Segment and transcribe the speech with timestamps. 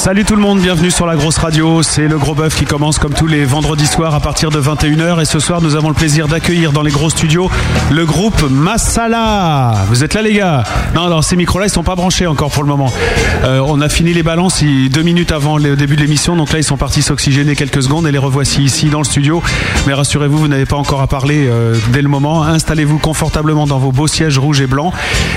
[0.00, 1.82] Salut tout le monde, bienvenue sur la grosse radio.
[1.82, 5.20] C'est le gros bœuf qui commence comme tous les vendredis soirs à partir de 21h.
[5.20, 7.50] Et ce soir, nous avons le plaisir d'accueillir dans les gros studios
[7.90, 9.74] le groupe Massala.
[9.88, 10.64] Vous êtes là, les gars?
[10.94, 12.90] Non, alors ces micros-là, ils sont pas branchés encore pour le moment.
[13.44, 16.34] Euh, on a fini les balances deux minutes avant le début de l'émission.
[16.34, 19.42] Donc là, ils sont partis s'oxygéner quelques secondes et les revoici ici dans le studio.
[19.86, 22.42] Mais rassurez-vous, vous n'avez pas encore à parler euh, dès le moment.
[22.42, 24.94] Installez-vous confortablement dans vos beaux sièges rouges et blancs.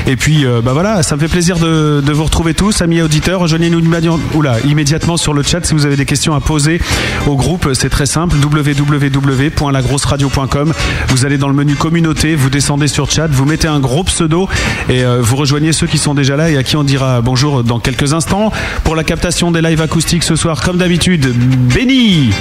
[0.07, 3.41] Et puis, euh, bah voilà, ça me fait plaisir de, vous retrouver tous, amis auditeurs.
[3.41, 6.81] Rejoignez-nous immédiatement- oula, immédiatement sur le chat si vous avez des questions à poser
[7.27, 7.69] au groupe.
[7.73, 10.73] C'est très simple www.lagrosseradio.com.
[11.09, 14.49] Vous allez dans le menu communauté, vous descendez sur chat, vous mettez un gros pseudo
[14.89, 17.63] et euh, vous rejoignez ceux qui sont déjà là et à qui on dira bonjour
[17.63, 18.51] dans quelques instants.
[18.83, 21.33] Pour la captation des lives acoustiques ce soir, comme d'habitude,
[21.73, 22.31] Benny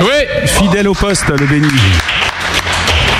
[0.00, 1.68] Ouais Fidèle au poste, le Benny.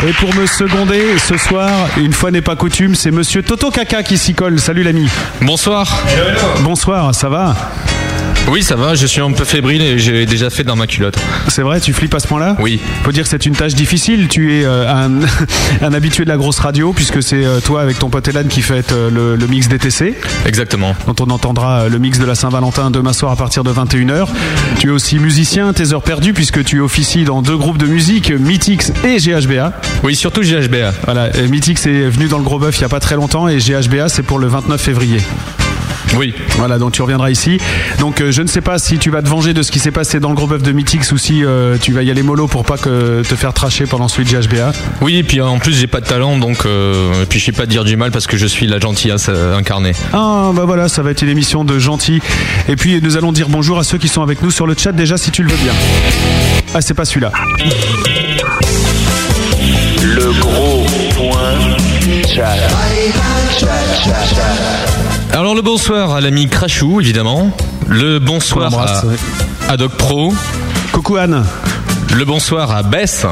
[0.06, 4.02] Et pour me seconder ce soir, une fois n'est pas coutume, c'est monsieur Toto Kaka
[4.02, 4.60] qui s'y colle.
[4.60, 5.08] Salut l'ami.
[5.40, 6.02] Bonsoir.
[6.62, 7.54] Bonsoir, ça va?
[8.48, 11.16] Oui, ça va, je suis un peu fébrile et j'ai déjà fait dans ma culotte.
[11.48, 12.56] C'est vrai, tu flippes à ce point-là?
[12.60, 12.78] Oui.
[13.02, 14.28] Faut dire que c'est une tâche difficile.
[14.28, 15.20] Tu es euh, un,
[15.82, 18.60] un habitué de la grosse radio, puisque c'est euh, toi avec ton pote Elan qui
[18.60, 20.14] faites euh, le, le mix DTC,
[20.46, 20.94] Exactement.
[21.06, 24.26] dont on entendra euh, le mix de la Saint-Valentin demain soir à partir de 21h.
[24.78, 28.30] Tu es aussi musicien, tes heures perdues, puisque tu officies dans deux groupes de musique,
[28.30, 29.72] Mythix et GHBA.
[30.02, 30.92] Oui, surtout GHBA.
[31.04, 33.56] Voilà, Mythix est venu dans le gros bœuf il n'y a pas très longtemps, et
[33.58, 35.18] GHBA c'est pour le 29 février.
[36.18, 36.34] Oui.
[36.56, 37.58] Voilà, donc tu reviendras ici.
[37.98, 39.90] Donc euh, je ne sais pas si tu vas te venger de ce qui s'est
[39.90, 42.46] passé dans le gros bœuf de Mythix ou si euh, tu vas y aller mollo
[42.46, 44.72] pour pas que te faire tracher pendant celui de GHBA.
[45.00, 46.66] Oui, et puis en plus, j'ai pas de talent, donc.
[46.66, 49.26] Euh, et puis je sais pas dire du mal parce que je suis la gentillesse
[49.28, 49.92] euh, incarnée.
[50.12, 52.20] Ah bah voilà, ça va être une émission de gentils.
[52.68, 54.92] Et puis nous allons dire bonjour à ceux qui sont avec nous sur le chat
[54.92, 55.72] déjà si tu le veux bien.
[56.74, 57.32] Ah c'est pas celui-là.
[60.02, 60.86] Le gros
[61.16, 61.76] point
[62.26, 62.56] chat.
[65.34, 67.50] Alors, le bonsoir à l'ami Crachou, évidemment.
[67.88, 68.72] Le bonsoir
[69.68, 70.32] à, Doc Pro.
[70.92, 71.44] Coucou Anne.
[72.16, 73.26] Le bonsoir à Bess,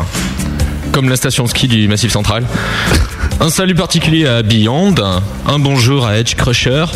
[0.91, 2.45] comme la station de ski du Massif Central.
[3.39, 4.97] Un salut particulier à Beyond.
[5.47, 6.87] Un bonjour à Edge Crusher.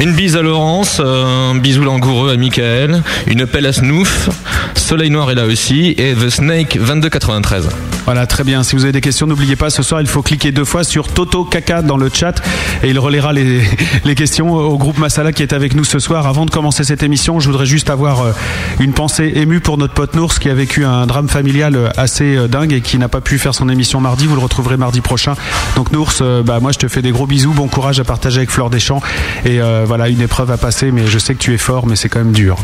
[0.00, 4.28] Une bise à Laurence, un bisou langoureux à Michael, une pelle à Snoof,
[4.74, 7.68] Soleil Noir est là aussi, et The Snake 2293.
[8.04, 8.64] Voilà, très bien.
[8.64, 11.06] Si vous avez des questions, n'oubliez pas, ce soir, il faut cliquer deux fois sur
[11.06, 12.42] Toto Kaka dans le chat
[12.82, 13.62] et il relaiera les,
[14.04, 16.26] les questions au groupe Massala qui est avec nous ce soir.
[16.26, 18.32] Avant de commencer cette émission, je voudrais juste avoir euh,
[18.80, 22.36] une pensée émue pour notre pote Nours qui a vécu un drame familial euh, assez
[22.36, 24.26] euh, dingue et qui n'a pas pu faire son émission mardi.
[24.26, 25.34] Vous le retrouverez mardi prochain.
[25.76, 26.14] Donc Nours,
[26.44, 29.00] bah, moi je te fais des gros bisous, bon courage à partager avec Fleur Deschamps
[29.44, 32.08] et voilà, une épreuve à passer, mais je sais que tu es fort, mais c'est
[32.08, 32.56] quand même dur.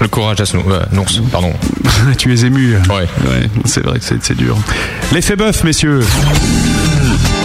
[0.00, 1.52] Le courage à Snoof, euh, Nours, pardon.
[2.18, 2.76] tu es ému.
[2.88, 3.06] Ouais.
[3.28, 4.56] Ouais, c'est vrai que c'est c'est dur.
[5.12, 6.00] L'effet bœuf, messieurs.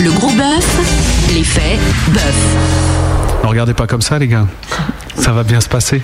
[0.01, 1.77] Le gros bœuf, l'effet
[2.09, 2.35] bœuf.
[3.43, 4.47] Ne regardez pas comme ça, les gars.
[5.17, 6.01] Ça va bien se passer.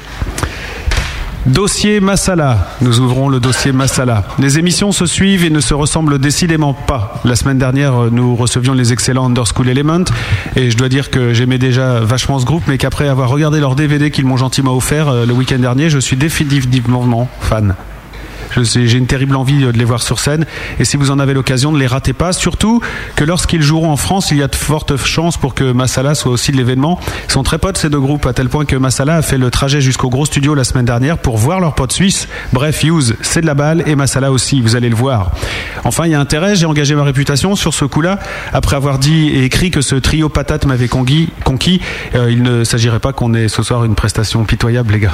[1.46, 2.68] Dossier Massala.
[2.82, 4.24] Nous ouvrons le dossier Massala.
[4.40, 7.22] Les émissions se suivent et ne se ressemblent décidément pas.
[7.24, 10.04] La semaine dernière, nous recevions les excellents Underschool Element
[10.56, 13.76] et je dois dire que j'aimais déjà vachement ce groupe, mais qu'après avoir regardé leur
[13.76, 17.76] DVD qu'ils m'ont gentiment offert euh, le week-end dernier, je suis définitivement fan.
[18.62, 20.46] J'ai une terrible envie de les voir sur scène.
[20.80, 22.34] Et si vous en avez l'occasion, ne les ratez pas.
[22.34, 22.82] Surtout
[23.16, 26.32] que lorsqu'ils joueront en France, il y a de fortes chances pour que Massala soit
[26.32, 27.00] aussi de l'événement.
[27.28, 29.52] Ils sont très potes ces deux groupes, à tel point que Massala a fait le
[29.52, 32.28] trajet jusqu'au gros studio la semaine dernière pour voir leurs potes suisses.
[32.54, 35.32] Bref, Hughes, c'est de la balle et Massala aussi, vous allez le voir.
[35.84, 38.20] Enfin, il y a intérêt, j'ai engagé ma réputation sur ce coup-là.
[38.54, 41.82] Après avoir dit et écrit que ce trio patate m'avait conquis, conquis
[42.16, 45.14] euh, il ne s'agirait pas qu'on ait ce soir une prestation pitoyable, les gars.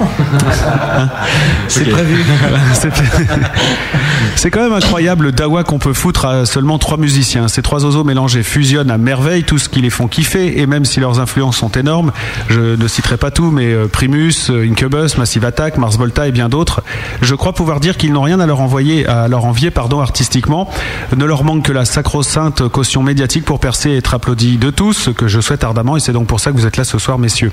[0.00, 1.08] Hein
[1.68, 2.24] C'est prévu.
[4.36, 7.48] C'est- quand même incroyable le dawa qu'on peut foutre à seulement trois musiciens.
[7.48, 10.84] Ces trois oiseaux mélangés fusionnent à merveille tout ce qui les font kiffer et même
[10.84, 12.12] si leurs influences sont énormes,
[12.48, 16.32] je ne citerai pas tout, mais euh, Primus, euh, Incubus, Massive Attack, Mars Volta et
[16.32, 16.82] bien d'autres,
[17.22, 20.68] je crois pouvoir dire qu'ils n'ont rien à leur envoyer, à leur envier, pardon, artistiquement.
[21.16, 24.92] Ne leur manque que la sacro-sainte caution médiatique pour percer et être applaudi de tous,
[24.94, 26.98] ce que je souhaite ardemment et c'est donc pour ça que vous êtes là ce
[26.98, 27.52] soir, messieurs.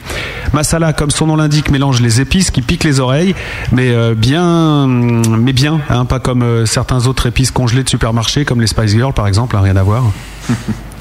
[0.54, 3.36] Masala, comme son nom l'indique, mélange les épices qui piquent les oreilles,
[3.72, 8.46] mais euh, bien, mais bien, hein, pas comme euh, certains autres épices congelées de supermarché,
[8.46, 10.04] comme les Spice Girls par exemple, hein, rien à voir.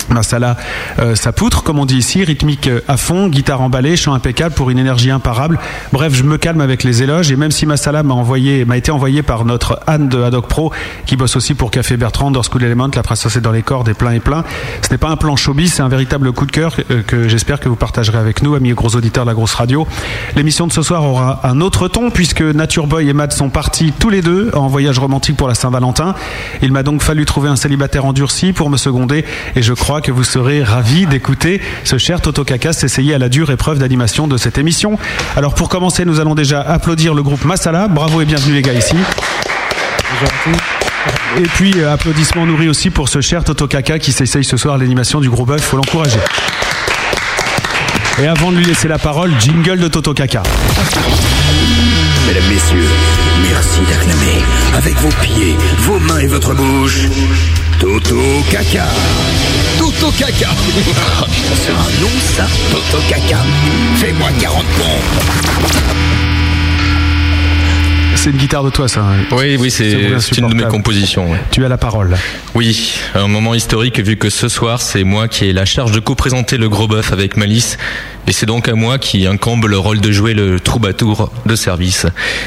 [0.09, 0.57] Masala,
[0.99, 4.55] euh, sa poutre, comme on dit ici, rythmique euh, à fond, guitare emballée, chant impeccable
[4.55, 5.59] pour une énergie imparable.
[5.93, 8.91] Bref, je me calme avec les éloges et même si Masala m'a envoyé, m'a été
[8.91, 10.73] envoyé par notre Anne de Haddock Pro,
[11.07, 13.89] qui bosse aussi pour Café Bertrand, Door School Element, La Princesse est dans les cordes
[13.89, 14.45] et plein et plein.
[14.83, 17.61] Ce n'est pas un plan showbiz, c'est un véritable coup de cœur euh, que j'espère
[17.61, 19.87] que vous partagerez avec nous, amis gros auditeurs de la grosse radio.
[20.37, 23.93] L'émission de ce soir aura un autre ton puisque Nature Boy et Matt sont partis
[23.99, 26.15] tous les deux en voyage romantique pour la Saint-Valentin.
[26.63, 29.25] Il m'a donc fallu trouver un célibataire endurci pour me seconder
[29.57, 33.29] et je crois que vous serez ravis d'écouter ce cher Toto Kakas s'essayer à la
[33.29, 34.99] dure épreuve d'animation de cette émission.
[35.37, 37.89] Alors pour commencer, nous allons déjà applaudir le groupe Masala.
[37.89, 38.97] Bravo et bienvenue les gars ici.
[41.39, 44.79] Et puis euh, applaudissements nourris aussi pour ce cher Toto Kaka qui s'essaye ce soir
[44.79, 45.63] l'animation du gros bœuf.
[45.63, 46.19] Faut l'encourager.
[48.23, 50.43] Et avant de lui laisser la parole, jingle de Toto Kaka.
[52.27, 52.89] Mesdames, Messieurs,
[53.43, 54.43] merci d'acclamer
[54.75, 57.09] avec vos pieds, vos mains et votre bouche.
[57.79, 58.17] Toto
[58.51, 58.87] Caca.
[59.79, 60.51] Toto Caca.
[61.55, 63.39] C'est un nom ça, Toto Caca.
[63.97, 66.34] Fais-moi 40 pompes.
[68.25, 69.05] C'est une guitare de toi ça.
[69.33, 69.93] Oui, oui, C'est
[70.39, 71.31] une de mes compositions.
[71.31, 71.39] ouais.
[71.51, 72.17] Tu as la parole.
[72.55, 76.01] Oui, un moment historique vu que ce soir, c'est moi qui ai la charge de
[76.01, 77.77] co-présenter le gros bœuf avec Malice.
[78.27, 82.07] Et c'est donc à moi qui incombe le rôle de jouer le troubadour de service.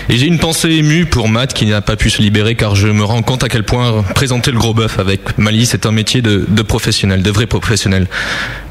[0.09, 2.88] Et j'ai une pensée émue pour Matt qui n'a pas pu se libérer car je
[2.88, 6.24] me rends compte à quel point présenter le gros bœuf avec Malice est un métier
[6.24, 8.07] de, de professionnel, de vrai professionnel.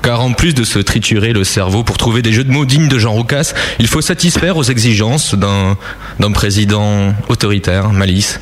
[0.02, 2.88] Car en plus de se triturer le cerveau pour trouver des jeux de mots dignes
[2.88, 5.76] de Jean Roucas, il faut satisfaire aux exigences d'un
[6.32, 6.95] président
[7.28, 8.38] autoritaire, Malice.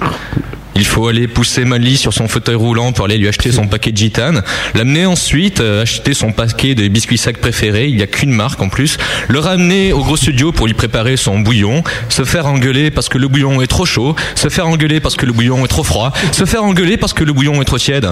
[0.77, 3.93] Il faut aller pousser Mali sur son fauteuil roulant pour aller lui acheter son paquet
[3.93, 4.43] de gitane,
[4.75, 8.61] l'amener ensuite euh, acheter son paquet de biscuits sacs préférés, il n'y a qu'une marque
[8.61, 8.99] en plus,
[9.29, 13.19] le ramener au gros studio pour lui préparer son bouillon, se faire engueuler parce que
[13.19, 16.13] le bouillon est trop chaud, se faire engueuler parce que le bouillon est trop froid,
[16.33, 18.09] se faire engueuler parce que le bouillon est trop tiède.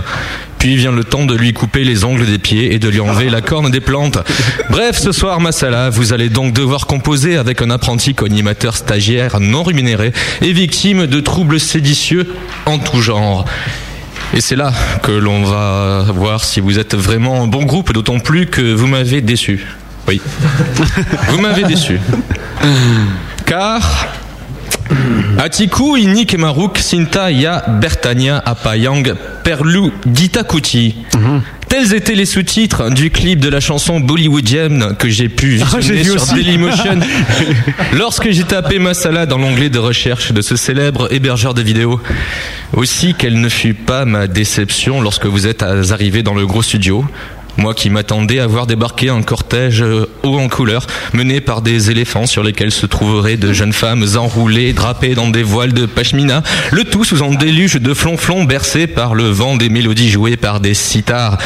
[0.59, 3.29] Puis vient le temps de lui couper les ongles des pieds et de lui enlever
[3.31, 4.19] la corne des plantes.
[4.71, 9.65] Bref, ce soir, Masala, vous allez donc devoir composer avec un apprenti co-animateur stagiaire non
[9.65, 12.29] rémunéré et victime de troubles séditieux
[12.67, 13.45] en tout genre.
[14.35, 14.73] Et c'est là
[15.03, 18.87] que l'on va voir si vous êtes vraiment un bon groupe, d'autant plus que vous
[18.87, 19.67] m'avez déçu.
[20.09, 20.21] Oui.
[21.29, 22.01] Vous m'avez déçu.
[23.45, 24.07] Car
[25.39, 30.95] Atiku, Inik, Marouk, Sinta, Ya, Bertania, Apayang, Perlu, Gitakuti.
[31.69, 36.05] Tels étaient les sous-titres du clip de la chanson Bollywoodienne que j'ai pu Ah, visionner
[36.05, 36.35] sur.
[36.35, 37.01] Dailymotion
[37.97, 41.99] lorsque j'ai tapé Masala dans l'onglet de recherche de ce célèbre hébergeur de vidéos.
[42.75, 47.07] Aussi, quelle ne fut pas ma déception lorsque vous êtes arrivé dans le gros studio.
[47.57, 51.91] Moi qui m'attendais à voir débarquer un cortège euh, haut en couleur, mené par des
[51.91, 56.43] éléphants sur lesquels se trouveraient de jeunes femmes enroulées, drapées dans des voiles de pashmina,
[56.71, 60.61] le tout sous un déluge de flonflons bercés par le vent des mélodies jouées par
[60.61, 61.39] des sitars.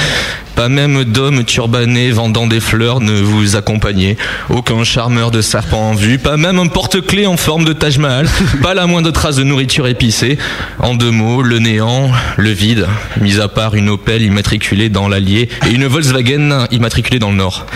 [0.56, 4.16] Pas même d'hommes turbanés vendant des fleurs ne vous accompagnait.
[4.48, 6.18] Aucun charmeur de serpent en vue.
[6.18, 8.26] Pas même un porte-clés en forme de Taj Mahal.
[8.62, 10.38] Pas la moindre trace de nourriture épicée.
[10.78, 12.86] En deux mots, le néant, le vide.
[13.20, 17.66] Mis à part une Opel immatriculée dans l'Allier et une Volkswagen immatriculée dans le Nord.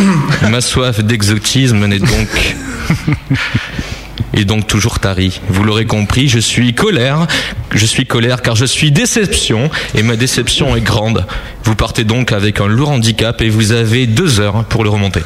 [0.50, 2.56] Ma soif d'exotisme n'est donc
[4.34, 5.40] et donc toujours tari.
[5.48, 7.26] Vous l'aurez compris, je suis colère.
[7.72, 11.26] Je suis colère car je suis déception et ma déception est grande.
[11.64, 15.22] Vous partez donc avec un lourd handicap et vous avez deux heures pour le remonter.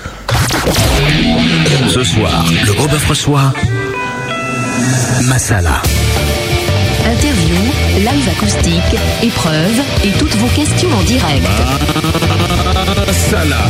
[1.89, 3.53] Ce soir, le gros bœuf reçoit
[5.23, 5.83] Masala.
[7.07, 7.57] Interview,
[7.99, 11.47] live acoustique, épreuves et toutes vos questions en direct.
[13.07, 13.63] Masala.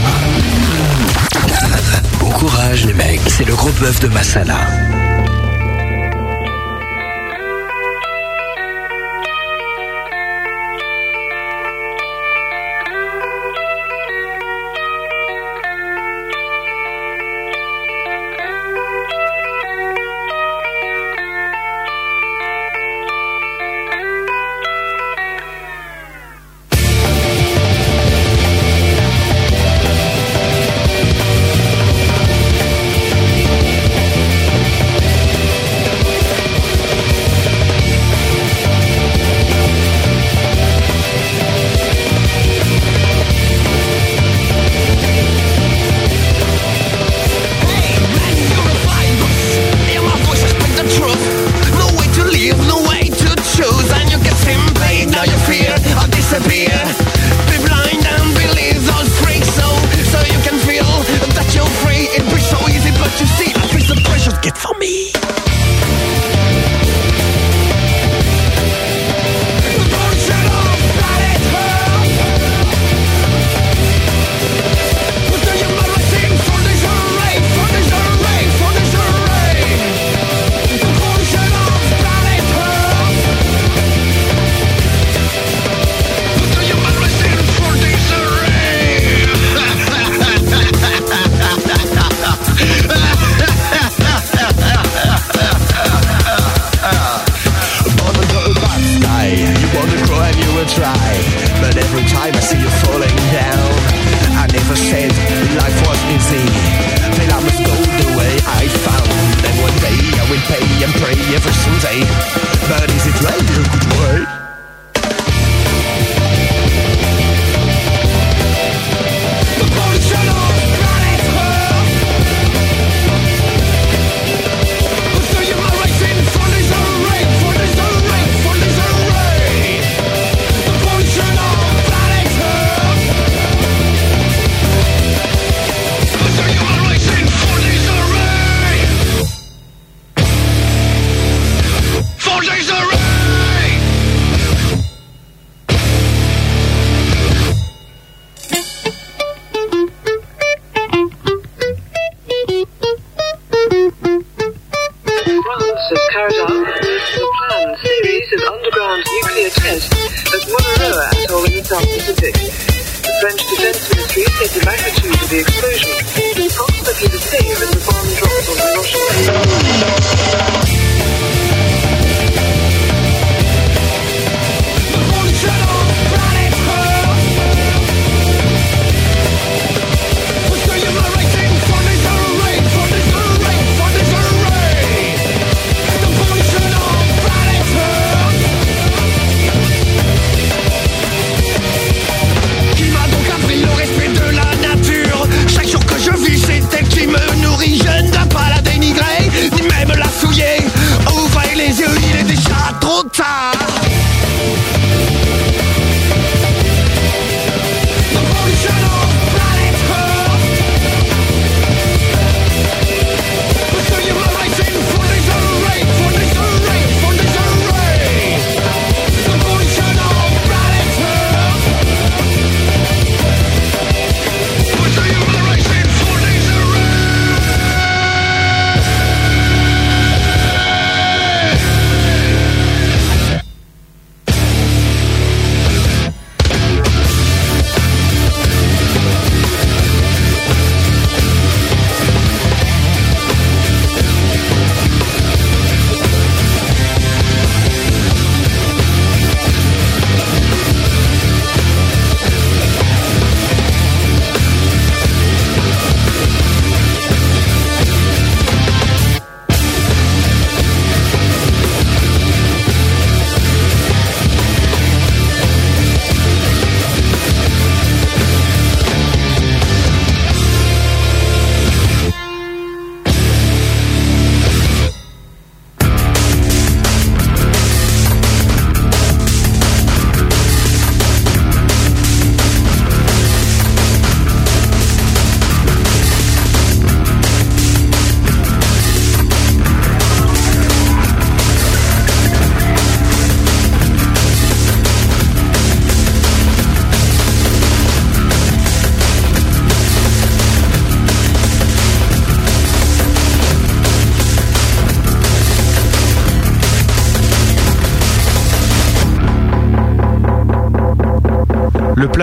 [2.20, 4.66] Bon courage les mecs, c'est le gros bœuf de Masala.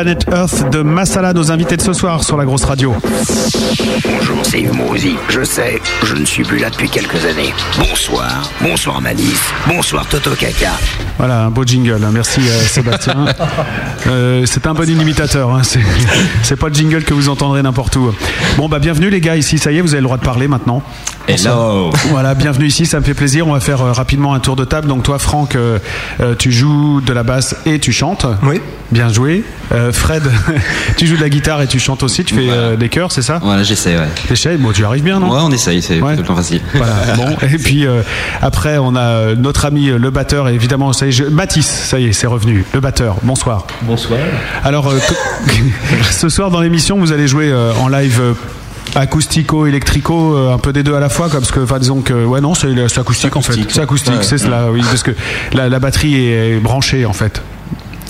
[0.02, 2.96] Le Planète Earth de Massala, nos invités de ce soir sur la grosse radio.
[4.04, 5.16] Bonjour, c'est Yves Mourouzi.
[5.30, 7.54] Je sais, je ne suis plus là depuis quelques années.
[7.78, 10.72] Bonsoir, bonsoir Malice, bonsoir Toto Kaka.
[11.20, 12.00] Voilà, un beau jingle.
[12.04, 12.10] hein.
[12.12, 13.26] Merci euh, Sébastien.
[14.08, 15.54] Euh, c'est un bon imitateur.
[15.54, 15.62] hein.
[15.62, 15.80] C'est-
[16.42, 18.12] C'est pas le jingle que vous entendrez n'importe où.
[18.58, 19.60] Bon, bah bienvenue les gars ici.
[19.60, 20.82] Ça y est, vous avez le droit de parler maintenant.
[21.28, 21.92] Hello.
[22.10, 22.86] Voilà, bienvenue ici.
[22.86, 23.48] Ça me fait plaisir.
[23.48, 24.88] On va faire euh, rapidement un tour de table.
[24.88, 25.80] Donc toi, Franck, euh,
[26.20, 28.26] euh, tu joues de la basse et tu chantes.
[28.44, 28.60] Oui.
[28.92, 29.44] Bien joué.
[29.72, 30.24] Euh, Fred,
[30.98, 32.26] tu joues de la guitare et tu chantes aussi.
[32.26, 33.40] Tu fais euh, des chœurs, c'est ça?
[33.42, 34.08] Voilà, j'essaie, ouais.
[34.28, 34.58] T'essayes?
[34.58, 35.30] Bon, tu arrives bien, non?
[35.32, 36.62] Ouais, on essaye, c'est tout le temps facile.
[36.74, 36.94] Voilà.
[37.16, 38.02] Bon, et puis euh,
[38.42, 41.24] après, on a euh, notre ami euh, le batteur, et évidemment, ça y est, je-
[41.24, 42.66] Mathis, ça y est, c'est revenu.
[42.74, 43.16] Le batteur.
[43.24, 43.66] Bonsoir.
[43.84, 44.20] Bonsoir.
[44.66, 44.98] Alors, euh,
[45.48, 48.20] que- ce soir dans l'émission, vous allez jouer euh, en live.
[48.20, 48.34] euh,
[48.96, 52.02] acoustico, électrico, euh, un peu des deux à la fois, quoi, parce que, enfin, disons
[52.02, 53.54] que, ouais, non, c'est c'est acoustique, en fait.
[53.70, 54.24] C'est acoustique, Ouais.
[54.24, 55.12] c'est cela, oui, parce que
[55.54, 57.42] la, la batterie est branchée, en fait.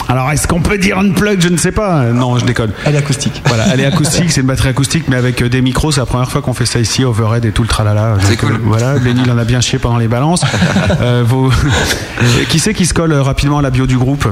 [0.09, 1.39] Alors, est-ce qu'on peut dire unplug?
[1.39, 2.03] Je ne sais pas.
[2.05, 2.71] Non, je déconne.
[2.85, 3.41] Elle est acoustique.
[3.45, 5.91] Voilà, elle est acoustique, c'est une batterie acoustique, mais avec euh, des micros.
[5.93, 8.15] C'est la première fois qu'on fait ça ici, overhead et tout le tralala.
[8.23, 8.51] C'est Donc, cool.
[8.53, 10.41] euh, Voilà, Benny il en a bien chié pendant les balances.
[11.01, 11.51] Euh, vos-
[12.49, 14.27] Qui c'est qui se colle euh, rapidement à la bio du groupe?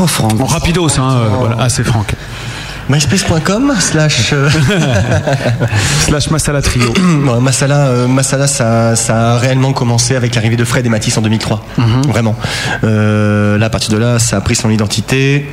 [0.00, 0.40] Oh, Franck.
[0.40, 1.14] En rapidos, hein.
[1.14, 1.56] euh, voilà.
[1.60, 2.14] Ah, c'est Franck.
[2.88, 4.48] MySpace.com slash euh,
[6.00, 6.92] slash Masala Trio.
[7.26, 11.16] Bon, Masala, euh, Masala ça, ça a réellement commencé avec l'arrivée de Fred et Mathis
[11.18, 11.64] en 2003.
[12.08, 12.36] Vraiment.
[12.84, 15.46] Euh, là, à partir de là, ça a pris son identité.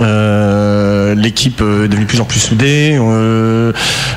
[0.00, 2.96] Euh, L'équipe euh, est devenue de plus en plus soudée.
[3.00, 3.72] Euh,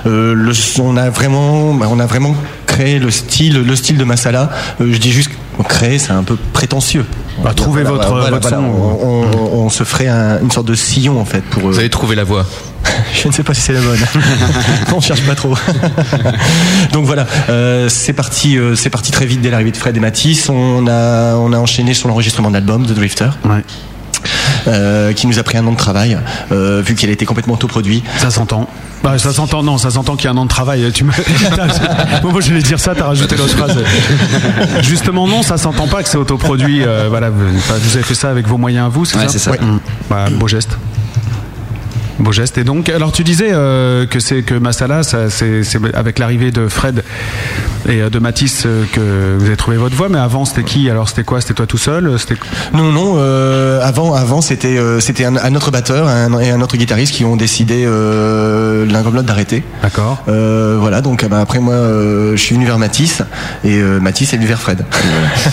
[0.07, 4.03] euh, le, on a vraiment, bah, on a vraiment créé le style, le style de
[4.03, 4.50] Masala.
[4.81, 5.29] Euh, je dis juste
[5.67, 7.05] créer, c'est un peu prétentieux.
[7.43, 8.55] Bah, trouvez votre- votre son.
[8.55, 11.63] On, on- on se ferait un- une sorte de sillon en fait pour.
[11.63, 12.46] Vous avez trouvé la voie.
[13.13, 14.00] Je ne sais pas si c'est la bonne.
[14.96, 15.55] on cherche pas trop.
[16.93, 20.00] Donc voilà, euh, c'est parti, euh, c'est parti très vite dès l'arrivée de Fred et
[20.00, 20.50] Matisse.
[20.50, 23.29] On a, on a enchaîné sur l'enregistrement de l'album de Drifter.
[24.67, 26.17] Euh, qui nous a pris un an de travail,
[26.51, 28.03] euh, vu qu'elle était complètement autoproduit.
[28.17, 28.67] Ça s'entend.
[29.03, 30.91] Bah, ça s'entend, non, ça s'entend qu'il y a un an de travail.
[30.91, 31.12] Tu me...
[31.55, 33.77] T'as- Moi, j'allais dire ça, t'as rajouté l'autre phrase.
[34.81, 36.81] Justement, non, ça s'entend pas que c'est autoproduit.
[36.84, 39.39] euh, voilà, vous, avez fait ça avec vos moyens à vous, c'est Ouais, ça c'est
[39.39, 39.51] ça.
[39.51, 39.60] Ouais.
[39.62, 39.79] Mm.
[40.10, 40.77] Bah, beau geste.
[42.19, 42.57] Beau geste.
[42.57, 46.51] Et donc, alors tu disais euh, que c'est que Masala, ça, c'est, c'est avec l'arrivée
[46.51, 47.03] de Fred
[47.88, 50.89] Et euh, de Matisse euh, que vous avez trouvé votre voix, mais avant c'était qui?
[50.89, 51.39] Alors c'était quoi?
[51.41, 52.17] C'était toi tout seul?
[52.19, 52.36] C'était
[52.74, 53.15] Non, non.
[53.17, 57.13] euh, avant, avant, c'était euh, c'était un, un autre batteur un- et un autre guitariste
[57.13, 59.63] qui ont décidé euh, l'un comme l'autre d'arrêter.
[59.81, 60.24] D'accord.
[60.27, 61.01] Euh, voilà.
[61.01, 63.22] Donc euh, bah, après moi, euh, je suis venu vers Matisse
[63.63, 64.84] et euh, Matisse est venu vers Fred.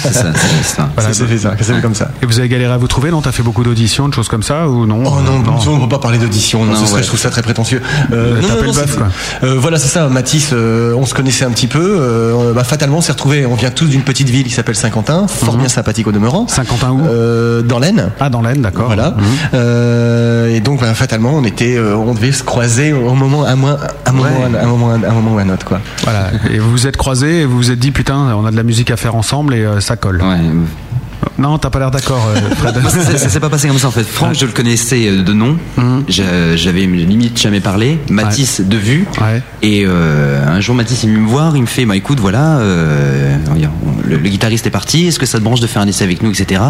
[0.03, 0.89] C'est ça, c'est ça.
[0.97, 1.25] Voilà, ça.
[1.57, 2.11] Fait comme ça.
[2.23, 3.11] Et vous avez galéré à vous trouver?
[3.11, 5.03] Non T'as fait beaucoup d'auditions, de choses comme ça ou non?
[5.07, 7.03] Oh non, on ne va pas parler d'audition, non, Non, ce serait- ouais.
[7.03, 7.81] je trouve ça très prétentieux.
[8.13, 9.09] Euh, non, non, le non, bœuf, c'est- quoi.
[9.45, 10.09] euh, voilà, c'est ça.
[10.09, 11.79] Matisse, euh, on se connaissait un petit peu.
[12.15, 13.47] Euh, bah, fatalement, on s'est retrouvés.
[13.47, 16.47] On vient tous d'une petite ville qui s'appelle Saint-Quentin, fort bien sympathique au demeurant.
[16.49, 18.11] Saint-Quentin où Euh, Dans l'Aisne.
[18.21, 18.87] Ah, dans l'Aisne, d'accord.
[18.87, 19.11] Voilà.
[19.11, 19.25] Mhm.
[19.55, 23.57] Euh, et donc, bah, fatalement, on était, euh, on devait se croiser au moment, à
[23.57, 24.59] moins, un moment, Ouais.
[24.61, 25.81] un moment, un moment ou un autre, quoi.
[26.05, 26.31] Voilà.
[26.53, 28.63] Et vous vous êtes croisés et vous vous êtes dit putain, on a de la
[28.63, 30.23] musique à faire ensemble et euh, ça colle.
[30.23, 30.39] Ouais.
[31.39, 32.77] Non, t'as pas l'air d'accord, euh, Fred.
[32.89, 34.05] Ça, ça s'est pas passé comme ça en fait.
[34.05, 35.57] Franck, je le connaissais euh, de nom.
[36.09, 37.99] J'a- J'avais limite jamais parlé.
[38.11, 39.07] Matisse de vue.
[39.21, 39.43] Ouais.
[39.63, 41.57] Et euh, un jour, Matisse est venu me voir.
[41.57, 43.37] Il me fait, bah écoute, voilà, euh,
[44.05, 45.07] le, le guitariste est parti.
[45.07, 46.61] Est-ce que ça te branche de faire un essai avec nous, etc.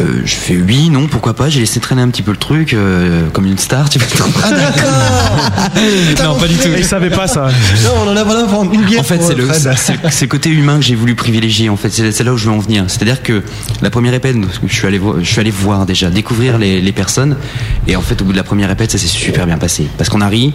[0.00, 1.48] Euh, je fais oui, non, pourquoi pas.
[1.48, 4.26] J'ai laissé traîner un petit peu le truc, euh, comme une star, tu vois.
[4.44, 6.24] Ah d'accord.
[6.24, 6.68] non, pas du tout.
[6.76, 7.48] Il savait pas ça.
[7.84, 9.00] Non, on en a voilà prendre une bière.
[9.00, 9.48] En fait, pour, c'est le,
[10.10, 11.70] c'est côté humain que j'ai voulu privilégier.
[11.70, 12.84] En fait, c'est là où je veux en venir.
[12.88, 13.42] C'est-à-dire que
[13.82, 17.36] la première répète, je suis allé, je suis allé voir déjà, découvrir les, les personnes.
[17.86, 19.88] Et en fait, au bout de la première répète, ça s'est super bien passé.
[19.96, 20.52] Parce qu'on a ri,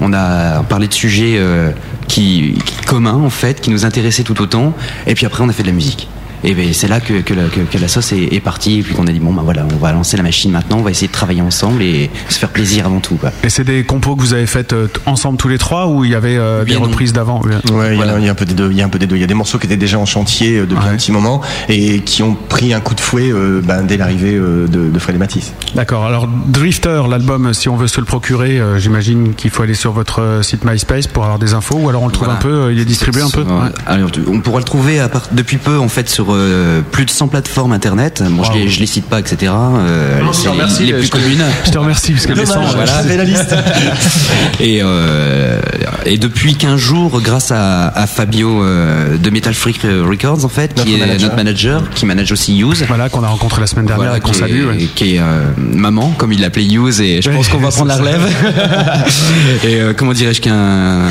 [0.00, 1.70] on a parlé de sujets euh,
[2.06, 4.74] qui, qui communs en fait, qui nous intéressaient tout autant.
[5.06, 6.08] Et puis après, on a fait de la musique.
[6.44, 8.80] Et ben, c'est là que, que, la, que, que la sauce est, est partie.
[8.80, 10.78] Et puis qu'on a dit bon, bah voilà, on va lancer la machine maintenant.
[10.78, 13.16] On va essayer de travailler ensemble et se faire plaisir avant tout.
[13.16, 13.30] Quoi.
[13.42, 16.10] Et c'est des compos que vous avez faites euh, ensemble tous les trois ou il
[16.10, 17.40] y avait euh, des reprises d'avant?
[17.42, 18.70] Ouais, il y, y a un peu des deux.
[18.70, 19.16] Il y a un peu des deux.
[19.16, 20.90] Il y a des morceaux qui étaient déjà en chantier euh, depuis Ouais.
[20.90, 24.34] un petit moment et qui ont pris un coup de fouet euh, ben, dès l'arrivée
[24.34, 25.52] euh, de, de Fred et Matisse.
[25.74, 26.04] D'accord.
[26.04, 29.92] Alors Drifter, l'album, si on veut se le procurer, euh, j'imagine qu'il faut aller sur
[29.92, 32.38] votre site MySpace pour avoir des infos ou alors on le trouve Voilà.
[32.38, 33.42] un peu, euh, il est distribué un peu?
[33.42, 33.70] Ouais.
[33.86, 37.10] Alors, on pourra le trouver à part- depuis peu en fait sur euh, plus de
[37.10, 38.22] 100 plateformes internet.
[38.30, 39.52] Bon, je, les, je les cite pas, etc.
[39.52, 41.44] Euh, Non, je te c'est remercie, les, les plus je te- communes.
[41.64, 42.92] Je te remercie parce que les Dommage, sons, voilà.
[42.92, 43.02] voilà.
[43.02, 43.54] j'avais la liste.
[44.60, 45.60] Et, euh,
[46.06, 50.76] et depuis 15 jours, grâce à, à Fabio euh, de Metal Freak Records en fait,
[50.76, 51.20] Notre qui est manager.
[51.22, 52.84] notre manager, qui manage aussi Use.
[52.86, 54.66] Voilà qu'on a rencontré la semaine dernière Voilà, et qu'on salue.
[54.66, 54.76] ouais.
[54.94, 57.88] qui est, euh, maman, comme il l'appelait Use, et je Ouais, pense qu'on va prendre
[57.88, 58.22] la relève.
[59.64, 61.08] et euh, comment dirais-je qu'un un,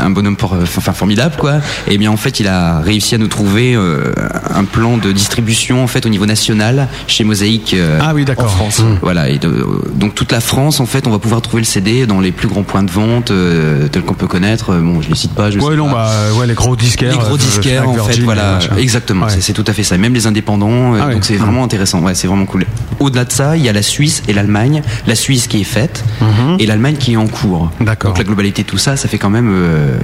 [0.00, 1.54] un bonhomme pour, enfin, formidable, quoi.
[1.88, 4.12] Et bien en fait, il a réussi à nous trouver euh,
[4.56, 7.74] un plan de distribution en fait au niveau national chez Mosaïque.
[7.74, 8.46] euh, Ah oui, d'accord.
[8.46, 8.78] En France.
[8.80, 8.98] Mmh.
[9.02, 12.06] voilà, et de- donc toute la France, en fait, on va pouvoir trouver le CD
[12.06, 14.70] dans les plus grands points de vente euh, tels qu'on peut connaître.
[14.70, 15.50] Euh, Bon, je les cite pas.
[15.50, 15.92] Je Ouais, sais non, pas.
[15.94, 17.12] bah, euh, ouais, les gros disquaires.
[17.12, 19.26] les gros euh, disquaires, en fait, voilà, exactement.
[19.26, 19.32] Ouais.
[19.40, 19.96] C'est- tout à fait ça.
[19.98, 20.94] Même les indépendants.
[20.94, 21.14] euh, Ah oui.
[21.14, 21.38] donc c'est Mmh.
[21.38, 22.00] vraiment intéressant.
[22.00, 22.64] Ouais, c'est vraiment cool.
[23.00, 24.82] Au-delà de ça, il y a la Suisse et l'Allemagne.
[25.06, 26.56] La Suisse qui est faite Mhm.
[26.58, 27.70] et l'Allemagne qui est en cours.
[27.80, 28.10] D'accord.
[28.10, 29.96] Donc la globalité de tout ça, ça fait quand même euh,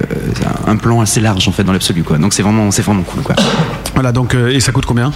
[0.67, 2.17] un plan assez large en fait dans l'absolu, quoi.
[2.17, 3.35] Donc c'est vraiment, c'est vraiment cool, quoi.
[4.03, 5.13] Voilà, donc, euh, et ça coûte combien?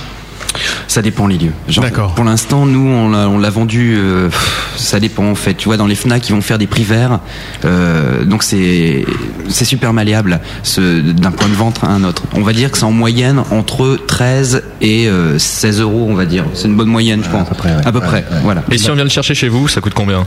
[0.88, 1.52] Ça dépend les lieux.
[1.82, 2.15] D'accord.
[2.15, 3.97] Pour l'instant, nous, on l'a, on l'a vendu.
[3.97, 4.30] euh,
[4.78, 5.56] ça dépend en fait.
[5.56, 7.19] Tu vois, dans les Fnac, ils vont faire des prix verts.
[7.65, 9.06] Euh, donc c'est
[9.50, 10.39] c'est super malléable
[10.78, 12.23] d'un point de vente à un autre.
[12.34, 16.26] On va dire que c'est en moyenne entre 13 et euh, 16 euros, on va
[16.26, 16.45] dire.
[16.54, 17.41] C'est une bonne moyenne, je pense.
[17.41, 17.82] à peu près, ouais.
[17.86, 18.17] À peu Ouais, près.
[18.32, 18.39] ouais.
[18.43, 18.63] Voilà.
[18.71, 20.26] Et si on vient le chercher chez vous, ça coûte combien?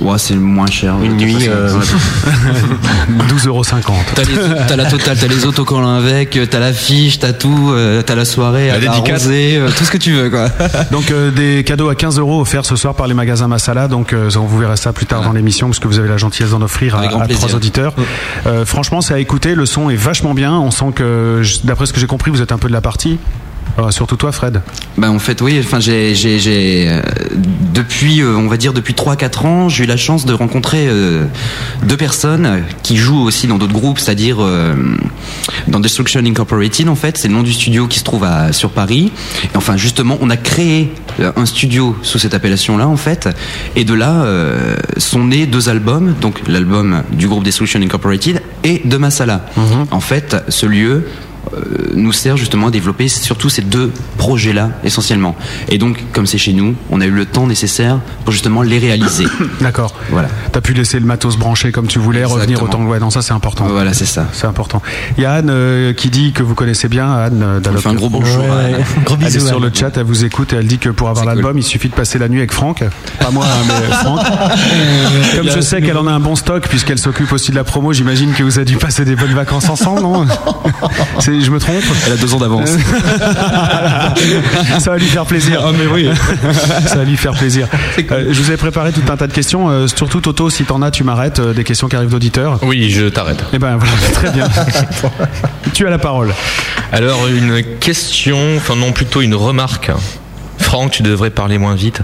[0.00, 0.94] Ouais, c'est moins cher.
[1.02, 1.70] Une nuit, euh,
[3.28, 3.82] 12,50€.
[4.14, 4.34] T'as, les,
[4.66, 8.68] t'as la totale, t'as les autocollants avec, t'as l'affiche, t'as tout, euh, t'as la soirée,
[8.68, 9.26] La dédicace.
[9.30, 10.48] euh, tout ce que tu veux, quoi.
[10.90, 13.88] Donc euh, des cadeaux à 15 euros offerts ce soir par les magasins Masala.
[13.88, 16.16] Donc euh, ça, vous verrez ça plus tard dans l'émission parce que vous avez la
[16.16, 17.94] gentillesse d'en offrir à, Avec trois auditeurs.
[18.46, 19.54] Euh, franchement, c'est à écouter.
[19.54, 20.54] Le son est vachement bien.
[20.54, 23.18] On sent que, d'après ce que j'ai compris, vous êtes un peu de la partie.
[23.78, 24.62] Euh, surtout toi, Fred.
[24.96, 27.02] Ben en fait oui, enfin j'ai j'ai j'ai euh,
[27.74, 30.86] depuis euh, on va dire depuis 3 4 ans, j'ai eu la chance de rencontrer
[30.88, 31.24] euh,
[31.82, 34.36] deux personnes qui jouent aussi dans d'autres groupes, c'est-à-dire
[35.66, 38.70] dans Destruction Incorporated en fait, c'est le nom du studio qui se trouve à sur
[38.70, 39.10] Paris.
[39.52, 43.28] Et enfin justement, on a créé un studio sous cette appellation-là en fait
[43.74, 44.26] et de là
[44.98, 49.46] sont nés deux albums, donc l'album du groupe Destruction Incorporated et de Masala.
[49.90, 51.06] En fait, ce lieu
[51.94, 55.36] nous sert justement à développer surtout ces deux projets-là essentiellement.
[55.68, 58.78] Et donc, comme c'est chez nous, on a eu le temps nécessaire pour justement les
[58.78, 59.24] réaliser.
[59.60, 59.94] D'accord.
[60.10, 60.28] Voilà.
[60.52, 62.82] T'as pu laisser le matos branché comme tu voulais, revenir Exactement.
[62.84, 62.90] autant.
[62.90, 63.66] Ouais, non, ça c'est important.
[63.68, 64.26] Voilà, c'est ça.
[64.32, 64.82] C'est important.
[65.16, 67.88] Il y a Anne euh, qui dit que vous connaissez bien Anne euh, On fait
[67.88, 68.44] un gros bonjour.
[68.44, 68.84] Ouais, à Anne.
[69.20, 69.62] Elle est sur Anne.
[69.62, 71.60] le chat, elle vous écoute et elle dit que pour avoir l'album, cool.
[71.60, 72.84] il suffit de passer la nuit avec Franck.
[73.20, 74.20] Pas moi, hein, mais Franck.
[75.36, 77.92] Comme je sais qu'elle en a un bon stock, puisqu'elle s'occupe aussi de la promo,
[77.92, 80.26] j'imagine que vous avez dû passer des bonnes vacances ensemble, non?
[81.18, 82.70] c'est- je me trompe Elle a deux ans d'avance.
[84.78, 85.60] Ça va lui faire plaisir.
[85.64, 86.08] Ah, mais oui.
[86.86, 87.68] Ça va lui faire plaisir.
[88.10, 89.68] Euh, je vous ai préparé tout un tas de questions.
[89.70, 91.38] euh, surtout Toto, si t'en as, tu m'arrêtes.
[91.40, 92.58] euh, des questions qui arrivent d'auditeurs.
[92.62, 93.44] Oui, je t'arrête.
[93.52, 94.48] Eh ben voilà, très bien.
[95.72, 96.34] tu as la parole.
[96.92, 99.90] Alors, une question, enfin non, plutôt une remarque.
[100.58, 102.00] Franck, tu devrais parler moins vite.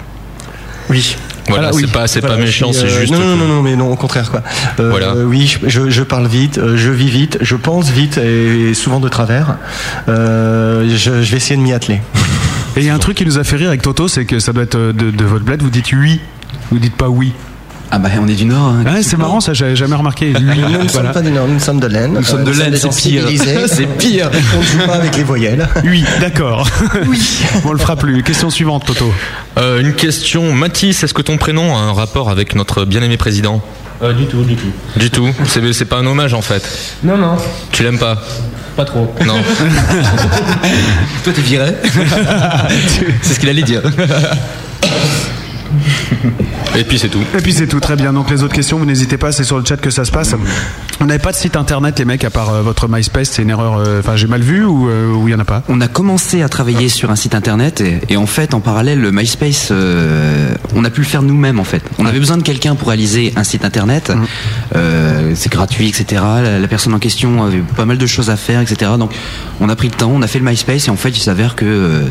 [0.88, 1.16] Oui.
[1.48, 1.82] Voilà, Voilà, oui.
[1.86, 3.12] c'est pas, c'est Voilà, pas je méchant, c'est euh, juste.
[3.12, 4.42] Non, non, non, non, mais non, au contraire, quoi.
[4.78, 5.14] Euh, Voilà.
[5.14, 9.08] Oui, je, je parle vite, euh, je vis vite, je pense vite et souvent de
[9.08, 9.56] travers.
[10.08, 12.00] Euh, je, je vais essayer de m'y atteler.
[12.76, 14.38] Et il y a un truc qui nous a fait rire avec Toto, c'est que
[14.38, 16.20] ça doit être de, de votre bled, vous dites oui.
[16.70, 17.32] Vous dites pas oui.
[17.92, 18.68] Ah bah on est du Nord.
[18.68, 18.84] hein.
[18.84, 20.32] Ouais, c'est marrant, ça, j'avais jamais remarqué.
[20.32, 22.14] Nous ne sommes pas du Nord, nous sommes de l'Aisne.
[22.14, 23.24] Nous sommes de l'Aisne, des c'est pire.
[23.66, 24.30] C'est pire.
[24.54, 25.68] On ne joue pas avec les voyelles.
[25.84, 26.68] Oui, d'accord.
[27.08, 27.20] Oui.
[27.64, 28.22] on le fera plus.
[28.22, 29.12] Question suivante, Toto.
[29.58, 33.60] Euh, une question, Mathis, est-ce que ton prénom a un rapport avec notre bien-aimé président?
[34.02, 34.70] Euh, du tout, du tout.
[34.96, 35.28] Du tout.
[35.46, 36.62] C'est c'est pas un hommage en fait.
[37.02, 37.36] Non, non,
[37.72, 38.22] Tu l'aimes pas?
[38.76, 39.12] Pas trop.
[39.26, 39.34] Non.
[41.24, 41.74] Toi t'es viré.
[43.22, 43.82] c'est ce qu'il allait dire.
[46.76, 47.20] Et puis c'est tout.
[47.36, 48.12] Et puis c'est tout, très bien.
[48.12, 50.34] Donc les autres questions, vous n'hésitez pas, c'est sur le chat que ça se passe.
[51.00, 53.50] On n'avait pas de site internet, les mecs, à part euh, votre MySpace, c'est une
[53.50, 53.78] erreur.
[53.78, 55.62] euh, Enfin, j'ai mal vu ou euh, il y en a pas?
[55.68, 59.00] On a commencé à travailler sur un site internet et, et en fait en parallèle
[59.00, 61.82] le MySpace euh, on a pu le faire nous-mêmes en fait.
[61.98, 64.10] On avait besoin de quelqu'un pour réaliser un site internet.
[64.10, 64.22] Mmh.
[64.76, 66.22] Euh, c'est gratuit etc.
[66.42, 68.92] La, la personne en question avait pas mal de choses à faire etc.
[68.98, 69.12] Donc
[69.60, 71.54] on a pris le temps, on a fait le MySpace et en fait il s'avère
[71.56, 72.02] que euh,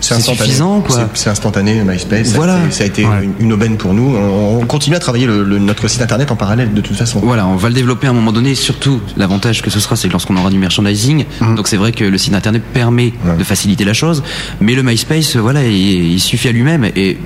[0.00, 0.44] c'est instantané.
[0.46, 1.08] suffisant quoi.
[1.14, 2.28] C'est- instantané, MySpace.
[2.28, 2.58] Ça a Voilà.
[2.64, 4.16] été- Ça a été, une, une aubaine pour nous.
[4.16, 7.20] On, on continue à travailler le- le- notre site internet en parallèle de toute façon.
[7.22, 8.54] Voilà, on va le développer à un moment donné.
[8.54, 11.24] Surtout, l'avantage que ce sera, c'est que lorsqu'on aura du merchandising.
[11.40, 11.54] Mmh.
[11.54, 14.22] Donc c'est vrai que le site internet permet de faciliter la chose,
[14.60, 16.84] mais le MySpace, voilà, il, il suffit à lui-même.
[16.96, 17.18] Et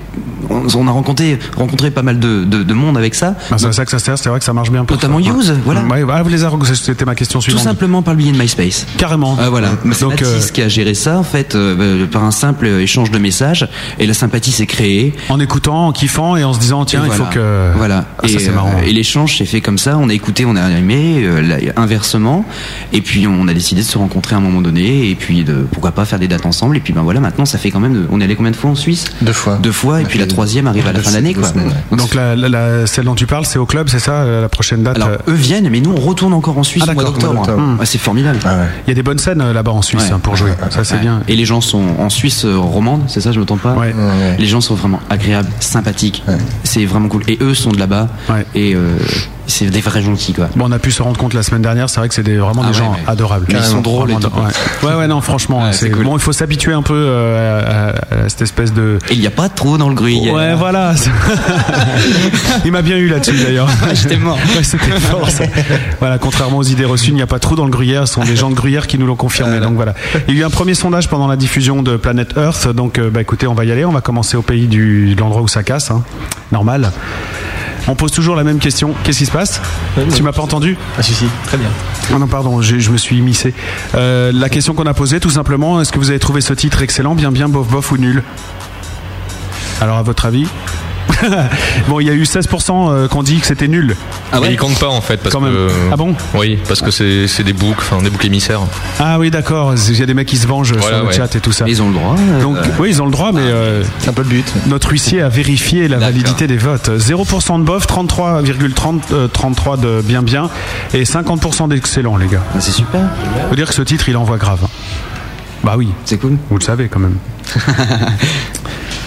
[0.51, 3.35] on, on a rencontré, rencontré pas mal de, de, de monde avec ça.
[3.51, 4.85] Ah, C'est ça que ça sert, c'est vrai que ça marche bien.
[4.85, 5.31] Pour Notamment ça.
[5.39, 5.83] Use, voilà.
[6.23, 7.63] Vous les avez- c'était ma question Tout suivante.
[7.65, 8.87] simplement par le biais de MySpace.
[8.99, 9.37] Carrément.
[9.41, 9.69] Ah, voilà.
[9.93, 13.69] C'est euh, qui a géré ça, en fait, euh, par un simple échange de messages.
[13.99, 15.15] Et la sympathie s'est créée.
[15.29, 17.25] En écoutant, en kiffant et en se disant tiens, Et il voilà.
[17.25, 17.73] faut que.
[17.77, 18.05] Voilà.
[18.23, 18.73] Ah, ça, et c'est euh, marrant.
[18.85, 19.97] et l'échange s'est fait comme ça.
[19.99, 22.45] On a écouté, on a aimé, euh, là, inversement.
[22.93, 25.09] Et puis on a décidé de se rencontrer à un moment donné.
[25.11, 26.77] Et puis de pourquoi pas faire des dates ensemble.
[26.77, 27.95] Et puis ben voilà, maintenant ça fait quand même.
[27.95, 29.05] de- on est allé combien de fois en Suisse?
[29.23, 29.59] Deux fois.
[29.63, 30.01] Deux fois.
[30.01, 31.49] Et puis la troisième arrive à la fin de l'année, deux quoi.
[31.51, 31.97] semaines, ouais.
[31.97, 34.49] Donc la, la- la- celle dont tu parles, c'est au club, c'est ça, euh, la
[34.49, 36.95] prochaine date Alors euh, eux viennent, mais nous on retourne encore en Suisse Ah, au
[36.95, 37.77] mois d'accord, d'octobre.
[37.81, 38.39] Ah, c'est formidable.
[38.45, 38.65] Ah ouais.
[38.87, 40.13] Il y a des bonnes scènes là-bas en Suisse Ouais.
[40.13, 40.51] hein, pour jouer.
[40.71, 41.01] Ça c'est Ouais.
[41.01, 41.23] bien.
[41.29, 43.93] Et les gens sont en Suisse romande, c'est ça, je me trompe pas Ouais.
[43.95, 44.37] ouais.
[44.39, 46.23] Les gens sont vraiment agréables, sympathiques.
[46.63, 47.23] C'est vraiment cool.
[47.29, 48.09] Et eux sont de là-bas.
[48.29, 48.47] Ouais.
[48.55, 48.97] Et euh,
[49.47, 50.49] c'est des vrais gentils, quoi.
[50.57, 52.37] Bon, on a pu se rendre compte la semaine dernière, c'est vrai que c'est des,
[52.39, 52.99] vraiment Ah des ouais, gens ouais.
[53.07, 53.47] adorables.
[53.49, 54.87] Mais ils sont drôles et Vraiment, tout.
[54.87, 54.91] ouais.
[54.93, 56.05] ouais, ouais, non, franchement, Ouais, c'est cool.
[56.05, 56.17] bon.
[56.17, 58.99] Il faut s'habituer un peu euh, à, cette espèce de.
[59.11, 60.33] Et il n'y a pas trop dans le gruyère.
[60.35, 60.95] Ouais, voilà.
[62.65, 63.69] il m'a bien eu là-dessus d'ailleurs.
[63.93, 64.39] J'étais mort.
[64.57, 65.29] Ouais, c'était fort.
[65.31, 65.45] ça.
[66.01, 68.07] Voilà, contrairement aux idées reçues, il n'y a pas trop dans le gruyère.
[68.07, 69.59] Ce sont des gens de gruyère qui nous l'ont confirmé.
[69.61, 69.95] Donc voilà.
[70.29, 72.44] Il y a eu un premier sondage pendant la diffusion de Planète Earth.
[72.75, 73.85] Donc, euh, bah, écoutez, on va y aller.
[73.85, 75.91] On va commencer au pays du, de l'endroit où ça casse.
[75.91, 76.03] hein.
[76.53, 76.93] Normal.
[77.87, 78.95] On pose toujours la même question.
[79.05, 79.61] Qu'est-ce qui se passe?
[80.15, 80.77] Tu m'as pas entendu?
[80.99, 81.69] Ah si si, très bien.
[82.15, 83.53] Ah non, pardon, je me suis immiscé.
[83.95, 86.81] Euh, la question qu'on a posée, tout simplement, est-ce que vous avez trouvé ce titre
[86.83, 88.23] excellent, bien, bien, bof, bof ou nul?
[89.83, 90.47] Alors, à votre avis?
[91.89, 93.97] Bon, il y a eu 16% euh, qu'on dit que c'était nul.
[94.33, 95.53] Ah Mais ouais il compte pas en fait parce Quand même.
[95.53, 95.69] que.
[95.93, 98.61] Ah bon Oui, parce que c'est c'est des boucs, enfin des boucs émissaires.
[98.99, 99.75] Ah oui, d'accord.
[99.89, 101.17] Il y a des mecs qui se vengent Voilà, sur le ouais.
[101.17, 101.65] chat et tout ça.
[101.69, 102.17] Ils ont le droit.
[102.19, 104.47] euh, Donc, oui, ils ont le droit, mais euh, C'est un peu le but.
[104.67, 106.13] notre huissier a vérifié la D'accord.
[106.13, 106.91] validité des votes.
[106.91, 110.49] 0% de bof, 33,33 euh, 33 de bien, bien,
[110.93, 112.43] et 50% d'excellent, les gars.
[112.55, 113.01] bah, c'est super.
[113.49, 114.61] Faut dire que ce titre, il envoie grave.
[115.65, 115.89] Bah oui.
[116.05, 116.37] C'est cool.
[116.51, 117.17] Vous le savez quand même.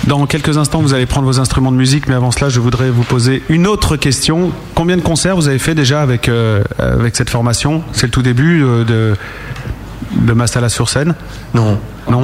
[0.08, 2.90] Dans quelques instants, vous allez prendre vos instruments de musique, mais avant cela, je voudrais
[2.90, 4.52] vous poser une autre question.
[4.74, 7.84] Combien de concerts vous avez fait déjà avec, euh, avec cette formation?
[7.92, 9.16] C'est le tout début euh, de,
[10.12, 11.16] de Massala sur scène
[11.54, 11.78] Non.
[12.10, 12.22] Non,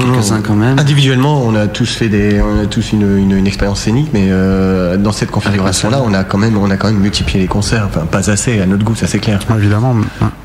[0.00, 0.78] Quelques-uns quand même.
[0.78, 4.28] Individuellement, on a tous fait des, on a tous une, une, une expérience scénique, mais
[4.30, 7.86] euh, dans cette configuration-là, on a quand même, on a quand même multiplié les concerts.
[7.88, 9.40] Enfin, pas assez à notre goût, ça c'est clair.
[9.56, 9.96] Évidemment.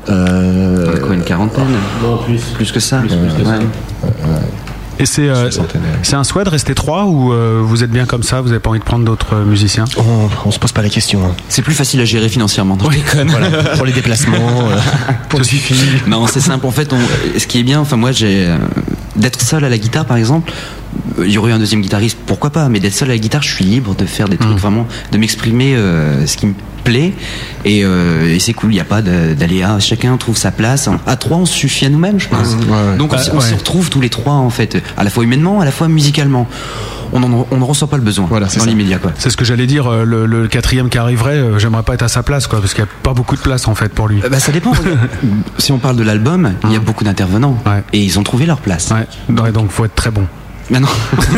[0.08, 1.64] Euh, On a quoi, une quarantaine?
[2.02, 2.40] Non, plus.
[2.54, 2.98] Plus que ça.
[2.98, 3.50] plus que ça.
[3.50, 3.58] Ouais.
[5.00, 5.50] Et c'est euh,
[6.02, 8.60] c'est un souhait de rester trois ou euh, vous êtes bien comme ça Vous n'avez
[8.60, 9.84] pas envie de prendre d'autres euh, musiciens?
[9.96, 11.24] On, on se pose pas la question.
[11.26, 11.34] hein.
[11.48, 12.76] C'est plus facile à gérer financièrement.
[12.76, 13.28] Non, je déconne.
[13.28, 13.50] Voilà.
[13.76, 14.36] pour les déplacements,
[14.70, 14.78] euh,
[15.28, 15.74] pour le suffit.
[16.06, 16.64] Non, c'est simple.
[16.66, 18.56] En fait, on- ce qui est bien, enfin moi, j'ai euh,
[19.16, 20.52] d'être seul à la guitare, par exemple.
[21.18, 23.42] Euh, Il y aurait un deuxième guitariste, pourquoi pas Mais d'être seul à la guitare,
[23.42, 26.54] je suis libre de faire des trucs vraiment, de m'exprimer, euh, ce qui me
[26.84, 27.12] plaît
[27.64, 28.70] et, euh, et c'est cool.
[28.72, 29.78] Il n'y a pas d'aléa.
[29.80, 30.88] Chacun trouve sa place.
[31.06, 32.56] À trois, on se suffit à nous-mêmes, je pense.
[32.98, 33.52] Donc on, Bah, on ouais.
[33.56, 36.46] retrouve tous les trois en fait, à la fois humainement, à la fois musicalement.
[37.16, 38.98] On en- on ne ressent pas le besoin dans l'immédiat.
[39.18, 39.86] C'est ce que j'allais dire.
[39.86, 42.74] euh, Le, le quatrième qui arriverait, euh, j'aimerais pas être à sa place, quoi, parce
[42.74, 44.20] qu'il y a pas beaucoup de place en fait pour lui.
[44.24, 44.72] Euh, Bah, ça dépend.
[45.58, 47.56] si on parle de l'album, il y a beaucoup d'intervenants
[47.92, 48.92] et ils ont trouvé leur place.
[49.30, 50.26] Ouais, donc faut être très bon.
[50.70, 50.88] Mais non.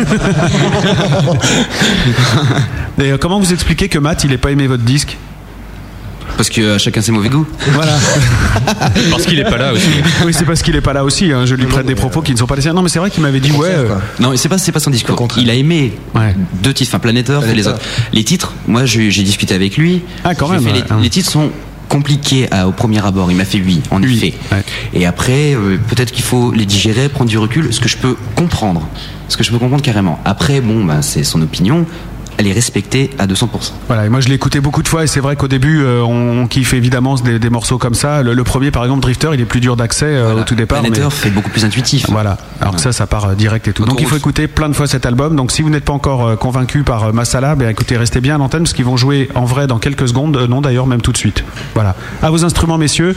[2.99, 5.17] Et euh, comment vous expliquez que Matt, il ait pas aimé votre disque
[6.37, 7.45] Parce que euh, chacun ses mauvais goûts.
[7.73, 7.93] Voilà.
[9.11, 9.87] Parce qu'il est pas là aussi.
[10.25, 11.31] Oui, c'est parce qu'il est pas là aussi.
[11.31, 11.45] hein.
[11.45, 12.73] Je lui prête des propos qui ne sont pas les siens.
[12.73, 13.67] Non, mais c'est vrai qu'il m'avait dit ouais.
[13.69, 15.27] euh, Non, mais c'est pas c'est pas son discours.
[15.37, 15.93] Il a aimé
[16.63, 17.79] deux titres, enfin Planet Earth et les autres.
[18.13, 20.01] Les titres, moi j'ai j'ai discuté avec lui.
[20.23, 20.99] Ah, quand J'ai même, fait ouais, les, hein.
[21.01, 21.49] les titres sont
[21.89, 23.31] compliqués à- au premier abord.
[23.31, 24.33] Il m'a fait oui, en effet.
[24.93, 28.15] Et après, euh, peut-être qu'il faut les digérer, prendre du recul, ce que je peux
[28.35, 28.87] comprendre,
[29.29, 30.19] ce que je peux comprendre carrément.
[30.25, 31.85] Après, bon, bah, c'est son opinion.
[32.39, 33.47] Elle est respectée à 200%.
[33.87, 36.03] Voilà, et moi je l'ai écouté beaucoup de fois et c'est vrai qu'au début euh,
[36.03, 38.21] on, on kiffe évidemment des, des morceaux comme ça.
[38.21, 40.81] Le, le premier par exemple Drifter, il est plus dur d'accès euh, au tout départ.
[40.81, 42.05] Planet mais- est beaucoup plus intuitif.
[42.11, 42.37] Voilà.
[42.61, 43.85] Alors que ça, ça part euh, direct et tout.
[43.85, 45.35] Donc il faut écouter plein de fois cet album.
[45.35, 48.61] Donc si vous n'êtes pas encore convaincu par Masala, ben écoutez, restez bien à l'antenne
[48.61, 50.37] parce qu'ils vont jouer en vrai dans quelques secondes.
[50.47, 51.43] Non d'ailleurs, même tout de suite.
[51.73, 51.95] Voilà.
[52.21, 53.15] À vos instruments, messieurs.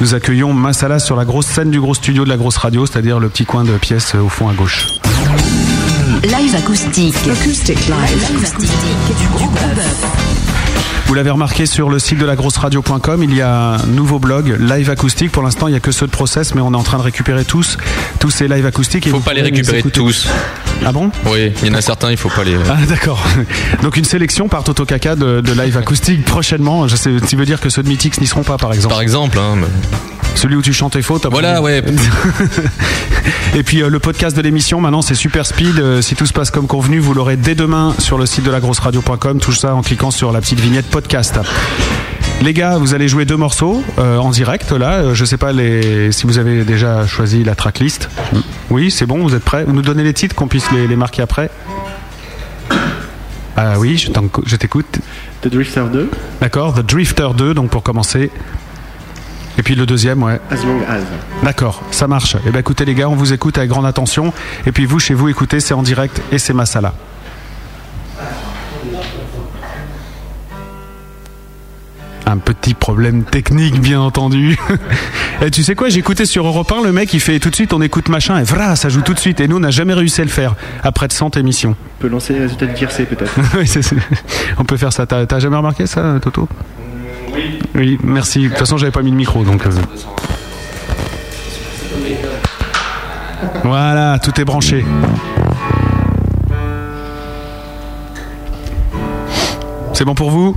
[0.00, 3.20] Nous accueillons Masala sur la grosse scène du gros studio de la grosse radio, c'est-à-dire
[3.20, 4.86] le petit coin de pièce au fond à gauche.
[6.22, 7.14] Live acoustique.
[7.32, 9.18] Acoustic live.
[9.18, 10.04] du gros bœuf.
[11.06, 14.18] Vous l'avez remarqué sur le site de la grosse radio.com, il y a un nouveau
[14.18, 15.32] blog live acoustique.
[15.32, 17.02] Pour l'instant, il n'y a que ceux de process, mais on est en train de
[17.02, 17.78] récupérer tous,
[18.18, 19.08] tous ces live acoustiques.
[19.08, 20.28] Faut pas les récupérer tous.
[20.84, 21.10] Ah bon?
[21.26, 22.56] Oui, il y en a certains, il faut pas les.
[22.68, 23.22] Ah d'accord.
[23.82, 26.88] Donc une sélection par Toto Kaka de, de live acoustique prochainement.
[26.88, 28.94] Je sais, tu veux dire que ceux de Mythix n'y seront pas par exemple?
[28.94, 29.66] Par exemple, hein, mais-
[30.36, 31.18] Celui où tu chantais faux.
[31.18, 31.82] t'as Voilà, ouais.
[33.54, 35.78] Et puis euh, le podcast de l'émission, maintenant c'est super speed.
[35.78, 38.50] Euh, si tout se passe comme convenu, vous l'aurez dès demain sur le site de
[38.50, 39.38] lagrosseradio.com.
[39.40, 41.38] Tout ça en cliquant sur la petite vignette podcast.
[42.40, 44.92] Les gars, vous allez jouer deux morceaux euh, en direct là.
[45.00, 46.10] Euh, Je sais pas les...
[46.10, 48.08] si vous avez déjà choisi la tracklist.
[48.70, 49.64] Oui, c'est bon, vous êtes prêts?
[49.64, 51.50] Vous nous donnez les titres qu'on puisse les, les marquer après
[53.56, 55.00] Ah oui, je t'écoute.
[55.42, 56.10] The Drifter 2.
[56.40, 58.30] D'accord, The Drifter 2, donc pour commencer.
[59.58, 60.40] Et puis le deuxième, ouais.
[60.50, 61.44] As long as.
[61.44, 62.36] D'accord, ça marche.
[62.46, 64.32] Eh ben écoutez les gars, on vous écoute avec grande attention.
[64.66, 66.94] Et puis vous, chez vous, écoutez, c'est en direct et c'est Masala.
[72.32, 74.56] Un petit problème technique, bien entendu.
[75.42, 77.56] et tu sais quoi, j'ai écouté sur Europe 1, le mec, il fait tout de
[77.56, 79.40] suite, on écoute machin, et voilà, ça joue tout de suite.
[79.40, 81.74] Et nous, on n'a jamais réussi à le faire, après de 100 émissions.
[81.98, 83.32] On peut lancer les résultats de tiercé peut-être.
[83.58, 83.96] Oui, c'est- c'est-
[84.58, 85.06] on peut faire ça.
[85.06, 86.48] T'as t'as jamais remarqué ça, Toto?
[87.34, 87.58] Oui.
[87.74, 88.42] Oui, merci.
[88.44, 89.66] De toute façon, j'avais pas mis le micro, donc.
[89.66, 89.70] euh.
[93.64, 94.84] Voilà, tout est branché.
[99.94, 100.56] C'est bon pour vous?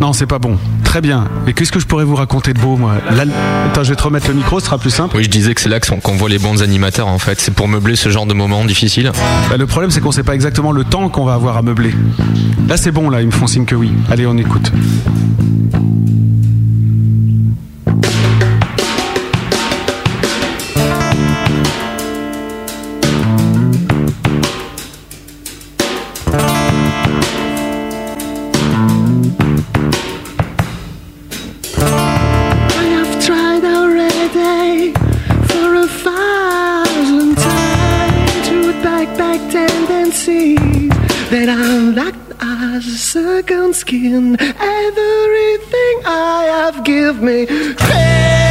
[0.00, 0.56] Non, c'est pas bon.
[0.84, 1.26] Très bien.
[1.46, 2.94] Et qu'est-ce que je pourrais vous raconter de beau, moi
[3.66, 5.16] Attends, je vais te remettre le micro, ce sera plus simple.
[5.16, 7.40] Oui, je disais que c'est là qu'on voit les bons animateurs en fait.
[7.40, 9.10] C'est pour meubler ce genre de moments difficiles.
[9.50, 11.94] Bah, le problème, c'est qu'on sait pas exactement le temps qu'on va avoir à meubler.
[12.68, 13.92] Là, c'est bon, là, ils me font signe que oui.
[14.10, 14.70] Allez, on écoute.
[41.50, 44.36] I'm locked as a second skin.
[44.40, 47.46] Everything I have give me.
[47.48, 48.47] I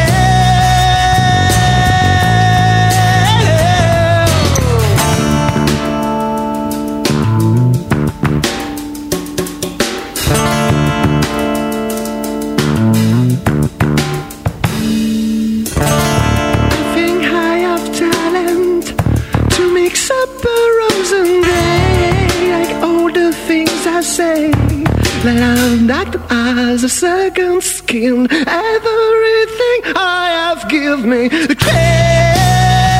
[25.23, 28.27] That I'm not as a second skin.
[28.31, 32.96] Everything I have give me care.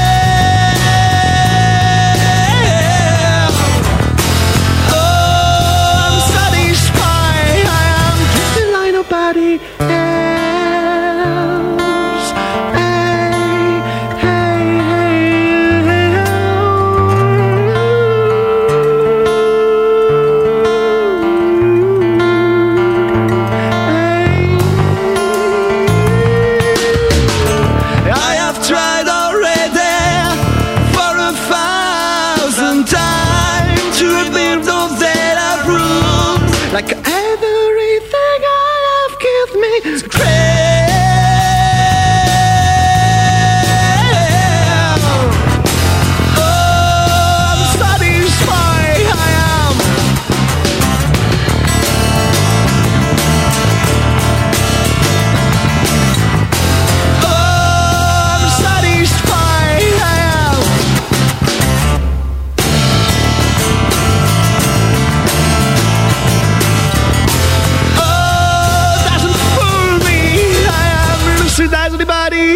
[72.00, 72.47] everybody.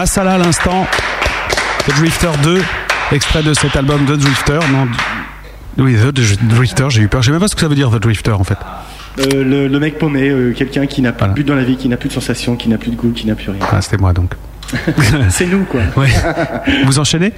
[0.00, 0.86] Masala à l'instant,
[1.86, 2.62] The Drifter 2,
[3.12, 4.58] extrait de cet album The Drifter.
[4.72, 4.88] Non,
[5.76, 7.20] oui, The Drifter, j'ai eu peur.
[7.20, 8.56] Je sais même pas ce que ça veut dire The Drifter en fait.
[9.18, 11.76] Euh, le, le mec paumé, euh, quelqu'un qui n'a plus de but dans la vie,
[11.76, 13.60] qui n'a plus de sensation, qui n'a plus de goût, qui n'a plus rien.
[13.70, 14.32] Ah, c'était moi donc.
[15.28, 15.82] C'est nous quoi.
[15.98, 16.08] Ouais.
[16.86, 17.34] Vous enchaînez?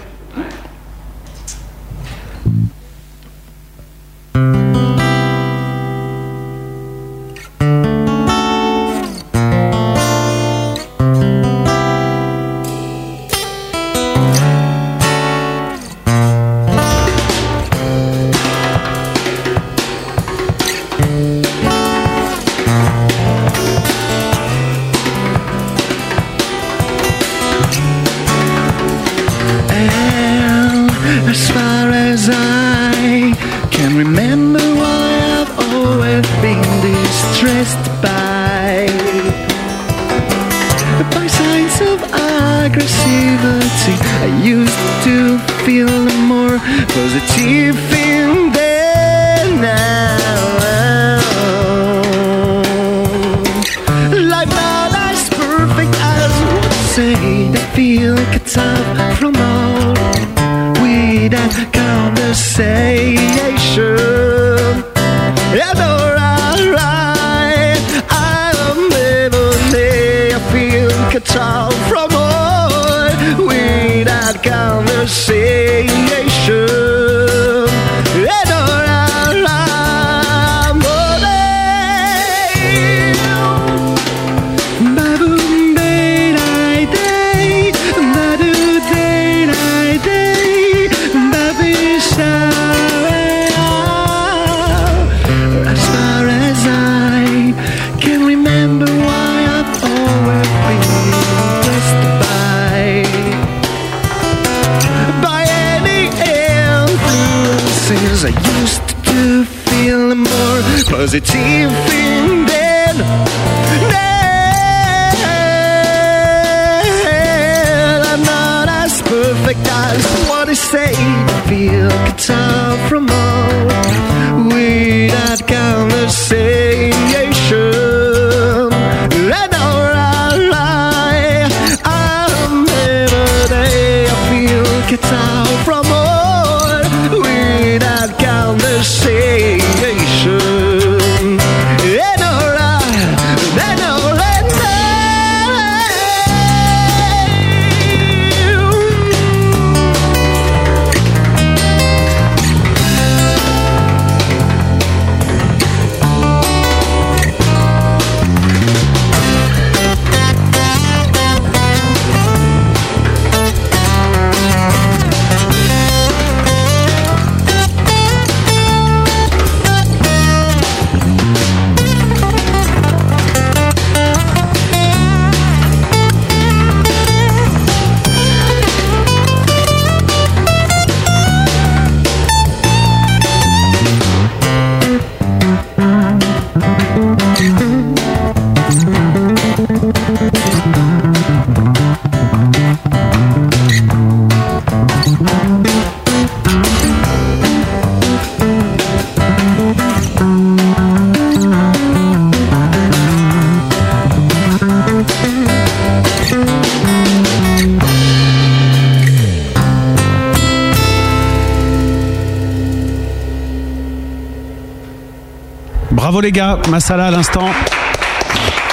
[216.02, 217.48] Bravo les gars, Masala à l'instant.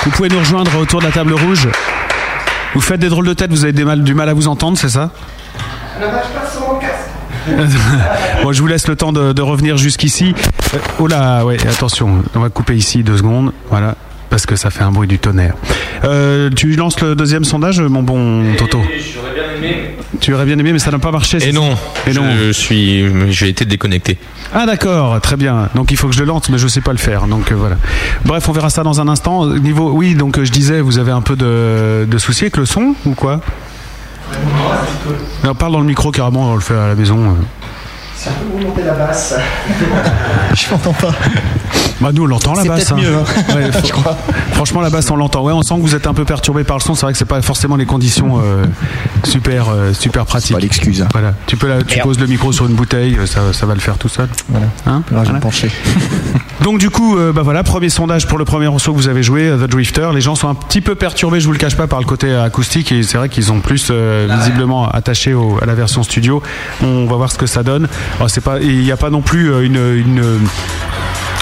[0.04, 1.68] Vous pouvez nous rejoindre autour de la table rouge.
[2.74, 5.12] Vous faites des drôles de tête, vous avez du mal à vous entendre, c'est ça?
[8.44, 10.34] Bon, je vous laisse le temps de, revenir jusqu'ici.
[10.74, 13.94] Euh, oh là, ouais, attention, on va couper ici deux secondes, voilà,
[14.32, 15.54] parce que ça fait un bruit du tonnerre.
[16.06, 18.82] Euh, tu lances le deuxième sondage, mon bon Toto?
[20.20, 21.38] Tu aurais bien aimé, mais ça n'a pas marché.
[21.48, 21.76] Et non,
[22.08, 22.24] Et non.
[22.38, 24.18] Je suis, j'ai été déconnecté.
[24.54, 25.70] Ah d'accord, très bien.
[25.76, 27.28] Donc il faut que je le lance, mais je sais pas le faire.
[27.28, 27.76] Donc euh, voilà.
[28.26, 29.46] Bref, on verra ça dans un instant.
[29.46, 32.58] Euh, Niveau, oui, donc euh, je disais, vous avez un peu de, de soucis avec
[32.58, 33.42] le son ou quoi?
[35.44, 37.38] On parle dans le micro carrément, on le fait à la maison.
[38.20, 39.34] Si on peut remonter la basse.
[40.54, 41.12] je m'entends pas.
[42.02, 42.90] Bah nous on l'entend la C'est basse.
[42.90, 43.24] peut-être mieux, hein.
[43.56, 44.18] Ouais, faut- Je crois.
[44.52, 45.42] Franchement la basse on l'entend.
[45.44, 46.96] Ouais, on sent que vous êtes un peu perturbé par le son.
[46.96, 48.66] C'est vrai que c'est pas forcément les conditions euh,
[49.24, 50.54] Super, euh, super pratique.
[50.54, 51.02] Pas l'excuse.
[51.02, 51.08] hein.
[51.14, 51.34] Voilà.
[51.46, 53.80] Tu peux la- tu poses le micro sur une bouteille, euh, ça, ça va le
[53.80, 54.28] faire tout seul.
[54.50, 54.66] Voilà.
[54.86, 55.34] Hein Alors, je vais Voilà.
[55.34, 55.72] me pencher.
[56.62, 59.24] Donc du coup, euh, bah voilà, premier sondage pour le premier morceau que vous avez
[59.24, 60.10] joué, euh, The Drifter.
[60.14, 62.36] Les gens sont un petit peu perturbés, je vous le cache pas, par le côté
[62.36, 66.44] acoustique et c'est vrai qu'ils sont plus euh, visiblement attachés au- à la version studio.
[66.84, 67.88] On va voir ce que ça donne.
[68.44, 70.22] Pas, il n'y a pas non plus une, une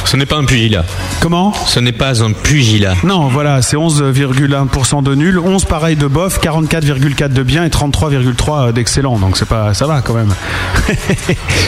[0.09, 0.85] Ce n'est pas un pugilat.
[1.19, 2.93] Comment Ce n'est pas un pugilat.
[3.03, 8.71] non, voilà, c'est 11,1% de nul, 11 pareil de bof, 44,4 de bien et 33,3
[8.71, 9.17] d'excellent.
[9.17, 10.33] Donc c'est pas, ça va quand même.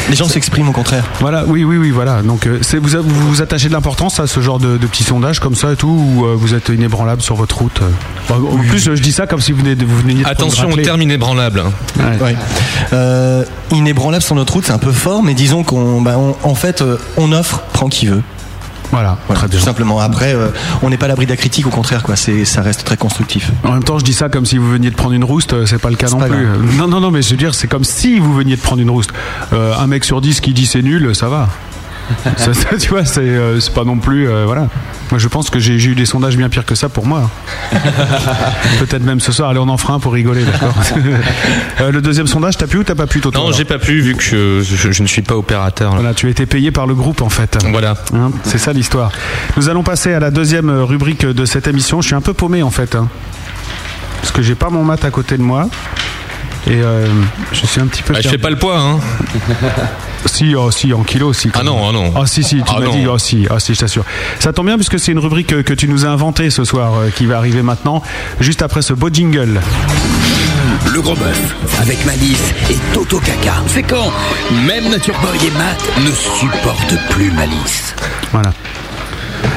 [0.09, 1.03] Les gens s'expriment au contraire.
[1.19, 2.21] Voilà, oui, oui, oui, voilà.
[2.21, 5.39] Donc euh, c'est vous, vous attachez de l'importance à ce genre de, de petits sondages
[5.41, 7.81] comme ça et tout, ou euh, vous êtes inébranlable sur votre route.
[7.81, 8.33] euh.
[8.33, 10.77] En plus, je dis ça comme si vous venez de vous veniez de Attention au
[10.77, 11.61] terme inébranlable.
[12.21, 12.35] Ouais.
[12.93, 16.55] Euh, inébranlable sur notre route, c'est un peu fort, mais disons qu'on, bah, on- en
[16.55, 16.81] fait,
[17.17, 18.21] on offre, prend qui veut.
[18.91, 19.17] Voilà,
[19.51, 19.99] Tout simplement.
[19.99, 20.49] Après, euh,
[20.81, 22.15] on n'est pas à l'abri de la critique, au contraire, quoi.
[22.15, 23.51] C'est, ça reste très constructif.
[23.63, 25.65] En même temps, je dis ça comme si vous veniez de prendre une rouste, euh,
[25.65, 26.29] c'est pas le cas non plus.
[26.29, 26.75] grave.
[26.77, 28.89] Non, non, non, mais je veux dire, c'est comme si vous veniez de prendre une
[28.89, 29.11] rouste.
[29.53, 31.49] Euh, un mec sur 10 qui dit c'est nul, ça va.
[32.37, 34.27] Ça, ça, tu vois, c'est euh, pas non plus.
[34.27, 34.67] euh, voilà.
[35.11, 37.29] Moi, je pense que j'ai eu des sondages bien pires que ça pour moi.
[38.79, 39.49] Peut-être même ce soir.
[39.49, 40.73] Allez, on en fera un pour rigoler, d'accord
[41.81, 44.01] Euh, Le deuxième sondage, t'as pu ou t'as pas pu, Toto Non, j'ai pas pu
[44.01, 45.91] vu que je, je- je ne suis pas opérateur.
[45.91, 45.99] là.
[45.99, 47.57] Voilà, tu as été payé par le groupe en fait.
[47.71, 47.95] Voilà.
[48.13, 49.11] Hein, c'est ça l'histoire.
[49.57, 52.01] Nous allons passer à la deuxième rubrique de cette émission.
[52.01, 52.95] Je suis un peu paumé en fait.
[52.95, 53.07] hein.
[54.21, 55.67] parce que j'ai pas mon mat à côté de moi.
[56.67, 57.07] Et euh,
[57.51, 58.13] je suis un petit peu.
[58.13, 58.99] Bah, je fais pas le poids, hein.
[60.25, 61.49] Si, oh, si, en kilos aussi.
[61.49, 62.13] quand Ah non, ah non.
[62.15, 64.03] Ah si, si, tu Ah m'as dit, oh si, ah si, je t'assure.
[64.39, 66.93] Ça tombe bien puisque c'est une rubrique euh, que tu nous as inventée ce soir,
[66.95, 68.03] euh, qui va arriver maintenant,
[68.41, 69.61] juste après ce beau jingle.
[70.93, 73.55] Le gros bœuf, avec Malice et Toto Caca.
[73.67, 74.11] C'est quand
[74.65, 77.95] même Nature Boy et Matt ne supportent plus Malice.
[78.31, 78.51] Voilà.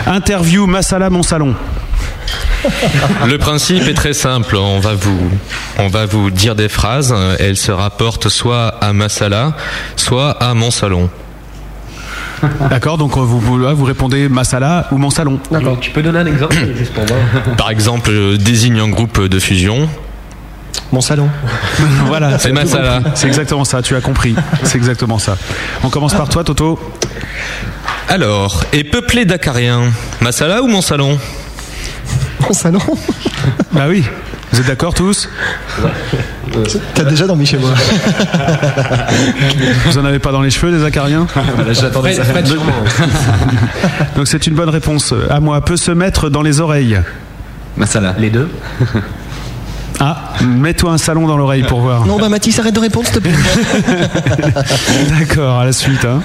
[0.06, 1.54] Interview Massala Mon Salon.
[3.26, 4.56] Le principe est très simple.
[4.56, 5.30] On va vous,
[5.78, 7.14] on va vous dire des phrases.
[7.38, 9.54] Elles se rapportent soit à Massala,
[9.96, 11.10] soit à mon salon.
[12.70, 15.38] D'accord, donc vous, vous, là, vous répondez Massala ou Mon Salon.
[15.50, 15.78] D'accord.
[15.80, 19.38] Tu peux donner un exemple juste pour voir Par exemple, euh, désigne un groupe de
[19.38, 19.88] fusion.
[20.90, 21.28] Mon salon.
[22.06, 22.68] voilà, C'est compris.
[23.14, 24.34] C'est exactement ça, tu as compris.
[24.64, 25.36] C'est exactement ça.
[25.82, 26.78] On commence par toi, Toto.
[28.08, 29.84] Alors, est peuplé d'acariens.
[30.20, 31.18] Massala ou mon salon?
[32.52, 32.80] Salon
[33.72, 34.04] Bah oui.
[34.52, 35.28] Vous êtes d'accord tous
[36.94, 37.70] T'as déjà dormi chez moi.
[39.86, 42.22] Vous en avez pas dans les cheveux, des acariens Voilà, j'attendais ça.
[44.16, 45.14] Donc c'est une bonne réponse.
[45.30, 47.00] À moi, peut se mettre dans les oreilles.
[47.76, 48.14] Massala.
[48.18, 48.48] Les deux.
[50.04, 52.06] Ah, mets-toi un salon dans l'oreille pour voir.
[52.06, 53.32] Non, bah Mathis, arrête de répondre, s'il te plaît.
[55.20, 56.04] D'accord, à la suite.
[56.04, 56.22] Hein.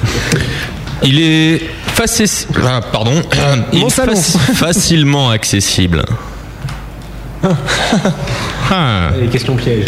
[1.03, 1.61] Il est
[1.95, 3.21] faci- ah, pardon.
[3.73, 4.13] Il Mon est salon.
[4.13, 6.03] faci- facilement accessible.
[8.69, 9.11] Ah.
[9.17, 9.85] Les questions pièges.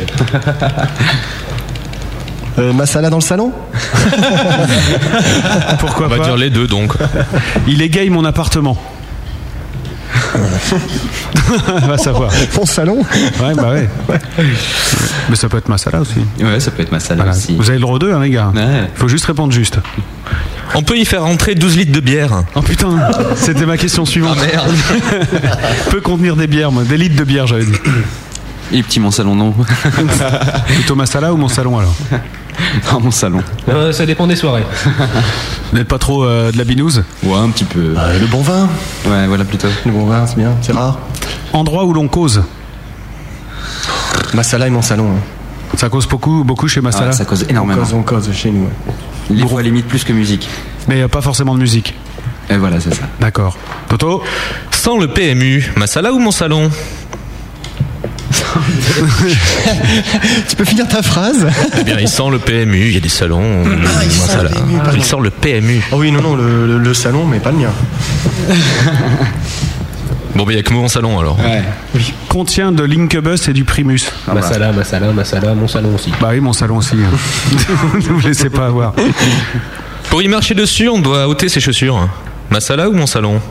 [2.58, 3.52] Euh, Massala dans le salon
[5.80, 6.94] Pourquoi On va pas dire les deux donc.
[7.68, 8.78] Il égaye mon appartement.
[11.88, 12.32] Va savoir.
[12.56, 12.98] Mon salon
[13.42, 13.90] Ouais, bah ouais.
[15.30, 16.20] Mais ça peut être Massala aussi.
[16.40, 17.38] Ouais, ça peut être Massala Voilà.
[17.38, 17.56] aussi.
[17.56, 18.52] Vous avez le droit deux, hein, les gars.
[18.56, 18.90] Ouais.
[18.96, 19.80] Faut juste répondre juste.
[20.76, 22.44] On peut y faire rentrer 12 litres de bière.
[22.56, 23.00] Oh putain,
[23.36, 24.38] c'était ma question suivante.
[24.42, 24.76] Ah merde.
[25.90, 26.84] peut contenir des bières, moi.
[26.84, 27.74] Des litres de bière, j'avais dit.
[28.72, 29.54] Et petit mon salon, non.
[30.68, 31.94] Plutôt Massala ou mon salon alors
[32.94, 33.42] non, mon salon.
[33.70, 34.64] Euh, ça dépend des soirées.
[35.72, 37.94] Vous n'êtes pas trop euh, de la binouse Ouais, un petit peu.
[37.98, 38.68] Euh, Le bon vin.
[39.08, 39.68] Ouais, voilà plutôt.
[39.86, 41.00] Le bon vin, c'est bien, c'est rare.
[41.54, 42.44] Endroit où l'on cause.
[44.34, 45.10] Massala et mon salon.
[45.10, 45.20] hein.
[45.78, 47.10] Ça cause beaucoup, beaucoup chez Massala.
[47.10, 47.82] Ah, ça cause On énormément.
[47.82, 48.64] cause, on cause chez nous.
[48.66, 49.36] ouais.
[49.58, 50.48] Les limite plus que musique.
[50.88, 51.94] Mais euh, pas forcément de musique.
[52.50, 53.04] Et voilà, c'est ça.
[53.20, 53.56] D'accord.
[53.88, 54.24] Toto
[54.72, 56.70] Sans le PMU, Massala ou mon salon?
[60.50, 61.48] Tu peux finir ta phrase
[61.80, 63.64] Eh bien, il sent le PMU, il y a des salons.
[63.66, 64.44] Ah, il sent Massala.
[64.44, 64.92] le PMU, pardon.
[64.98, 65.82] Il sent le PMU.
[65.92, 67.72] Oh oui, non, non, le, le- le salon, mais pas le mien.
[70.36, 71.38] Bon, ben, il n'y a que mon salon alors.
[71.40, 71.64] Ouais.
[72.30, 74.00] Contient de l'Incubus et du Primus.
[74.32, 76.14] Massala, Massala, Massala, mon salon aussi.
[76.22, 76.96] Bah oui, mon salon aussi.
[76.96, 77.58] hein.
[77.96, 78.94] ne vous laissez pas avoir.
[80.10, 82.08] Pour y marcher dessus, on doit ôter ses chaussures.
[82.52, 83.42] Massala ou mon salon?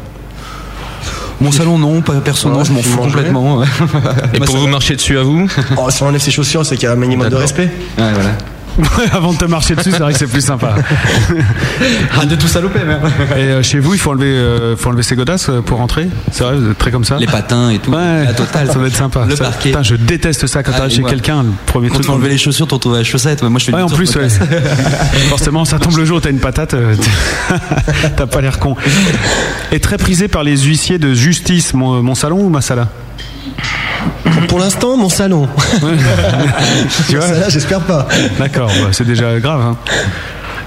[1.41, 3.63] Mon salon, non, pas perso, non, je m'en fous complètement.
[4.35, 6.85] Et pour vous marcher dessus à vous Oh, si on enlève ses chaussures, c'est qu'il
[6.85, 7.71] y a un minimum de respect.
[7.97, 8.31] Ouais, voilà.
[9.13, 10.75] Avant de te marcher dessus, c'est vrai que c'est plus sympa.
[12.19, 13.01] Ah, de tout saloper, même.
[13.37, 16.09] Et euh, chez vous, il faut enlever, euh, faut enlever ses godasses euh, pour rentrer?
[16.31, 17.17] C'est vrai, vous êtes très comme ça?
[17.19, 17.91] Les patins et tout.
[17.91, 18.69] Ouais, La totale.
[18.69, 19.25] ça doit être sympa.
[19.29, 19.71] Le Ça- parquet.
[19.71, 22.07] Putain, je déteste ça quand Ah, t'arrives chez quelqu'un, le premier Quand truc.
[22.07, 23.43] tu enlever les chaussures, t'en trouves la chaussette.
[23.43, 24.29] Moi, je fais Ouais, en plus, ouais.
[25.29, 26.75] forcément, ça tombe le jour où t'as une patate,
[28.17, 28.77] t'as pas l'air con.
[29.73, 32.89] Et très prisé par les huissiers de justice, mon, mon salon ou ma sala
[34.49, 35.49] Pour l'instant, mon salon.
[37.09, 38.07] Tu vois j'espère pas.
[38.39, 39.61] D'accord, bah, c'est déjà grave.
[39.61, 39.77] hein.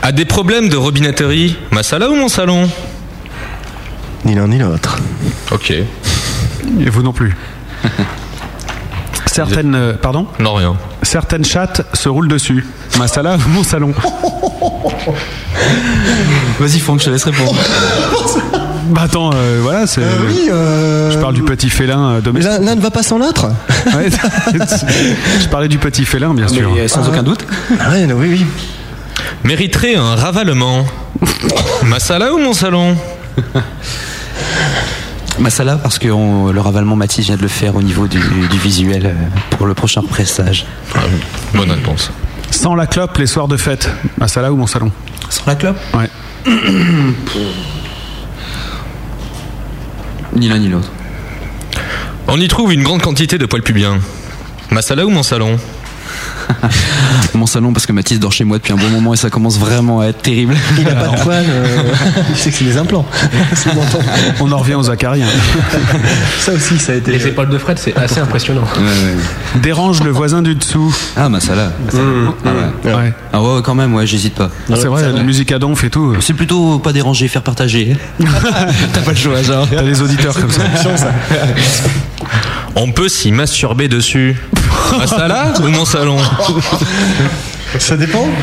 [0.03, 2.69] A des problèmes de robinetterie Masala ou mon salon?
[4.25, 4.97] Ni l'un ni l'autre.
[5.51, 5.71] Ok.
[5.71, 5.85] Et
[6.89, 7.35] vous non plus.
[9.27, 10.27] Certaines, euh, pardon?
[10.39, 10.75] Non, rien.
[11.03, 12.65] Certaines chattes se roulent dessus.
[12.97, 13.93] Masala ou mon salon
[16.59, 17.55] Vas-y, Franck, je te laisse répondre.
[18.91, 20.01] Bah attends, euh, voilà, c'est.
[20.27, 22.51] oui, euh, Je parle du petit félin euh, Mais domestique.
[22.61, 23.47] l'un ne va pas sans l'autre
[23.95, 24.09] Ouais,
[25.41, 26.71] je parlais du petit félin, bien sûr.
[26.73, 27.45] Mais, euh, sans aucun doute.
[27.79, 28.45] Ah ouais, non, oui, oui.
[29.45, 30.85] Mériterait un ravalement
[31.83, 32.95] Masala ou mon salon?
[35.39, 38.57] Masala, parce que on- le ravalement Mathis vient de le faire au niveau du, du
[38.59, 39.13] visuel euh,
[39.57, 40.65] pour le prochain pressage.
[40.95, 40.99] Ah,
[41.53, 42.11] Bonne réponse.
[42.51, 43.89] Sans la clope, les soirs de fête.
[44.19, 44.91] Masala ou mon salon?
[45.29, 45.77] Sans la clope?
[45.93, 46.09] Ouais.
[50.35, 50.91] Ni l'un ni l'autre.
[52.27, 53.99] On y trouve une grande quantité de poils pubiens.
[54.69, 55.57] Masala ou mon salon?
[57.33, 59.57] Mon salon, parce que Mathis dort chez moi depuis un bon moment et ça commence
[59.57, 60.55] vraiment à être terrible.
[60.77, 61.45] Il n'a pas de poils.
[61.47, 61.77] euh,
[62.33, 63.05] Je sais que c'est des implants.
[64.39, 65.27] On en revient aux acariens.
[66.39, 67.11] Ça aussi, ça a été.
[67.11, 68.61] Les épaules de Fred, c'est assez impressionnant.
[68.77, 69.59] Ouais, ouais.
[69.61, 70.93] Dérange le voisin du dessous.
[71.15, 71.71] Ah, Masala.
[71.93, 72.49] Ah
[72.85, 72.93] ouais.
[72.93, 73.13] Ouais.
[73.33, 74.49] Ah ouais, quand même, ouais, j'hésite pas.
[74.75, 76.15] C'est vrai, la musique à donf et tout.
[76.19, 77.95] C'est plutôt pas déranger, faire partager.
[78.93, 79.67] T'as pas le choix, genre.
[79.69, 80.63] T'as des auditeurs comme ça.
[82.75, 84.37] On peut s'y masturber dessus.
[84.97, 86.17] Masala ou mon salon?
[86.49, 87.60] うん。
[87.79, 88.25] Ça dépend.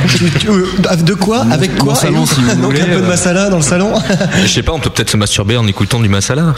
[0.49, 3.03] Euh, de quoi Avec quoi salon, Et où si vous Donc voulez, un peu de
[3.05, 3.09] euh.
[3.09, 3.93] masala dans le salon.
[4.43, 6.55] Je sais pas, on peut peut-être se masturber en écoutant du masala.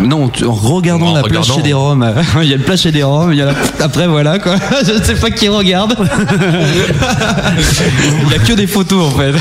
[0.00, 2.14] Non, tu- en regardant En la plage chez des Roms.
[2.42, 3.52] Il y a le plage chez des Roms, il y a la...
[3.84, 4.54] après voilà quoi.
[4.86, 5.94] Je ne sais pas qui regarde.
[8.26, 9.32] Il y a que des photos en fait.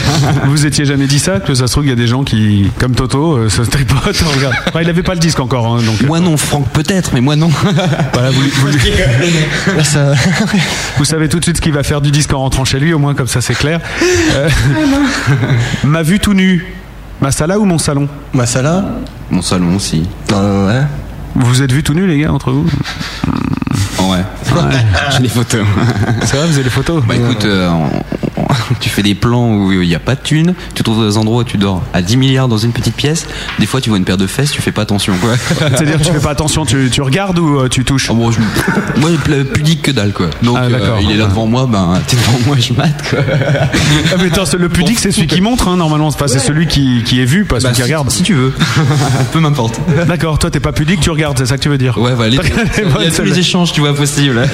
[0.46, 2.70] Vous étiez jamais dit ça Que ça se trouve, il y a des gens qui,
[2.80, 4.24] comme Toto, euh, se tripotent.
[4.26, 4.58] en regardant.
[4.68, 6.02] Enfin, il avait pas le disque encore, hein, donc.
[6.04, 7.50] euh, Moi non, Franck peut-être, mais moi non.
[8.14, 8.68] Voilà, vous, vous-
[10.98, 12.94] vous savez tout de suite ce qu'il va faire du disque en rentrant chez lui,
[12.94, 13.80] au moins comme ça c'est clair.
[14.36, 14.50] Euh,
[15.84, 16.66] Ma vue tout nu.
[17.22, 18.84] Masala ou mon salon Masala
[19.32, 20.04] Mon salon aussi.
[20.34, 20.86] Euh, ouais.
[21.36, 22.66] Vous êtes vus tout nus, les gars, entre vous
[24.00, 24.24] Ouais.
[25.12, 25.66] J'ai des photos.
[26.22, 27.70] C'est vrai, vous avez des photos Bah écoute, euh,
[28.80, 31.08] tu fais des plans où il n'y a pas de thunes, tu te trouves dans
[31.08, 33.28] des endroits où tu dors à 10 milliards dans une petite pièce,
[33.60, 35.36] des fois tu vois une paire de fesses, tu fais pas attention quoi.
[35.60, 38.40] C'est-à-dire, tu fais pas attention, tu, tu regardes ou euh, tu touches Ah, bon, je-
[39.00, 40.28] moi, pl- pudique que dalle quoi.
[40.44, 40.98] Donc, Ah, euh, d'accord.
[41.02, 43.20] il est là devant moi, ben, t'es devant moi, je mate quoi.
[44.12, 46.10] Ah, mais attends, le pudique, c'est celui qui montre, hein, normalement.
[46.12, 48.10] C'est celui qui, qui est vu, pas celui Bah, qui si, regarde.
[48.10, 48.54] si tu veux.
[49.32, 49.80] Peu m'importe.
[50.08, 52.32] D'accord, toi, t'es pas pudique, tu regardes, c'est ça que tu veux dire Ouais, voilà.
[52.32, 54.48] les- Il y a tous les échanges, tu vois, possibles.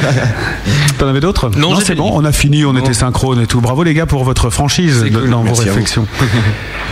[0.97, 3.61] T'en avais d'autres Non, j'ai c'est bon, on a fini, on était synchrone et tout.
[3.72, 6.05] Bravo les gars pour votre franchise cool, dans vos merci réflexions.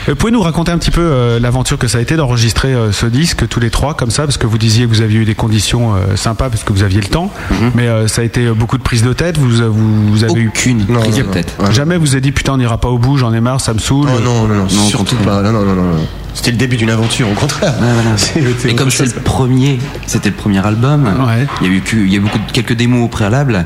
[0.08, 3.06] Euh, Pouvez-nous raconter un petit peu euh, l'aventure que ça a été d'enregistrer euh, ce
[3.06, 4.24] disque tous les trois comme ça?
[4.24, 6.84] Parce que vous disiez que vous aviez eu des conditions euh, sympas parce que vous
[6.84, 7.30] aviez le temps,
[7.76, 9.38] mais euh, ça a été beaucoup de prises de tête.
[9.38, 11.54] Vous, vous, vous avez eu Aucune Non, prise de tête.
[11.72, 13.80] Jamais vous avez dit putain on n'ira pas au bout, j'en ai marre, ça me
[13.80, 14.08] saoule.
[14.16, 15.42] Oh non, non, non, Non, surtout pas.
[15.42, 16.08] Non, non, non, non.
[16.34, 17.74] C'était le début d'une aventure, au contraire.
[17.82, 18.18] Ouais, voilà.
[18.18, 21.06] C'était Et comme c'est le premier, c'était le premier album.
[21.28, 21.46] Ouais.
[21.62, 23.66] Il y a eu que- il y a eu beaucoup de, quelques démos au préalable,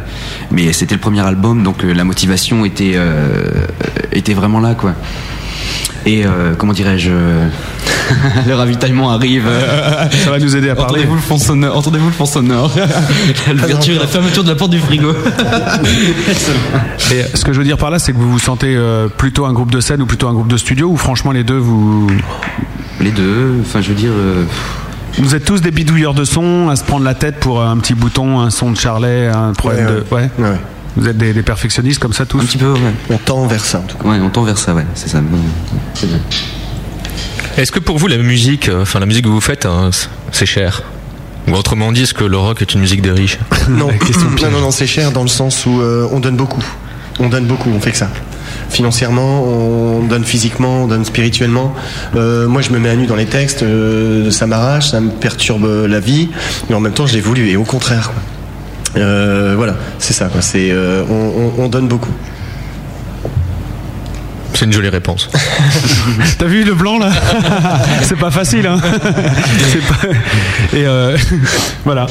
[0.51, 3.65] mais c'était le premier album, donc euh, la motivation était euh,
[4.11, 4.93] était vraiment là, quoi.
[6.05, 7.11] Et euh, comment dirais-je
[8.47, 9.43] Le ravitaillement arrive.
[9.47, 10.91] euh, Ça va nous aider à parler.
[11.01, 12.71] Entendez-vous le fond sonore Entendez-vous le fond sonore
[13.53, 15.13] L'ouverture, la fermeture de la porte du frigo.
[17.11, 19.45] Et ce que je veux dire par là, c'est que vous vous sentez euh, plutôt
[19.45, 22.07] un groupe de scène ou plutôt un groupe de studio ou franchement les deux vous
[22.99, 23.55] Les deux.
[23.61, 24.11] Enfin, je veux dire.
[24.11, 24.43] euh,
[25.19, 27.93] vous êtes tous des bidouilleurs de son à se prendre la tête pour un petit
[27.93, 30.29] bouton, un son de Charlet, un problème Ouais, de ouais.
[30.49, 30.57] Ouais.
[30.95, 32.79] Vous êtes des, des perfectionnistes comme ça tous un petit peu, ouais.
[33.09, 34.07] On tend vers ça, en tout cas.
[34.09, 34.85] Ouais, on tend vers ça, ouais.
[34.95, 35.21] C'est ça.
[35.95, 36.19] C'est bien.
[37.57, 39.89] Est-ce que pour vous la musique, euh, enfin la musique que vous faites, hein,
[40.31, 40.83] c'est cher?
[41.47, 43.37] Ou autrement dit, est-ce que le rock est une musique des riches?
[43.69, 43.89] Non,
[44.41, 46.63] non, non, non, c'est cher dans le sens où euh, on donne beaucoup.
[47.19, 48.09] On donne beaucoup, on fait que ça.
[48.69, 51.75] Financièrement, on donne physiquement, on donne spirituellement.
[52.15, 55.11] Euh, moi, je me mets à nu dans les textes, euh, ça m'arrache, ça me
[55.11, 56.29] perturbe la vie,
[56.69, 58.11] mais en même temps, je l'ai voulu, et au contraire.
[58.13, 59.01] Quoi.
[59.01, 60.25] Euh, voilà, c'est ça.
[60.25, 60.41] Quoi.
[60.41, 61.13] C'est, euh, on,
[61.59, 62.11] on- on donne beaucoup.
[64.53, 65.29] C'est une jolie réponse.
[66.37, 67.11] T'as vu le blanc là?
[68.03, 68.79] C'est pas facile, hein
[70.73, 71.17] Et euh,
[71.83, 72.05] voilà.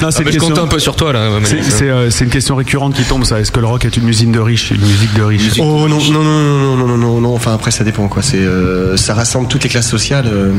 [0.00, 0.64] Non, Ah, c'est une je compte question.
[0.64, 1.30] un peu sur toi là.
[1.30, 1.46] Manu.
[1.46, 3.40] C'est c'est, euh, c'est une question récurrente qui tombe, ça.
[3.40, 5.98] Est-ce que le rock est une usine de riches, une musique de riches Oh non,
[6.10, 8.22] non, non, non, non, non, non, non, enfin après ça dépend quoi.
[8.22, 10.26] C'est, euh, ça rassemble toutes les classes sociales.
[10.26, 10.52] euh.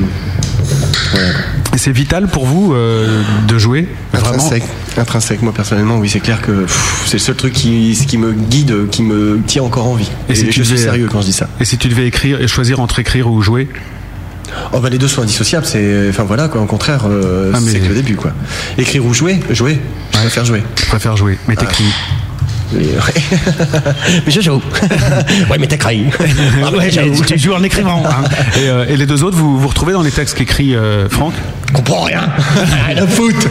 [1.74, 4.28] Et c'est vital pour vous euh, de jouer Vraiment?
[4.36, 4.64] Intrinsèque,
[4.98, 5.42] intrinsèque.
[5.42, 6.66] Moi personnellement, oui, c'est clair que
[7.06, 10.10] c'est le seul truc qui, qui me guide, qui me tient encore en vie.
[10.30, 11.48] Et, si je tu suis devais- sérieux quand je dis ça.
[11.60, 13.68] Et si tu devais écrire et choisir entre écrire ou jouer?
[14.74, 17.72] Oh bah les deux sont indissociables, c'est enfin voilà quoi, au contraire, euh, Ah, mais-
[17.72, 18.32] c'est que le début quoi.
[18.78, 19.80] Écrire ou jouer, jouer,
[20.14, 20.64] je préfère jouer.
[20.82, 21.86] Je préfère jouer, mais t'écris.
[24.26, 24.62] mais je joue.
[25.50, 26.06] ouais, mais t'écris.
[26.64, 28.04] Ah, Ouais, tu joues en écrivant.
[28.06, 28.24] hein.
[28.58, 31.34] Et, euh, et les deux autres, vous vous retrouvez dans les textes qu'écrit euh, Franck?
[31.74, 32.24] Comprends rien.
[32.98, 33.48] À foutre.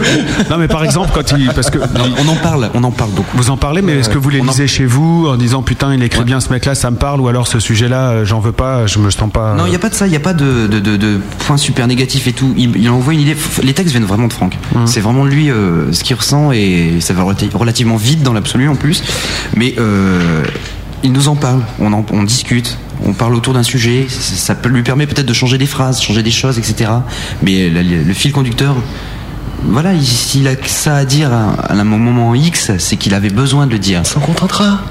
[0.51, 1.47] Non, mais par exemple, quand il.
[1.55, 1.79] Parce que.
[2.19, 3.35] On en parle, on en parle beaucoup.
[3.37, 6.03] Vous en parlez, mais est-ce que vous les lisez chez vous en disant putain, il
[6.03, 8.87] écrit bien ce mec-là, ça me parle, ou alors ce sujet-là, euh, j'en veux pas,
[8.87, 9.55] je me sens pas.
[9.55, 11.19] Non, il n'y a pas de ça, il n'y a pas de, de, de, de
[11.47, 12.53] points super négatifs et tout.
[12.59, 13.37] Il, il envoie une idée.
[13.63, 14.59] Les textes viennent vraiment de Franck.
[14.85, 18.69] C'est vraiment lui euh, ce qu'il ressent et ça va relati- relativement vite dans l'absolu
[18.69, 19.03] en plus.
[19.57, 20.45] Mais euh,
[21.03, 24.07] il nous en parle, on, discute, on parle autour d'un sujet.
[24.09, 26.91] Ça, lui permet peut-être de changer des phrases, changer des choses, etc.
[27.43, 28.77] Mais le fil conducteur.
[29.65, 33.31] Voilà, il- s'il a que ça à dire à, un moment X, c'est qu'il avait
[33.31, 34.05] besoin de le dire.
[34.07, 34.79] S'en contentera.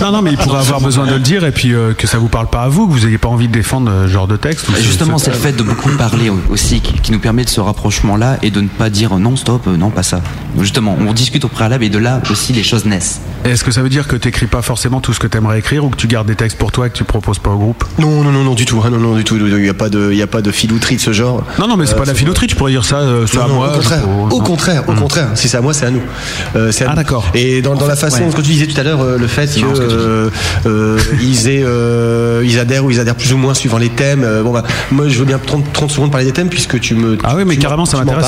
[0.00, 2.18] Non, non, mais il pourrait avoir besoin de le dire et puis euh, que ça
[2.18, 4.26] vous parle pas à vous, que vous n'ayez pas envie de défendre euh, ce genre
[4.28, 4.66] de texte.
[4.80, 7.48] Justement, ce- c'est le fait de beaucoup parler au- aussi qui, qui nous permet de
[7.48, 10.20] ce rapprochement-là et de ne pas dire non, stop, euh, non, pas ça.
[10.60, 13.20] Justement, on discute au préalable et de là aussi les choses naissent.
[13.44, 15.90] Est-ce que ça veut dire que t'écris pas forcément tout ce que t'aimerais écrire ou
[15.90, 17.84] que tu gardes des textes pour toi et que tu proposes pas au groupe?
[17.98, 18.80] Non, non, non, non, du tout.
[18.84, 19.36] hein, non, non, du tout.
[19.36, 21.42] Il n'y a pas de, il y a pas de filouterie de ce genre.
[21.58, 23.42] Non, non, mais c'est Euh, pas de la filouterie, tu pourrais dire ça, euh, Non,
[23.42, 23.65] à non, moi.
[23.68, 24.40] Au contraire, au non.
[24.40, 25.28] contraire, au contraire.
[25.34, 26.02] Si c'est à moi, c'est à nous.
[26.56, 26.96] Euh, c'est à Ah, nous.
[26.96, 27.30] d'accord.
[27.34, 28.30] Et dans, dans la façon, ouais.
[28.30, 29.64] ce que tu disais tout à l'heure, euh, le fait que dis.
[30.66, 31.64] euh, ils, aient,
[32.46, 34.26] ils adhèrent ou ils adhèrent plus ou moins suivant les thèmes.
[34.42, 37.16] bon bah, moi, je veux bien 30, 30 secondes parler des thèmes puisque tu me.
[37.24, 38.26] Ah oui, mais carrément, ça m'intéresse.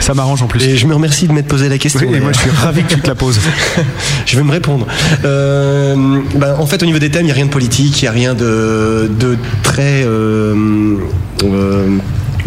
[0.00, 0.62] ça m'arrange en plus.
[0.64, 2.06] Et je me remercie de m'être posé la question.
[2.08, 3.38] Oui, et moi, je suis ravi que tu te la poses.
[4.26, 4.86] je vais me répondre.
[5.22, 8.08] Ben, en fait, au niveau des thèmes, il n'y a rien de politique, il n'y
[8.08, 10.04] a rien de, de très.
[10.04, 10.54] euh,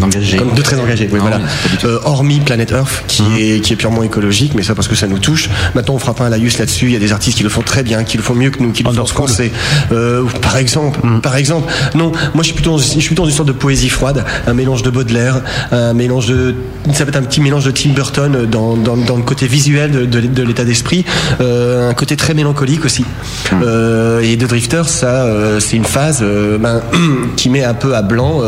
[0.02, 0.36] Engagé.
[0.36, 1.40] comme de très engagé, oui, Non, voilà.
[1.84, 5.06] Euh, hormis Planet Earth, qui, est, qui est purement écologique, mais ça parce que ça
[5.06, 5.48] nous touche.
[5.74, 6.86] Maintenant, on fera pas un laïus là-dessus.
[6.86, 8.62] Il y a des artistes qui le font très bien, qui le font mieux que
[8.62, 9.50] nous, qui le font français.
[9.92, 11.72] Euh, par exemple, par exemple.
[11.94, 14.24] Non, moi, je suis plutôt, dans, je suis plutôt dans une sorte de poésie froide,
[14.46, 15.40] un mélange de Baudelaire,
[15.70, 16.54] un mélange de,
[16.92, 19.90] ça va être un petit mélange de Tim Burton dans, dans, dans le côté visuel
[19.90, 21.04] de, de, de l'état d'esprit,
[21.40, 23.04] euh, un côté très mélancolique aussi.
[23.52, 25.26] Euh, et de Drifter, ça,
[25.60, 26.24] c'est une phase
[26.60, 26.82] ben,
[27.36, 28.42] qui met un peu à blanc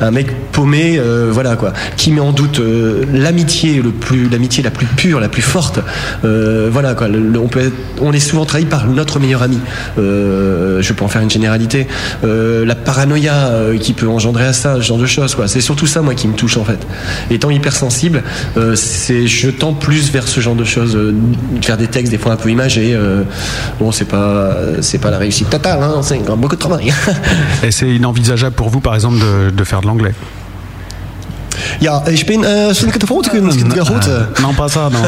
[0.00, 4.62] un mec paumé, euh, voilà quoi, qui met en doute euh, l'amitié le plus, l'amitié
[4.62, 5.80] la plus pure, la plus forte.
[6.24, 7.08] Euh, voilà quoi.
[7.08, 9.58] On peut, on est souvent trahi par notre meilleur ami.
[9.96, 11.86] Je peux en faire une généralité.
[12.22, 15.48] La paranoïa qui peut engendrer à ça, ce genre de choses quoi.
[15.48, 16.78] C'est surtout ça moi qui me touche en fait.
[17.30, 18.22] Étant hypersensible,
[18.74, 20.98] c'est je tends plus vers ce genre de choses,
[21.62, 22.98] faire des textes des fois un peu imagés.
[23.78, 26.92] bon, c'est pas, c'est pas la réussite totale, hein, c'est beaucoup de travail.
[27.62, 30.14] Et c'est inenvisageable pour vous, par exemple, de, de faire de l'anglais?
[31.80, 33.16] Ja, ich bin äh, schon getroffen,
[34.08, 34.98] Euh, Non, pas ça, non.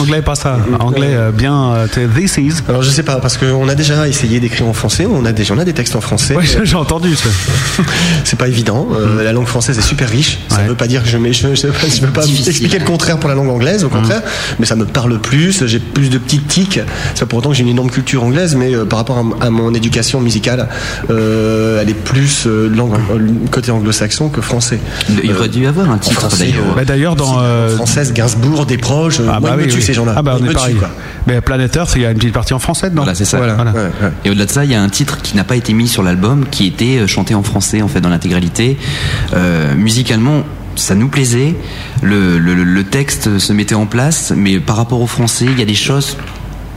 [0.00, 0.58] Anglais, pas ça.
[0.80, 2.62] Anglais, euh, bien, euh, this is.
[2.68, 5.54] Alors je sais pas parce qu'on a déjà essayé d'écrire en français, on a déjà
[5.54, 6.34] on a des textes en français.
[6.36, 7.28] Ouais, j'ai entendu ça.
[8.24, 8.88] C'est pas évident.
[8.94, 10.38] euh, La langue française est super riche.
[10.48, 10.68] Ça Ouais.
[10.68, 13.28] veut pas dire que je mets, je, je, je veux pas expliquer le contraire pour
[13.28, 14.22] la langue anglaise, au contraire.
[14.58, 15.64] Mais ça me parle plus.
[15.66, 16.80] J'ai plus de petites tics.
[17.14, 19.46] C'est pas pour autant que j'ai une énorme culture anglaise, mais euh, par rapport à,
[19.46, 20.68] à mon éducation musicale,
[21.10, 22.96] euh, elle est plus euh, langue
[23.50, 24.78] côté anglo-saxon que français.
[25.22, 26.74] Il aurait dû y avoir un titre d'ailleurs.
[26.76, 27.40] Bah, D'ailleurs, dans.
[27.40, 29.20] Euh, française, Gainsbourg, des proches.
[29.20, 29.82] Ah moi, bah ils me oui, tuent oui.
[29.82, 30.14] ces gens-là.
[30.16, 30.74] Ah bah on est pareil.
[30.76, 30.88] quoi.
[31.26, 33.02] Mais Planet Earth, il y a une petite partie en français dedans.
[33.02, 33.36] Voilà, c'est ça.
[33.38, 33.54] Voilà.
[33.54, 33.72] Voilà.
[33.72, 34.10] Ouais, ouais.
[34.24, 36.02] Et au-delà de ça, il y a un titre qui n'a pas été mis sur
[36.02, 38.78] l'album, qui était euh, chanté en français en fait dans l'intégralité.
[39.34, 40.42] Euh, musicalement,
[40.76, 41.54] ça nous plaisait.
[42.02, 45.62] Le, le, le texte se mettait en place, mais par rapport au français, il y
[45.62, 46.16] a des choses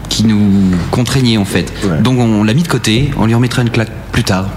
[0.09, 0.49] qui nous
[0.91, 1.71] contraignaient en fait.
[1.83, 2.01] Ouais.
[2.01, 3.11] Donc on l'a mis de côté.
[3.17, 4.47] On lui en mettra une claque plus tard.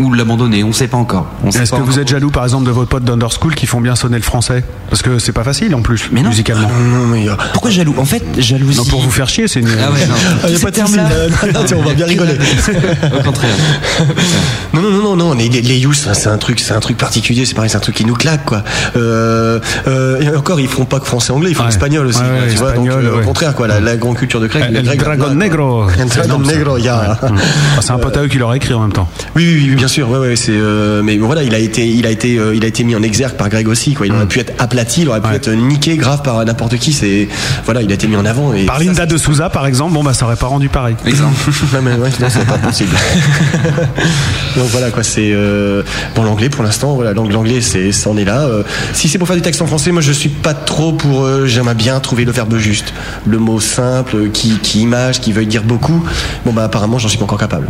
[0.00, 1.26] Ou l'abandonner, on ne sait pas encore.
[1.46, 4.16] Est-ce que vous êtes jaloux, par exemple, de vos potes d'Underschool qui font bien sonner
[4.16, 6.30] le français Parce que c'est pas facile en plus, Mais non.
[6.30, 6.68] musicalement.
[6.68, 8.78] Non, mais, euh, Pourquoi jaloux En fait, jalousie.
[8.78, 9.68] Non, pour vous faire chier, c'est une.
[9.68, 10.14] Ah ouais, non.
[10.44, 11.60] Ah, y a Ces pas de termes-là- là.
[11.76, 12.32] On va bien rigoler.
[13.18, 13.50] Au contraire.
[14.72, 17.44] Non, non, non, non, non, les, les, youths, c'est un truc, c'est un truc particulier,
[17.44, 18.62] c'est pareil, c'est un truc qui nous claque, quoi.
[18.96, 21.68] Euh, euh, et encore, ils font pas que français-anglais, ils font Ouais.
[21.68, 23.22] espagnol aussi, Ouais, quoi, ouais, tu vois, espagnol, euh, ouais.
[23.22, 25.34] au contraire, quoi, la, la grande culture de grec, El, Dragon.
[25.34, 25.88] Negro.
[25.98, 26.38] El Dragon.
[26.38, 27.18] Negro, il y a.
[27.22, 27.28] Ah,
[27.80, 29.08] c'est un pote à eux qui leur a écrit en même temps.
[29.36, 32.06] Oui, oui, oui, bien sûr, ouais, ouais, c'est, euh, mais voilà, il a été, il
[32.06, 34.06] a été, euh, il a été mis en exergue par Greg aussi, quoi.
[34.06, 35.30] Il aurait pu être aplati, il aurait pu Mm.
[35.30, 35.36] Ouais.
[35.36, 37.28] être niqué grave par n'importe qui, c'est,
[37.66, 38.64] voilà, il a été mis en avant et.
[38.64, 40.96] Par ça, Linda de Souza, par exemple, bon, bah, ça aurait pas rendu pareil.
[41.04, 41.34] Exemple.
[41.74, 42.96] non, mais ouais, non, c'est pas possible.
[44.56, 45.82] Donc voilà quoi, c'est euh,
[46.14, 46.94] bon l'anglais pour l'instant.
[46.94, 48.40] Voilà, l'ang- l'anglais c'est c'en est là.
[48.40, 48.62] Euh,
[48.94, 51.24] si c'est pour faire du texte en français, moi je suis pas trop pour.
[51.24, 52.92] euh, J'aimerais bien trouver le verbe juste,
[53.26, 56.02] le mot simple qui qui image, qui veuille dire beaucoup.
[56.44, 57.68] Bon bah apparemment j'en suis pas encore capable.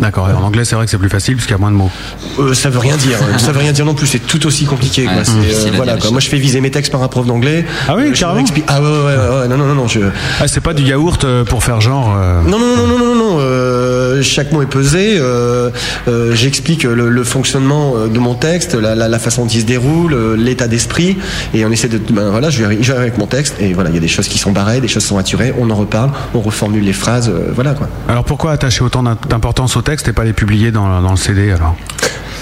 [0.00, 1.70] D'accord, et en anglais, c'est vrai que c'est plus facile parce qu'il y a moins
[1.70, 1.90] de mots.
[2.38, 3.18] Euh, ça veut rien dire.
[3.38, 4.06] Ça veut rien dire non plus.
[4.06, 5.06] C'est tout aussi compliqué.
[5.06, 5.96] Ouais, euh, voilà.
[5.96, 6.10] Quoi.
[6.10, 7.64] Moi je fais viser mes textes par un prof d'anglais.
[7.88, 8.40] Ah oui, Euh, carrément.
[8.40, 9.88] explique- Ah ouais, ouais, ouais, ouais, non non non non.
[9.88, 10.00] Je,
[10.40, 12.14] Ah, c'est pas du yaourt euh, pour faire genre.
[12.16, 14.22] euh, Non, non, non, non, non, non, non.
[14.22, 15.16] chaque mot est pesé.
[15.18, 15.70] euh,
[16.08, 19.66] euh, J'explique le, le fonctionnement de mon texte, la, la- la façon dont il se
[19.66, 21.18] déroule, l'état d'esprit,
[21.54, 21.98] et on essaie de.
[22.10, 24.38] Ben voilà, je vais, avec mon texte, et voilà, il y a des choses qui
[24.38, 25.54] sont barrées, des choses qui sont maturées.
[25.58, 27.88] On en reparle, on reformule les phrases, euh, voilà quoi.
[28.08, 31.16] Alors pourquoi attacher autant d'im- d'importance au texte et pas les publier dans, dans le
[31.16, 31.74] CD alors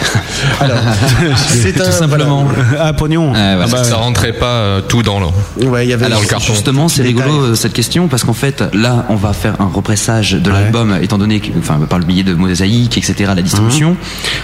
[0.61, 0.79] Alors,
[1.37, 2.49] c'est un simplement.
[2.77, 3.33] Ah, pognon.
[3.37, 5.65] Ah bah, ça rentrait pas euh, tout dans le.
[5.65, 6.53] Ouais, il y avait Alors le carton.
[6.53, 10.33] justement, c'est rigolo euh, cette question parce qu'en fait, là, on va faire un repressage
[10.33, 13.97] de l'album, étant donné que, enfin, par le biais de mosaïque, etc., la distribution.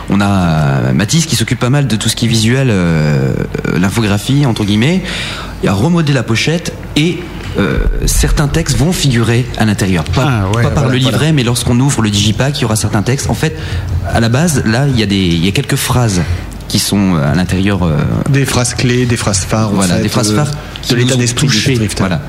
[0.08, 2.72] On a euh, Mathis qui s'occupe pas mal de tout ce qui est visuel,
[3.76, 5.02] l'infographie entre guillemets.
[5.64, 7.18] Il a remodé la pochette et
[7.58, 10.04] euh, certains textes vont figurer à l'intérieur.
[10.04, 11.32] Pas, Ah, ouais, pas par voilà, le livret, voilà.
[11.32, 13.28] mais lorsqu'on ouvre le digipack, il y aura certains textes.
[13.30, 13.56] En fait,
[14.08, 16.20] à la base, là, il y a des, il y a quelques phrases
[16.68, 17.82] qui sont euh, à l'intérieur.
[17.82, 17.96] euh,
[18.30, 19.68] Des phrases clés, des phrases phares.
[19.68, 20.50] en voilà, fait, des phrases phares
[20.90, 21.48] de l'état d'esprit.
[21.98, 22.20] Voilà.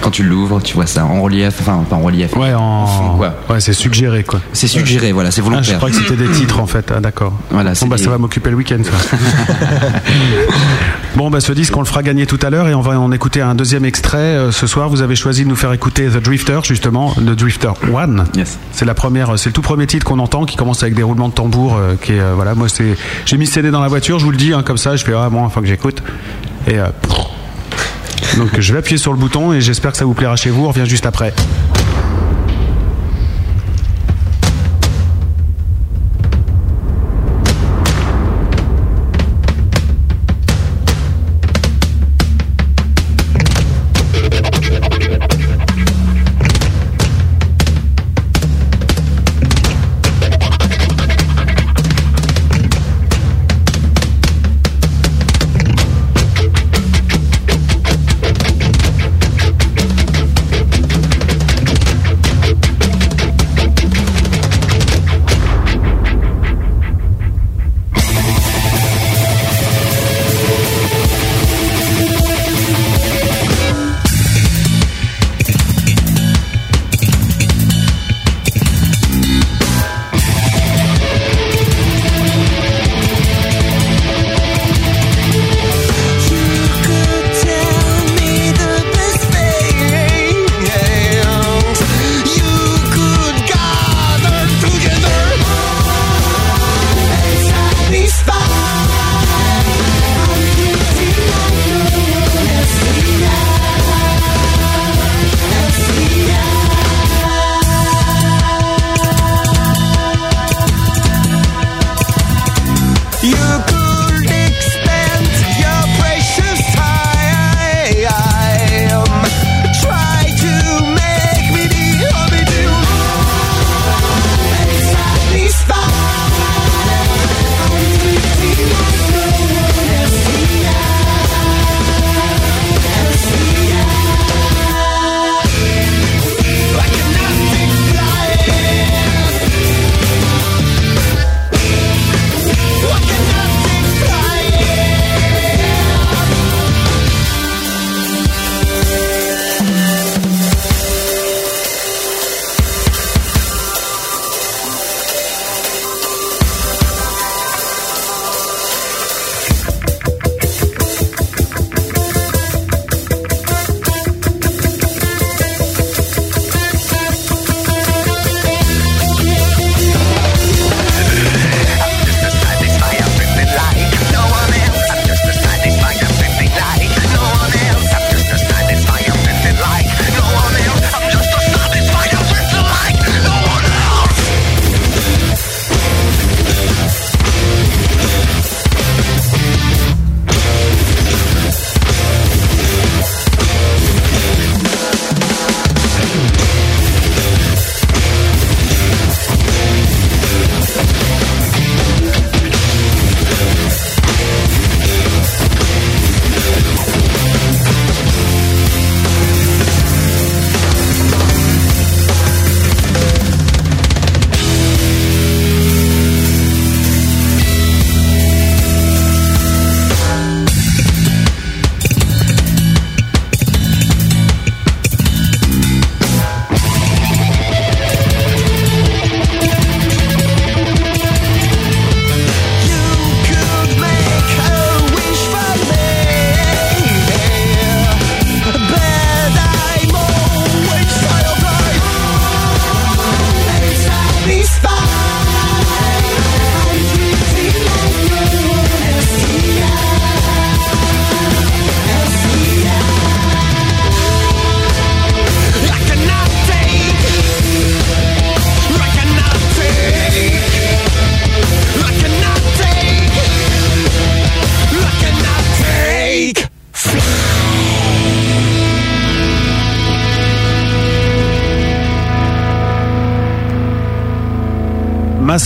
[0.00, 2.34] Quand tu l'ouvres, tu vois ça en relief, enfin pas en relief.
[2.36, 2.86] Ouais, en...
[2.86, 3.34] fond, quoi.
[3.50, 4.40] ouais c'est suggéré quoi.
[4.52, 5.76] C'est suggéré, voilà, c'est Ah, je volontaire.
[5.78, 6.92] crois que c'était des titres en fait.
[6.96, 7.32] Ah, d'accord.
[7.50, 9.16] Voilà, bon, bah, des- ça va m'occuper le week-end, ça.
[11.16, 13.12] bon, bah, ce disque, on le fera gagner tout à l'heure et on va en
[13.12, 14.18] écouter un deuxième extrait.
[14.18, 17.70] Euh, ce soir, vous avez choisi de nous faire écouter The Drifter, justement, The Drifter
[17.92, 18.24] One.
[18.36, 18.58] Yes.
[18.72, 21.28] C'est la première, c'est le tout premier titre qu'on entend qui commence avec des roulements
[21.28, 21.76] de tambour.
[21.76, 22.96] euh, qui est, euh, voilà, moi, c'est,
[23.26, 25.12] j'ai mis CD dans la voiture, je vous le dis, hein, comme ça, je fais,
[25.14, 26.02] ah, bon, enfin que j'écoute.
[26.66, 26.86] Et, euh,
[28.36, 30.64] donc, je vais appuyer sur le bouton et j'espère que ça vous plaira chez vous.
[30.64, 31.32] On revient juste après.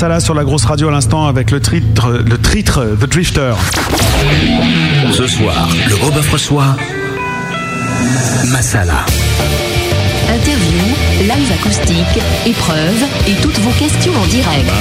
[0.03, 3.55] Sur la grosse radio à l'instant avec le titre, le titre The Drifter.
[5.13, 6.75] Ce soir, le gros bœuf reçoit
[8.49, 9.07] Masala.
[10.29, 10.83] Interview,
[11.21, 14.73] live acoustique, épreuves et toutes vos questions en direct.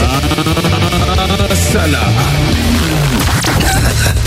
[1.49, 1.99] Masala.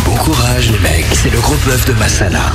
[0.05, 2.53] Bon courage les mecs, c'est le gros bœuf de Masala.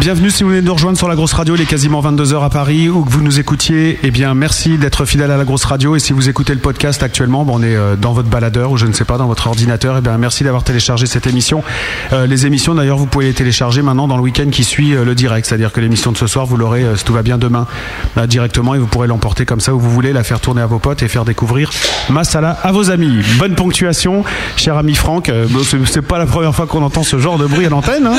[0.00, 2.44] Bienvenue si vous venez de nous rejoindre sur la grosse radio, il est quasiment 22h
[2.44, 5.64] à Paris, ou que vous nous écoutiez, eh bien merci d'être fidèle à la grosse
[5.64, 8.72] radio, et si vous écoutez le podcast actuellement, bon, on est euh, dans votre baladeur,
[8.72, 11.62] ou je ne sais pas, dans votre ordinateur, eh bien merci d'avoir téléchargé cette émission.
[12.12, 15.04] Euh, les émissions d'ailleurs, vous pouvez les télécharger maintenant dans le week-end qui suit euh,
[15.04, 17.66] le direct, c'est-à-dire que l'émission de ce soir, vous l'aurez, si tout va bien, demain,
[18.26, 20.80] directement, et vous pourrez l'emporter comme ça où vous voulez, la faire tourner à vos
[20.80, 21.70] potes et faire découvrir
[22.10, 23.22] Masala à vos amis.
[23.38, 24.24] Bonne ponctuation,
[24.56, 27.66] cher ami Franck, bon, c'est pas la première fois qu'on entend ce genre de bruit
[27.66, 28.16] à l'antenne, hein.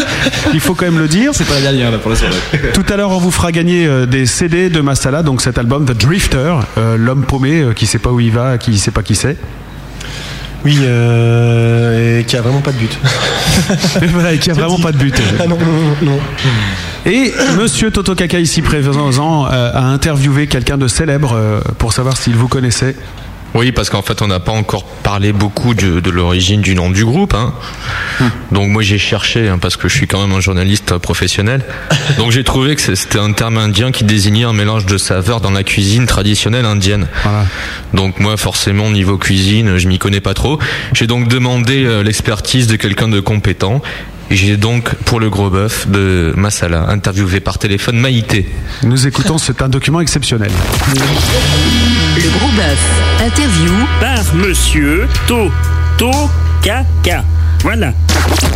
[0.54, 1.32] il faut quand même le dire.
[1.34, 2.36] C'est pas la dernière là pour la soirée.
[2.74, 5.86] Tout à l'heure, on vous fera gagner euh, des CD de Masala, donc cet album
[5.86, 9.04] The Drifter, euh, l'homme paumé euh, qui sait pas où il va, qui sait pas
[9.04, 9.38] qui c'est.
[10.64, 12.98] Oui, euh, et qui a vraiment pas de but.
[14.02, 15.16] Et voilà, et qui a vraiment pas de but.
[15.40, 16.20] Ah non, non, non.
[17.06, 22.18] Et Monsieur Toto Kaka ici présent euh, a interviewé quelqu'un de célèbre euh, pour savoir
[22.18, 22.96] s'il vous connaissait.
[23.56, 26.90] Oui, parce qu'en fait, on n'a pas encore parlé beaucoup de, de l'origine du nom
[26.90, 27.34] du groupe.
[27.34, 27.54] hein.
[28.52, 31.64] Donc moi, j'ai cherché, hein, parce que je suis quand même un journaliste professionnel.
[32.18, 35.52] Donc j'ai trouvé que c'était un terme indien qui désignait un mélange de saveurs dans
[35.52, 37.08] la cuisine traditionnelle indienne.
[37.94, 40.60] Donc moi, forcément, niveau cuisine, je m'y connais pas trop.
[40.94, 43.82] J'ai donc demandé euh, l'expertise de quelqu'un de compétent.
[44.32, 48.50] J'ai donc, pour le gros bœuf de Masala, interviewé par téléphone Maïté.
[48.84, 50.52] Nous écoutons, c'est un document exceptionnel.
[52.16, 52.80] Le gros bœuf.
[53.24, 53.72] Interview.
[54.02, 56.12] Par monsieur Toto
[56.64, 57.24] Kaka.
[57.62, 57.94] Voilà.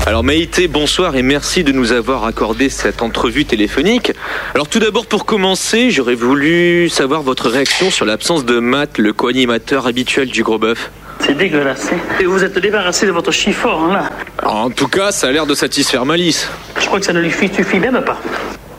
[0.06, 4.12] Alors Maïté, bonsoir et merci de nous avoir accordé cette entrevue téléphonique.
[4.56, 9.14] Alors tout d'abord pour commencer, j'aurais voulu savoir votre réaction sur l'absence de Matt, le
[9.14, 10.90] co-animateur habituel du gros bœuf.
[11.20, 11.90] C'est dégueulasse.
[11.94, 11.98] hein.
[12.20, 14.10] Et vous êtes débarrassé de votre chiffon, là.
[14.44, 16.50] En tout cas, ça a l'air de satisfaire Malice.
[16.80, 18.18] Je crois que ça ne lui suffit même pas.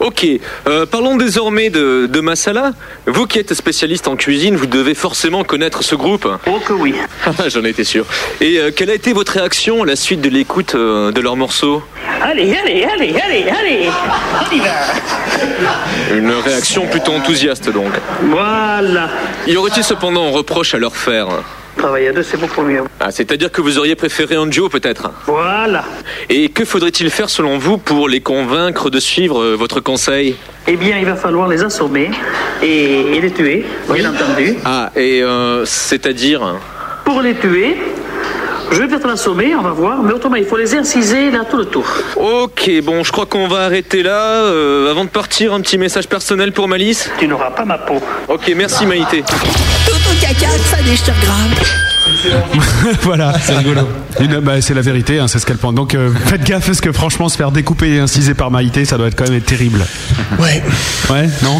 [0.00, 0.26] Ok,
[0.66, 2.72] euh, parlons désormais de, de Masala.
[3.06, 6.26] Vous qui êtes spécialiste en cuisine, vous devez forcément connaître ce groupe.
[6.46, 6.94] Oh que oui.
[7.48, 8.06] J'en étais sûr.
[8.40, 11.36] Et euh, quelle a été votre réaction à la suite de l'écoute euh, de leurs
[11.36, 11.82] morceaux?
[12.22, 13.88] Allez, allez, allez, allez, allez.
[14.50, 16.16] On y va.
[16.16, 17.92] Une réaction plutôt enthousiaste donc.
[18.22, 19.10] Voilà.
[19.46, 21.28] Y aurait-il cependant un reproche à leur faire?
[21.80, 22.82] Travailler à deux, c'est beaucoup mieux.
[23.00, 25.10] Ah, c'est-à-dire que vous auriez préféré un duo peut-être?
[25.24, 25.82] Voilà.
[26.28, 30.36] Et que faudrait-il faire selon vous pour les convaincre de suivre euh, votre conseil?
[30.68, 32.10] Eh bien, il va falloir les assommer
[32.62, 34.56] et, et les tuer, bien entendu.
[34.62, 36.56] Ah, et euh, c'est-à-dire?
[37.06, 37.78] Pour les tuer,
[38.70, 41.56] je vais peut-être l'assommer, on va voir, mais autrement, il faut les inciser là tout
[41.56, 41.84] le tour.
[42.16, 44.44] Ok, bon, je crois qu'on va arrêter là.
[44.44, 48.00] Euh, avant de partir, un petit message personnel pour Malice Tu n'auras pas ma peau.
[48.28, 49.22] Ok, merci Maïté.
[49.22, 51.89] Toto caca, ça déchire grave.
[53.02, 53.34] voilà.
[53.42, 53.82] C'est rigolo.
[54.42, 55.74] bah, c'est la vérité, hein, c'est ce qu'elle pense.
[55.74, 58.96] Donc euh, faites gaffe parce que franchement, se faire découper et inciser par Maïté, ça
[58.98, 59.84] doit être quand même être terrible.
[60.38, 60.62] Ouais.
[61.10, 61.58] Ouais, non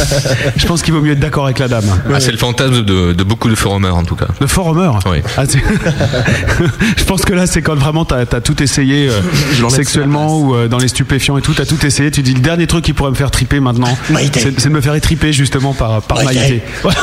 [0.56, 1.84] Je pense qu'il vaut mieux être d'accord avec la dame.
[2.12, 4.26] Ah, c'est le fantasme de, de beaucoup de forumers en tout cas.
[4.40, 5.18] Le forumer Oui.
[5.36, 5.42] Ah,
[6.96, 9.20] Je pense que là, c'est quand vraiment t'as as tout essayé euh,
[9.68, 11.52] sexuellement ou euh, dans les stupéfiants et tout.
[11.54, 12.10] T'as tout essayé.
[12.10, 13.96] Tu dis le dernier truc qui pourrait me faire triper maintenant,
[14.34, 16.40] c'est de me faire étriper justement par, par Maïté.
[16.40, 16.62] Maïté.
[16.82, 16.96] Voilà.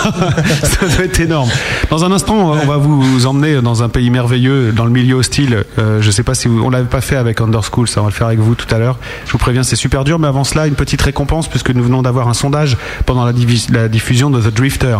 [0.63, 1.49] Ça doit être énorme.
[1.89, 4.91] Dans un instant, on va- on va vous emmener dans un pays merveilleux, dans le
[4.91, 5.63] milieu hostile.
[5.79, 8.09] Euh, je sais pas si vous, on l'avait pas fait avec Underschool, ça on va
[8.09, 8.97] le faire avec vous tout à l'heure.
[9.25, 12.01] Je vous préviens, c'est super dur, mais avant cela, une petite récompense puisque nous venons
[12.01, 13.33] d'avoir un sondage pendant la,
[13.71, 14.97] la diffusion de The Drifter.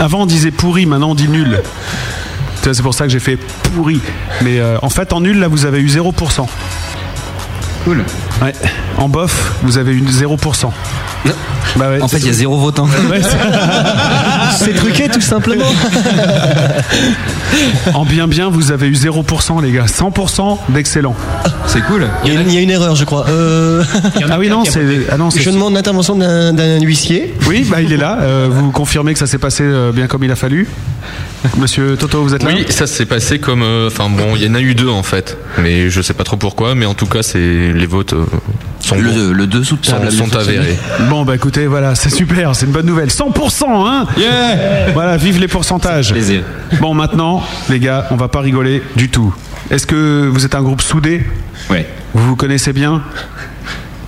[0.00, 1.60] Avant on disait pourri, maintenant on dit nul.
[2.72, 4.00] C'est pour ça que j'ai fait pourri.
[4.42, 6.46] Mais euh, en fait, en nul, là, vous avez eu 0%.
[7.84, 8.04] Cool.
[8.42, 8.52] Ouais.
[8.98, 10.70] En bof, vous avez eu 0%.
[11.76, 12.84] Bah ouais, En fait, il y a zéro votant.
[13.10, 13.38] Ouais, c'est-
[14.66, 15.64] C'est truqué tout simplement.
[17.94, 19.86] en bien bien, vous avez eu 0%, les gars.
[19.86, 21.14] 100% d'excellent.
[21.66, 22.06] C'est cool.
[22.24, 23.26] Il y, a, il y a une erreur, je crois.
[23.28, 23.82] Euh,
[24.30, 24.80] Ah oui, non, c'est.
[25.10, 27.34] Ah non, c'est- je demande l'intervention d'un d'un huissier.
[27.48, 28.18] Oui, bah il est là.
[28.20, 30.68] Euh, vous confirmez que ça s'est passé euh, bien comme il a fallu
[31.58, 33.62] Monsieur Toto, vous êtes là Oui, ça s'est passé comme.
[33.62, 35.36] euh, Enfin bon, il y en a eu deux en fait.
[35.58, 37.38] Mais je sais pas trop pourquoi, mais en tout cas, c'est
[37.72, 38.24] les votes euh,
[38.80, 39.02] sont, bons.
[39.02, 40.58] Le, le dessous de sont, table sont fonctionné.
[40.58, 40.78] avérés.
[41.10, 43.08] Bon, bah écoutez, voilà, c'est super, c'est une bonne nouvelle.
[43.08, 46.12] 100%, hein Yeah Voilà, vive les pourcentages.
[46.12, 46.42] Plaisir.
[46.80, 49.34] Bon, maintenant, les gars, on va pas rigoler du tout.
[49.70, 51.24] Est-ce que vous êtes un groupe soudé?
[51.70, 51.86] Ouais.
[52.14, 53.02] Vous vous connaissez bien?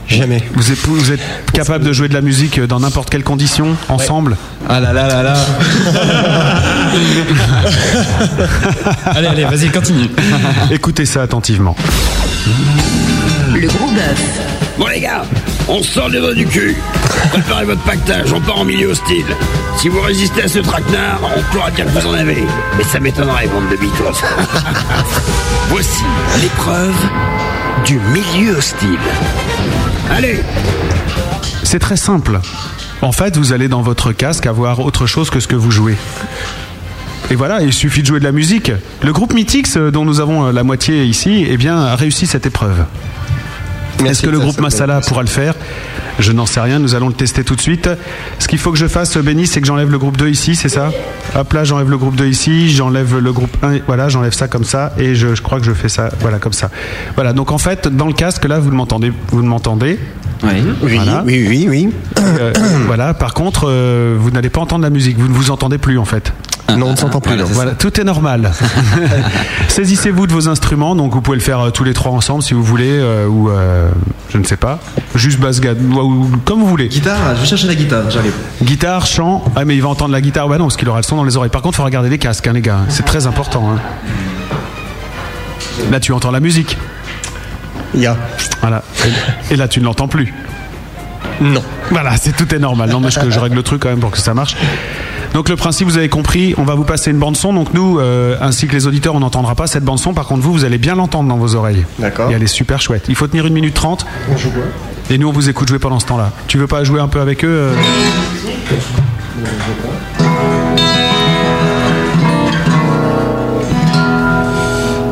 [0.08, 0.42] Jamais.
[0.54, 1.20] vous êtes, vous êtes
[1.52, 4.36] capable de jouer de la musique dans n'importe quelle condition, ensemble
[4.68, 5.36] Ah là là là là.
[9.06, 10.08] allez, allez, vas-y, continue.
[10.70, 11.74] Écoutez ça attentivement.
[13.54, 14.40] Le gros bœuf.
[14.78, 15.24] Bon les gars,
[15.68, 16.76] on sort les doigts du cul.
[17.32, 19.24] Préparez votre pactage, on part en milieu hostile.
[19.78, 22.44] Si vous résistez à ce traquenard, on pourra dire que vous en avez.
[22.76, 24.04] Mais ça m'étonnerait, bande de bitos.
[25.68, 26.04] Voici
[26.42, 26.94] l'épreuve
[27.84, 28.98] du milieu hostile.
[30.10, 30.40] Allez
[31.62, 32.40] C'est très simple.
[33.02, 35.96] En fait, vous allez dans votre casque avoir autre chose que ce que vous jouez.
[37.30, 38.72] Et voilà, il suffit de jouer de la musique.
[39.02, 42.26] Le groupe Mythix, euh, dont nous avons euh, la moitié ici, eh bien, a réussi
[42.26, 42.84] cette épreuve.
[44.04, 45.54] Est-ce que le groupe ça, Masala pourra le faire
[46.18, 47.88] Je n'en sais rien, nous allons le tester tout de suite.
[48.38, 50.68] Ce qu'il faut que je fasse, Benny, c'est que j'enlève le groupe 2 ici, c'est
[50.68, 50.90] ça
[51.34, 54.64] Hop là, j'enlève le groupe 2 ici, j'enlève le groupe 1, voilà, j'enlève ça comme
[54.64, 56.70] ça, et je, je crois que je fais ça, voilà, comme ça.
[57.14, 59.98] Voilà, donc en fait, dans le casque, là, vous m'entendez, vous m'entendez
[60.42, 60.50] Oui.
[60.82, 61.88] Oui, oui, oui, oui.
[62.18, 62.52] Euh,
[62.86, 65.98] voilà, par contre, euh, vous n'allez pas entendre la musique, vous ne vous entendez plus
[65.98, 66.32] en fait.
[66.76, 67.36] Non, on ne s'entend plus.
[67.36, 67.44] non.
[67.44, 68.50] Voilà, tout est normal.
[69.68, 72.54] Saisissez-vous de vos instruments, donc vous pouvez le faire euh, tous les trois ensemble si
[72.54, 73.88] vous voulez, euh, ou euh,
[74.30, 74.78] je ne sais pas,
[75.14, 76.88] juste basse ou, ou comme vous voulez.
[76.88, 78.32] Guitare, je vais chercher la guitare, j'arrive.
[78.62, 81.04] Guitare, chant, ah mais il va entendre la guitare, bah non, parce qu'il aura le
[81.04, 81.50] son dans les oreilles.
[81.50, 83.70] Par contre, il faut regarder les casques, hein, les gars, c'est très important.
[83.70, 83.78] hein.
[85.90, 86.76] Là, tu entends la musique.
[87.94, 88.16] Ya.
[88.60, 88.82] Voilà.
[89.50, 90.34] Et, et là, tu ne l'entends plus.
[91.40, 91.62] Non.
[91.90, 92.90] Voilà, c'est tout est normal.
[92.90, 94.56] Non, mais je, je règle le truc quand même pour que ça marche.
[95.36, 97.52] Donc le principe, vous avez compris, on va vous passer une bande son.
[97.52, 100.14] Donc nous, euh, ainsi que les auditeurs, on n'entendra pas cette bande son.
[100.14, 101.84] Par contre, vous, vous allez bien l'entendre dans vos oreilles.
[101.98, 102.30] D'accord.
[102.30, 103.04] Et elle est super chouette.
[103.10, 104.06] Il faut tenir une minute trente.
[105.10, 106.32] Et nous, on vous écoute jouer pendant ce temps-là.
[106.46, 107.74] Tu veux pas jouer un peu avec eux euh?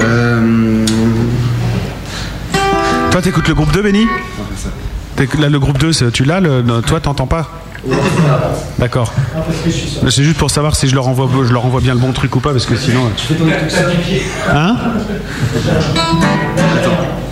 [0.02, 0.84] Euh,
[3.10, 4.06] Toi, t'écoutes le groupe 2, Benny?
[5.38, 7.48] Là, le groupe 2, c'est- tu l'as le- Toi, t'entends pas?
[8.78, 9.12] D'accord.
[10.10, 12.34] C'est juste pour savoir si je leur envoie, je leur envoie bien le bon truc
[12.36, 13.10] ou pas, parce que sinon.
[14.52, 14.76] Hein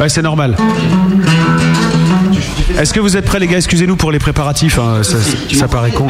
[0.01, 0.57] Ouais, c'est normal.
[2.79, 3.59] Est-ce que vous êtes prêts, les gars?
[3.59, 5.17] Excusez-nous pour les préparatifs, hein, ça,
[5.55, 6.09] ça paraît con.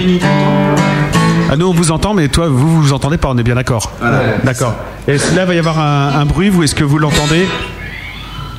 [1.51, 3.57] Ah, nous, on vous entend, mais toi, vous, vous vous entendez pas, on est bien
[3.57, 3.93] d'accord
[4.45, 4.75] D'accord.
[5.09, 7.47] Et là, il va y avoir un, un bruit, vous, est-ce que vous l'entendez?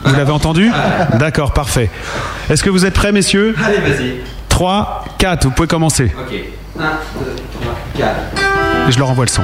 [0.06, 0.70] Vous l'avez entendu?
[1.18, 1.90] D'accord, parfait.
[2.50, 3.56] Est-ce que vous êtes prêts, messieurs?
[3.66, 4.14] Allez, vas-y.
[4.54, 6.12] 3, 4, vous pouvez commencer.
[6.16, 6.32] Ok.
[6.80, 8.88] 1, 2, 3, 4.
[8.88, 9.42] Et je leur envoie le son.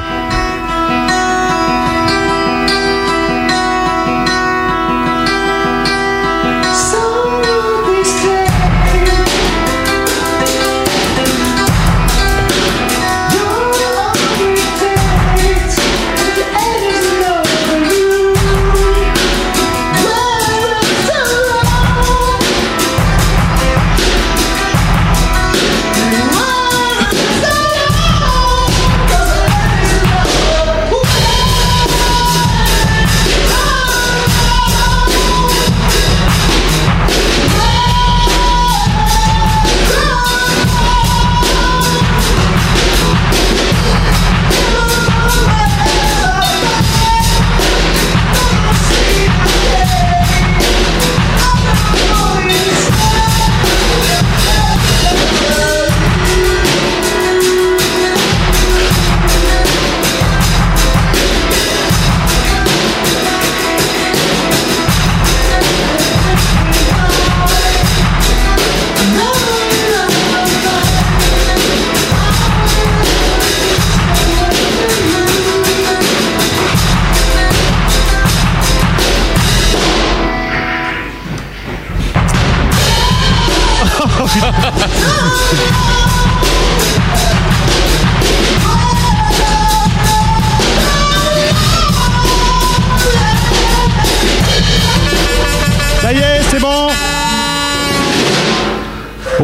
[85.50, 85.89] Ça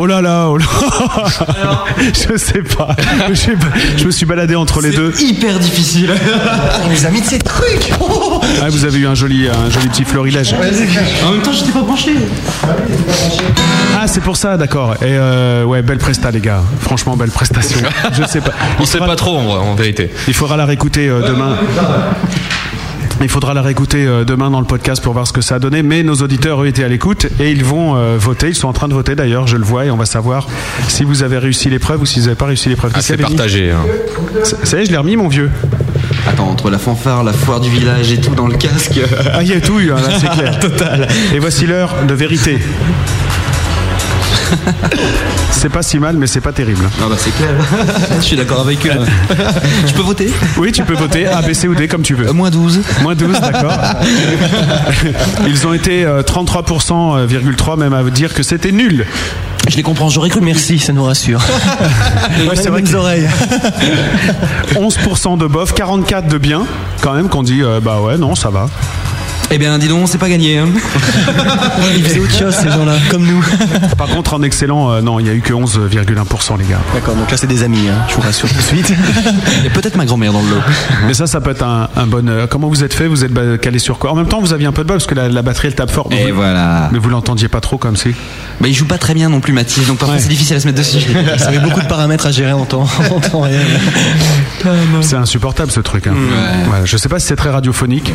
[0.05, 0.65] Oh là là, oh là
[2.13, 2.95] Je sais pas.
[3.27, 3.69] Je, sais pas.
[3.97, 5.11] Je me suis baladé entre les deux.
[5.19, 6.13] Hyper difficile.
[6.83, 7.91] On nous a mis de ces trucs.
[8.61, 10.53] Ah, vous avez eu un joli, un joli petit florilège.
[11.25, 12.11] En même temps, j'étais pas branché.
[13.99, 14.93] Ah, c'est pour ça, d'accord.
[15.01, 16.61] Et euh, ouais, belle presta, les gars.
[16.81, 17.79] Franchement, belle prestation.
[18.13, 18.51] Je sais pas.
[18.79, 20.11] On sait pas trop en, vrai, en vérité.
[20.27, 21.57] Il faudra la réécouter euh, demain.
[23.21, 25.59] Il faudra la réécouter euh, demain dans le podcast pour voir ce que ça a
[25.59, 25.83] donné.
[25.83, 28.49] Mais nos auditeurs, eux, étaient à l'écoute et ils vont euh, voter.
[28.49, 30.47] Ils sont en train de voter d'ailleurs, je le vois, et on va savoir
[30.89, 32.91] si vous avez réussi l'épreuve ou si vous n'avez pas réussi l'épreuve.
[32.93, 33.71] Ah, c'est partagé.
[33.71, 33.79] hein.
[34.43, 35.49] Ça ça y est, je l'ai remis, mon vieux.
[36.27, 38.99] Attends, entre la fanfare, la foire du village et tout dans le casque.
[39.33, 40.59] Ah, il y a tout eu, hein, là, c'est clair.
[40.59, 41.07] Total.
[41.33, 42.57] Et voici l'heure de vérité.
[45.51, 46.87] C'est pas si mal, mais c'est pas terrible.
[47.01, 47.49] Ah bah c'est clair.
[48.19, 48.91] Je suis d'accord avec eux.
[49.87, 52.31] Je peux voter Oui, tu peux voter A, B, C ou D comme tu veux.
[52.33, 52.81] moins 12.
[53.01, 53.73] Moins 12, d'accord.
[55.47, 59.05] Ils ont été euh, 33,3% même à dire que c'était nul.
[59.67, 60.41] Je les comprends, j'aurais cru.
[60.41, 61.41] Merci, ça nous rassure.
[62.47, 63.27] Ouais, c'est vrai que- oreilles.
[64.75, 66.63] 11% de bof, 44 de bien,
[67.01, 68.67] quand même, qu'on dit euh, bah ouais, non, ça va.
[69.51, 70.57] Eh bien, dis donc, c'est pas gagné.
[70.57, 70.67] Hein.
[71.95, 73.43] Ils faisaient autre chose, ces gens-là, comme nous.
[73.97, 76.79] Par contre, en excellent, euh, non, il y a eu que 11,1% les gars.
[76.93, 78.91] D'accord, donc là, c'est des amis, hein, je vous rassure tout de suite.
[79.59, 80.61] Il y a peut-être ma grand-mère dans le lot.
[81.07, 82.27] Mais ça, ça peut être un, un bon.
[82.27, 83.07] euh, comment vous êtes fait?
[83.07, 84.11] Vous êtes ba- calé sur quoi?
[84.11, 85.75] En même temps, vous aviez un peu de bol parce que la, la batterie elle
[85.75, 86.09] tape fort.
[86.11, 86.89] Et Vous- voilà.
[86.91, 88.09] Mais vous l'entendiez pas trop comme si.
[88.59, 90.21] Bah, il joue pas très bien non plus, Mathis, donc parfois Ouais.
[90.21, 90.99] c'est difficile à se mettre dessus.
[91.37, 93.61] Ça avait beaucoup de paramètres à gérer en temps, en temps réel.
[95.01, 96.07] C'est insupportable ce truc.
[96.07, 96.13] hein.
[96.67, 98.11] Voilà, je sais pas si c'est très radiophonique.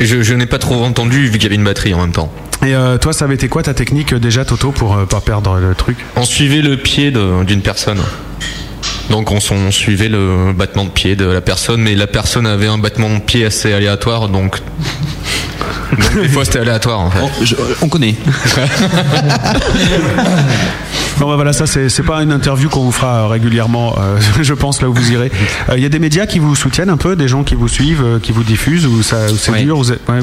[0.00, 2.30] Je, je n'ai pas trop entendu vu qu'il y avait une batterie en même temps.
[2.66, 5.20] Et euh, toi, ça avait été quoi ta technique euh, déjà, Toto, pour euh, pas
[5.20, 5.96] perdre le truc?
[6.16, 8.00] On suivait le pied de- d'une personne.
[9.10, 12.46] Donc on, s- on suivait le battement de pied de la personne, mais la personne
[12.46, 14.58] avait un battement de pied assez aléatoire, donc,
[15.98, 17.44] donc des fois c'était aléatoire en fait.
[17.44, 18.14] Je- on connaît.
[21.18, 24.18] Bon, bah voilà, ça c'est c'est pas une interview qu'on vous fera euh, régulièrement, euh,
[24.42, 25.32] je pense là où vous irez.
[25.70, 27.68] Euh, Il y a des médias qui vous soutiennent un peu, des gens qui vous
[27.68, 30.18] suivent, euh, qui vous diffusent, ou ça ou c'est dur vous êtes- ouais.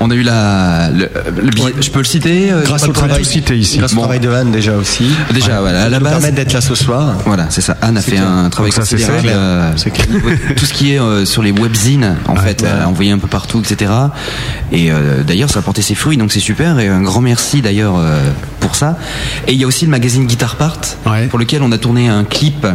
[0.00, 0.90] On a eu la.
[0.90, 1.08] Le,
[1.42, 1.50] le
[1.80, 3.78] Je peux le citer Grâce au travail, tout citer ici.
[3.78, 4.02] grâce au Bon.
[4.02, 5.04] travail de Anne déjà aussi.
[5.32, 6.12] Déjà, voilà, à la base.
[6.14, 7.14] permettre d'être là ce soir.
[7.24, 7.76] Voilà, c'est ça.
[7.80, 8.26] Anne a fait clair.
[8.26, 9.22] un travail Donc ça, considérable.
[9.22, 9.36] clair.
[9.38, 10.06] euh, C'est clair.
[10.56, 13.90] tout ce qui est euh, sur les webzines, en fait, envoyé un peu partout, etc.
[14.72, 16.78] Et euh, d'ailleurs, ça a porté ses fruits, donc c'est super.
[16.80, 18.18] Et un grand merci d'ailleurs euh,
[18.60, 18.96] pour ça.
[19.46, 21.26] Et il y a aussi le magazine Guitar Part, Ouais.
[21.26, 22.66] pour lequel on a tourné un clip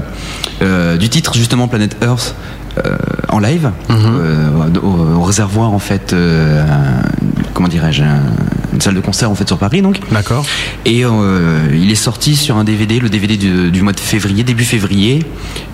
[0.62, 2.36] euh, du titre justement Planet Earth.
[2.78, 2.96] euh,
[3.30, 4.50] en live euh,
[4.84, 6.16] au, au réservoir en fait
[7.56, 8.04] comment dirais-je
[8.78, 10.46] une salle de concert en fait sur Paris donc D'accord.
[10.86, 14.44] et euh, il est sorti sur un DVD, le DVD du, du mois de février,
[14.44, 15.26] début février.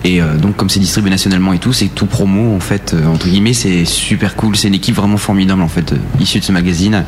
[0.04, 3.06] Et euh, donc comme c'est distribué nationalement et tout, c'est tout promo en fait euh,
[3.06, 3.52] entre guillemets.
[3.52, 4.56] C'est super cool.
[4.56, 7.04] C'est une équipe vraiment formidable en fait issue de ce magazine.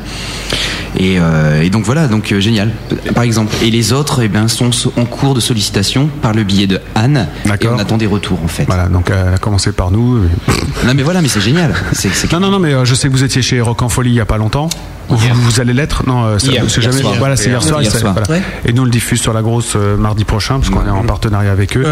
[0.99, 1.17] Et,
[1.61, 2.71] et donc voilà, donc génial.
[3.13, 3.53] Par exemple.
[3.61, 7.27] Et les autres, eh ben sont en cours de sollicitation par le biais de Anne.
[7.61, 8.65] Et on attend des retours en fait.
[8.65, 10.19] Voilà, donc elle a commencé par nous.
[10.85, 11.73] Non mais voilà, mais c'est génial.
[12.31, 14.21] Non, non, non, mais je sais que vous étiez chez Rock en Folie il y
[14.21, 14.69] a pas longtemps.
[15.09, 17.01] Vous, vous allez l'être Non, euh, c'est Hier jamais.
[17.01, 17.13] soir.
[17.19, 17.81] Voilà, c'est hier soir.
[17.81, 18.13] Hier soir.
[18.13, 18.29] voilà.
[18.29, 18.41] Ouais.
[18.65, 21.03] Et nous on le diffuse sur la grosse euh, mardi prochain parce qu'on est en
[21.03, 21.85] partenariat avec eux.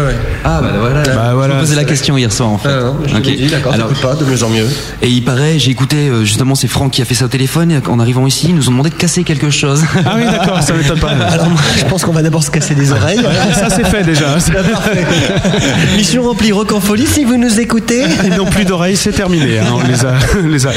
[0.44, 1.02] Ah bah voilà.
[1.02, 1.54] Bah, voilà.
[1.54, 2.68] Je me posais la question hier soir en fait.
[3.06, 3.24] Je Ok.
[3.26, 4.66] l'ai dit, d'accord, ça Alors, pas, de mieux en mieux.
[5.02, 7.70] Et il paraît, j'ai écouté euh, justement, c'est Franck qui a fait ça au téléphone.
[7.70, 9.82] Et en arrivant ici, ils nous ont demandé de casser quelque chose.
[10.04, 11.08] Ah oui, d'accord, ça m'étonne pas.
[11.30, 13.20] Alors moi, je pense qu'on va d'abord se casser les oreilles.
[13.54, 14.36] Ça c'est fait déjà.
[15.96, 18.04] Mission remplie, rock en folie, si vous nous écoutez.
[18.24, 19.58] Ils n'ont plus d'oreilles, c'est terminé.
[19.58, 20.14] hein, on les a,
[20.44, 20.70] on les a.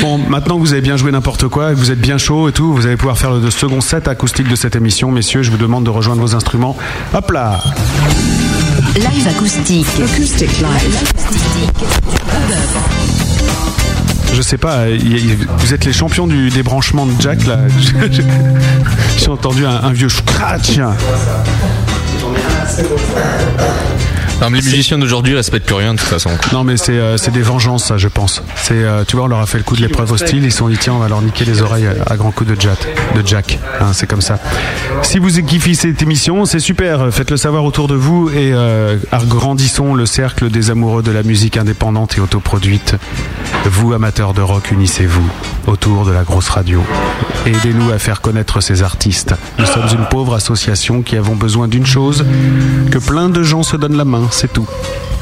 [0.00, 2.72] Bon, maintenant que vous avez bien joué n'importe quoi, vous êtes bien chaud et tout,
[2.74, 5.10] vous allez pouvoir faire le second set acoustique de cette émission.
[5.10, 6.76] Messieurs, je vous demande de rejoindre vos instruments.
[7.14, 7.58] Hop là
[8.96, 9.86] Live acoustique.
[10.04, 10.98] Acoustic live.
[14.34, 17.58] Je sais pas, y- y- vous êtes les champions du débranchement de Jack là.
[19.18, 20.78] J'ai entendu un, un vieux scratch.
[24.38, 26.30] Alors, les musiciens d'aujourd'hui respectent plus rien de toute façon.
[26.52, 28.42] Non mais c'est euh, des vengeances ça je pense.
[28.70, 30.68] Euh, tu vois on leur a fait le coup de l'épreuve hostile, ils se sont
[30.68, 32.78] dit tiens on va leur niquer les oreilles à, à grands coups de Jack,
[33.16, 33.58] de Jack.
[33.80, 34.38] Hein, c'est comme ça.
[35.02, 37.12] Si vous kiffez cette émission, c'est super.
[37.12, 41.56] Faites-le savoir autour de vous et euh, agrandissons le cercle des amoureux de la musique
[41.56, 42.94] indépendante et autoproduite.
[43.64, 45.28] Vous amateurs de rock, unissez-vous
[45.66, 46.82] autour de la grosse radio.
[47.46, 49.34] Aidez-nous à faire connaître ces artistes.
[49.58, 52.24] Nous sommes une pauvre association qui avons besoin d'une chose
[52.90, 54.66] que plein de gens se donnent la main, c'est tout.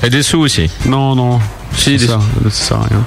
[0.02, 0.70] Et des sous aussi.
[0.86, 1.40] Non, non.
[1.76, 3.04] Si, des ça, ça sert à rien.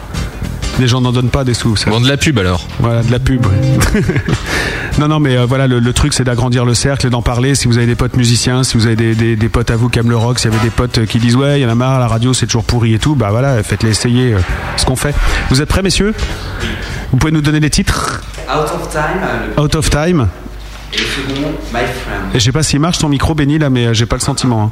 [0.79, 1.75] Les gens n'en donnent pas des sous.
[1.75, 1.89] Ça.
[1.89, 2.65] Bon, de la pub alors.
[2.79, 3.45] Voilà, de la pub.
[3.45, 4.01] ouais.
[4.99, 7.53] non, non, mais euh, voilà, le, le truc, c'est d'agrandir le cercle et d'en parler.
[7.55, 9.89] Si vous avez des potes musiciens, si vous avez des, des- des potes à vous
[9.89, 11.65] qui aiment le rock, s'il y avait des potes euh, qui disent ouais, il y
[11.65, 14.39] en a marre, la radio, c'est toujours pourri et tout, bah voilà, faites-les essayer euh,
[14.77, 15.13] ce qu'on fait.
[15.49, 16.13] Vous êtes prêts, messieurs?
[17.11, 18.21] Vous pouvez nous donner les titres?
[18.47, 19.63] Out of time.
[19.63, 20.27] Out of Time.
[20.93, 22.35] Et le second, My Friend.
[22.35, 24.21] Et je sais pas s'il marche ton micro, Benny, là, mais euh, j'ai pas le
[24.21, 24.63] sentiment.
[24.63, 24.71] hein.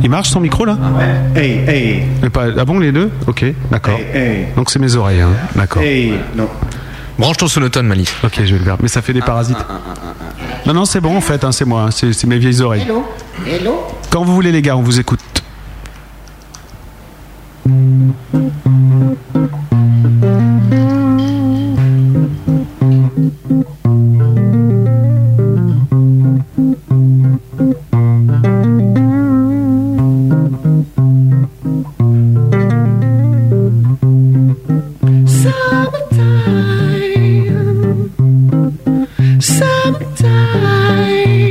[0.00, 0.76] Il marche son micro là
[1.34, 3.98] Hey, hey, Mais pas- Ah bon, les deux Ok, d'accord.
[4.14, 5.30] hey, Donc c'est mes oreilles, hein.
[5.54, 5.82] d'accord.
[5.82, 6.14] hey.
[6.36, 6.48] Non.
[7.18, 8.12] Branche ton sonotone, Malice.
[8.24, 8.76] Ok, je vais le faire.
[8.80, 9.56] Mais ça fait des parasites.
[10.66, 12.82] Non, non, c'est bon en fait, hein, c'est moi, hein, c'est c'est mes vieilles oreilles.
[12.82, 13.04] Hello
[13.46, 13.80] Hello
[14.10, 15.20] Quand vous voulez, les gars, on vous écoute.
[39.62, 41.41] Sometimes.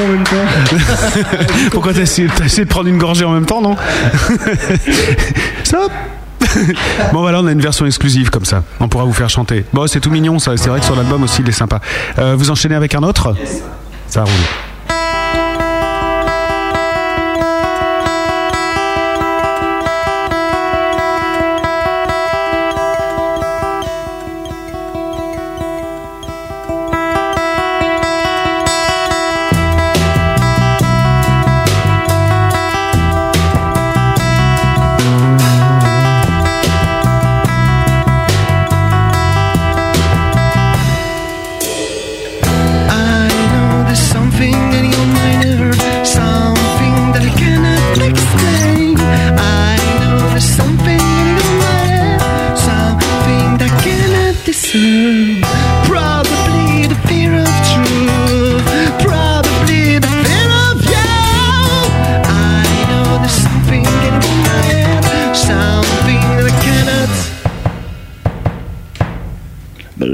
[0.00, 0.76] en même temps.
[1.70, 3.76] Pourquoi t'as essayé, de prendre une gorgée en même temps, non
[5.64, 5.92] Stop
[7.12, 8.64] bon voilà on a une version exclusive comme ça.
[8.80, 9.64] On pourra vous faire chanter.
[9.72, 10.56] Bon c'est tout mignon ça.
[10.56, 11.80] C'est vrai que sur l'album aussi il est sympa.
[12.18, 13.34] Euh, vous enchaînez avec un autre?
[14.08, 14.71] Ça roule.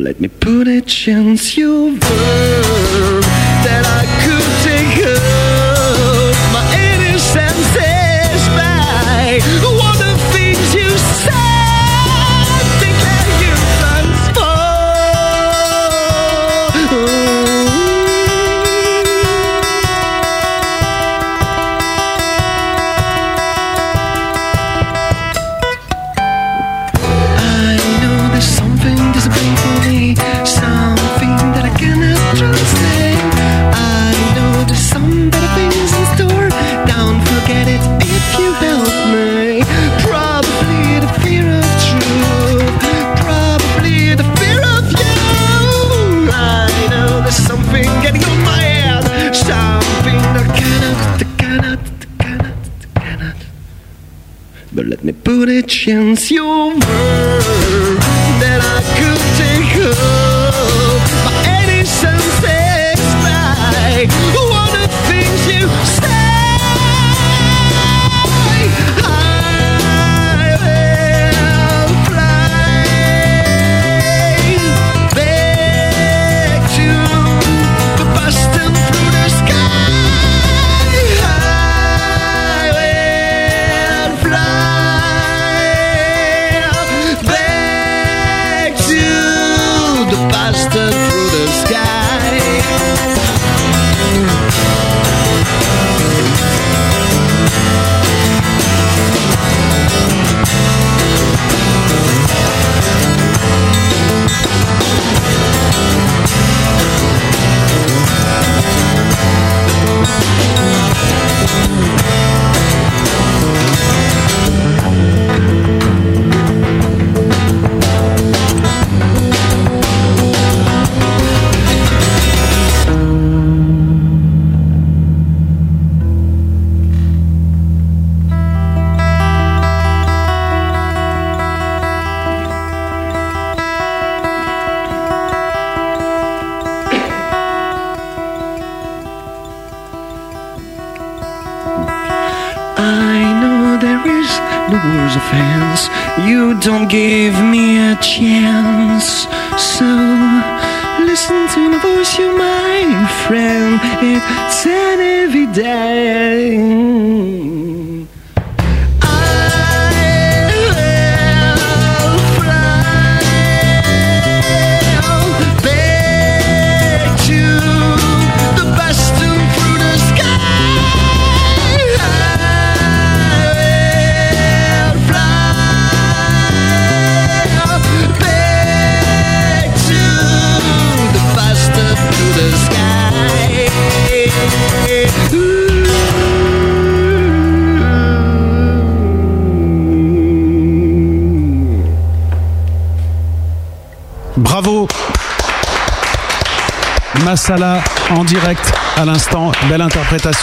[0.01, 3.23] Let me put a chance your verb
[3.65, 3.98] that I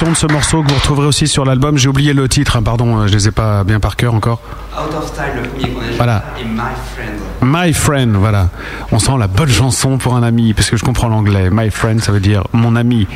[0.04, 1.78] de ce morceau que vous retrouverez aussi sur l'album.
[1.78, 4.40] J'ai oublié le titre, hein, pardon, euh, je les ai pas bien par cœur encore.
[4.78, 6.24] Out of Style, le premier qu'on a joué, Voilà.
[6.40, 6.60] et My
[6.94, 7.12] Friend.
[7.42, 8.50] My Friend, voilà.
[8.92, 11.50] On sent la bonne chanson pour un ami, parce que je comprends l'anglais.
[11.50, 13.08] My Friend, ça veut dire mon ami.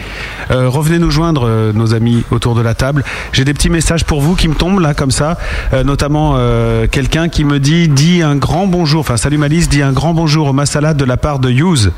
[0.51, 3.03] Euh, revenez nous joindre, euh, nos amis, autour de la table.
[3.33, 5.37] J'ai des petits messages pour vous qui me tombent là, comme ça.
[5.73, 9.81] Euh, notamment euh, quelqu'un qui me dit, dit un grand bonjour, enfin salut Malice, dit
[9.83, 11.91] un grand bonjour au Masala de la part de Hughes.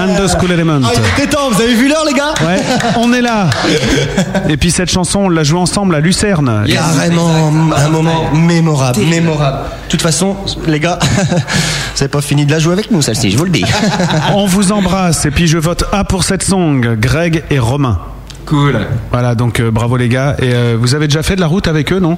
[0.00, 0.80] And the School Element.
[0.82, 2.62] Ah, il était temps, vous avez vu l'heure, les gars Ouais,
[2.96, 3.50] on est là.
[4.48, 6.64] Et puis cette chanson, on l'a jouée ensemble à Lucerne.
[6.66, 9.58] Carrément, un moment mémorable, mémorable.
[9.84, 10.36] De toute façon,
[10.66, 11.36] les gars, vous
[11.96, 13.64] n'avez pas fini de la jouer avec nous, celle-ci, je vous le dis.
[14.34, 17.98] On vous embrasse et puis je vote A pour cette song, Greg et Romain.
[18.46, 18.80] Cool.
[19.10, 20.34] Voilà, donc euh, bravo les gars.
[20.38, 22.16] Et euh, vous avez déjà fait de la route avec eux, non?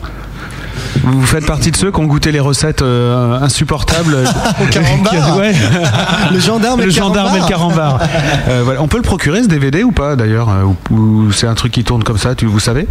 [1.02, 4.16] Vous faites partie de ceux qui ont goûté les recettes euh, insupportables.
[4.62, 5.36] Au carambar.
[5.36, 5.52] Ouais.
[6.32, 7.98] Le gendarme et le le gendarme et le carambar.
[8.48, 8.82] Euh, voilà.
[8.82, 11.72] On peut le procurer ce DVD ou pas d'ailleurs euh, Ou, ou c'est un truc
[11.72, 12.86] qui tourne comme ça, tu, vous savez?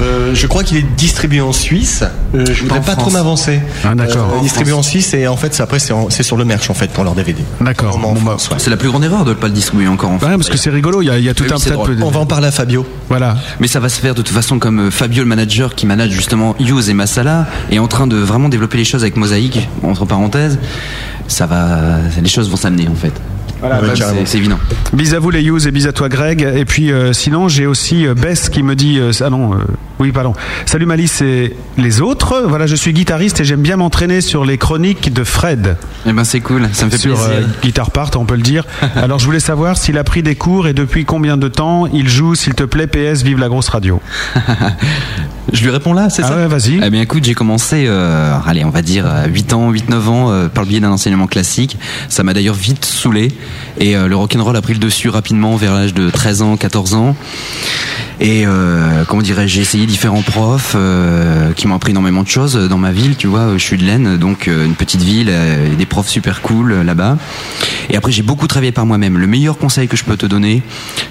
[0.00, 2.04] Euh, je crois qu'il est distribué en Suisse.
[2.34, 3.60] Euh, je voudrais pas trop m'avancer.
[3.84, 4.34] Ah, d'accord.
[4.36, 6.90] Euh, distribué en Suisse et en fait, c'est- après, c'est sur le merch en fait
[6.90, 7.42] pour leur DVD.
[7.60, 7.98] D'accord.
[7.98, 8.56] Bon, bah, ouais.
[8.58, 10.32] C'est la plus grande erreur de ne pas le distribuer encore en Ouais, France.
[10.36, 12.02] parce que c'est rigolo, il y y a tout Oui, un tas de.
[12.02, 12.86] On va en parler à Fabio.
[13.08, 13.36] Voilà.
[13.60, 16.10] Mais ça va se faire de toute façon comme euh, Fabio, le manager qui manage
[16.10, 20.04] justement Hughes et Masala, est en train de vraiment développer les choses avec Mosaïque, entre
[20.04, 20.58] parenthèses.
[21.28, 21.78] Ça va,
[22.20, 23.12] les choses vont s'amener en fait.
[23.60, 23.92] Voilà, bah,
[24.24, 24.58] c'est évident.
[24.92, 26.42] Bis à vous les Hughes et bis à toi Greg.
[26.56, 29.58] Et puis euh, sinon j'ai aussi euh, Bess qui me dit euh, ah non euh,
[29.98, 30.32] oui pardon.
[30.64, 32.44] Salut Malice et les autres.
[32.48, 35.76] Voilà je suis guitariste et j'aime bien m'entraîner sur les chroniques de Fred.
[36.06, 37.30] Eh ben c'est cool, ça me fait sur plaisir.
[37.32, 38.64] euh, Guitar Part, on peut le dire.
[38.96, 42.08] Alors je voulais savoir s'il a pris des cours et depuis combien de temps il
[42.08, 44.00] joue, s'il te plaît, PS, vive la grosse radio.
[45.50, 46.78] Je lui réponds là, c'est Ah ça ouais, vas-y.
[46.84, 50.30] Eh bien écoute, j'ai commencé, euh, allez, on va dire euh, 8 ans, 8-9 ans,
[50.30, 51.78] euh, par le biais d'un enseignement classique.
[52.10, 53.32] Ça m'a d'ailleurs vite saoulé.
[53.78, 56.94] Et euh, le rock'n'roll a pris le dessus rapidement vers l'âge de 13 ans, 14
[56.94, 57.16] ans.
[58.20, 62.56] Et euh, comment dirais-je, j'ai essayé différents profs euh, qui m'ont appris énormément de choses
[62.56, 63.52] dans ma ville, tu vois.
[63.56, 67.16] Je suis de l'Aisne, donc une petite ville, et des profs super cool là-bas.
[67.90, 69.18] Et après, j'ai beaucoup travaillé par moi-même.
[69.18, 70.62] Le meilleur conseil que je peux te donner,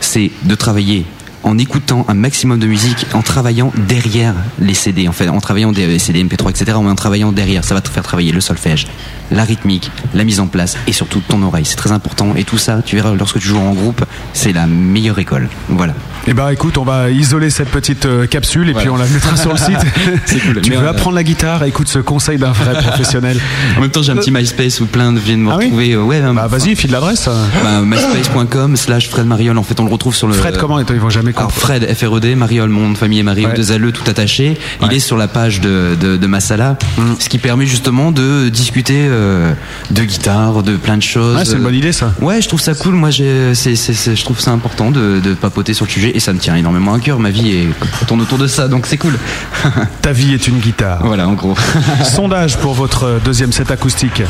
[0.01, 1.05] c'est de travailler
[1.47, 5.71] en écoutant un maximum de musique, en travaillant derrière les CD, en fait, en travaillant
[5.71, 7.63] des CD, MP3, etc., mais en travaillant derrière.
[7.63, 8.85] Ça va te faire travailler le solfège,
[9.31, 11.65] la rythmique, la mise en place et surtout ton oreille.
[11.65, 12.33] C'est très important.
[12.35, 14.03] Et tout ça, tu verras, lorsque tu joues en groupe,
[14.33, 15.47] c'est la meilleure école.
[15.69, 15.93] Voilà.
[16.27, 19.37] Eh ben écoute, on va isoler cette petite euh, capsule et puis on la mettra
[19.37, 19.77] sur le site.
[20.25, 20.61] C'est cool.
[20.61, 21.63] tu Mais, veux euh, apprendre la guitare?
[21.63, 23.39] Écoute ce conseil d'un vrai professionnel.
[23.77, 25.93] En même temps, j'ai un petit MySpace où plein de viennent me Ah oui retrouver.
[25.93, 27.29] euh, ouais, Bah vas-y, file l'adresse.
[27.63, 29.57] bah, myspace.com slash Fred Mariol.
[29.57, 30.33] En fait, on le retrouve sur le.
[30.33, 30.79] Fred comment?
[30.79, 31.51] Ils vont jamais Alors comprendre.
[31.51, 33.55] Fred, F-R-E-D, Mariol, mon nom de famille Mariol, Ouais.
[33.55, 34.57] deux alleux, tout attaché.
[34.81, 37.01] Il est sur la page de, de, de Masala, Mm.
[37.19, 39.53] ce qui permet justement de discuter euh,
[39.91, 41.35] de guitare, de plein de choses.
[41.37, 42.13] Ouais, c'est une bonne idée ça.
[42.21, 42.95] Ouais, je trouve ça cool.
[42.95, 46.11] Moi, j'ai, c'est, c'est, c'est- je trouve ça important de, de papoter sur le sujet
[46.15, 47.19] et ça me tient énormément à cœur.
[47.19, 47.67] Ma vie est,
[48.07, 49.17] tourne autour de ça, donc c'est cool.
[50.01, 50.99] Ta vie est une guitare.
[51.05, 51.55] Voilà, en gros.
[52.03, 54.23] Sondage pour votre deuxième set acoustique.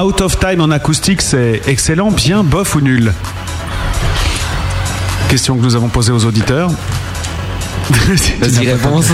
[0.00, 3.12] Out of time en acoustique, c'est excellent, bien, bof ou nul
[5.30, 6.72] Question que nous avons posée aux auditeurs.
[8.40, 9.06] Vas-y, réponse.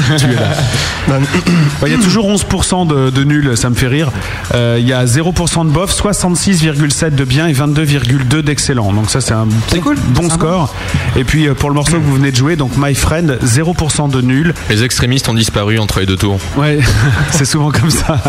[1.08, 1.18] Bah,
[1.86, 4.10] Il y a toujours 11% de, de nul, ça me fait rire.
[4.54, 8.92] Euh, Il y a 0% de bof, 66,7 de bien et 22,2 d'excellent.
[8.92, 10.74] Donc ça c'est un bon, bon score.
[11.16, 14.10] Et puis euh, pour le morceau que vous venez de jouer, donc My Friend, 0%
[14.10, 14.54] de nul.
[14.70, 16.38] Les extrémistes ont disparu entre les deux tours.
[16.56, 16.78] Ouais,
[17.30, 18.22] c'est souvent comme ça.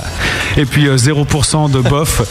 [0.57, 2.21] Et puis euh, 0% de bof,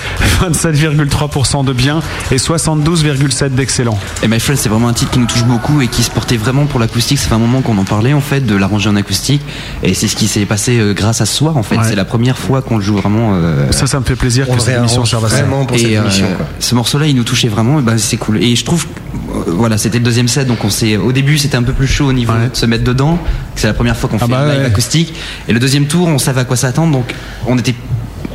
[0.43, 3.99] 27,3% de bien et 72,7 d'excellent.
[4.23, 6.37] Et My Friend, c'est vraiment un titre qui nous touche beaucoup et qui se portait
[6.37, 7.19] vraiment pour l'acoustique.
[7.19, 9.43] Ça fait un moment qu'on en parlait parler en fait de l'arranger en acoustique
[9.83, 11.77] et c'est ce qui s'est passé euh, grâce à ce soir en fait.
[11.77, 11.83] Ouais.
[11.89, 13.33] C'est la première fois qu'on le joue vraiment.
[13.35, 15.43] euh, Ça, ça me fait plaisir que cette émission serve à ça.
[15.43, 16.47] vraiment pour cette émission, quoi.
[16.61, 17.79] ce morceau-là, il nous touchait vraiment.
[17.81, 18.43] et Ben, c'est cool.
[18.43, 18.87] Et je trouve,
[19.35, 20.97] euh, voilà, c'était le deuxième set, donc on s'est.
[20.97, 23.19] Au début, c'était un peu plus chaud au niveau de se mettre dedans.
[23.57, 24.67] C'est la première fois qu'on fait bah un live ouais.
[24.67, 25.15] acoustique.
[25.49, 27.13] Et le deuxième tour, on savait à quoi s'attendre, donc
[27.47, 27.75] on était.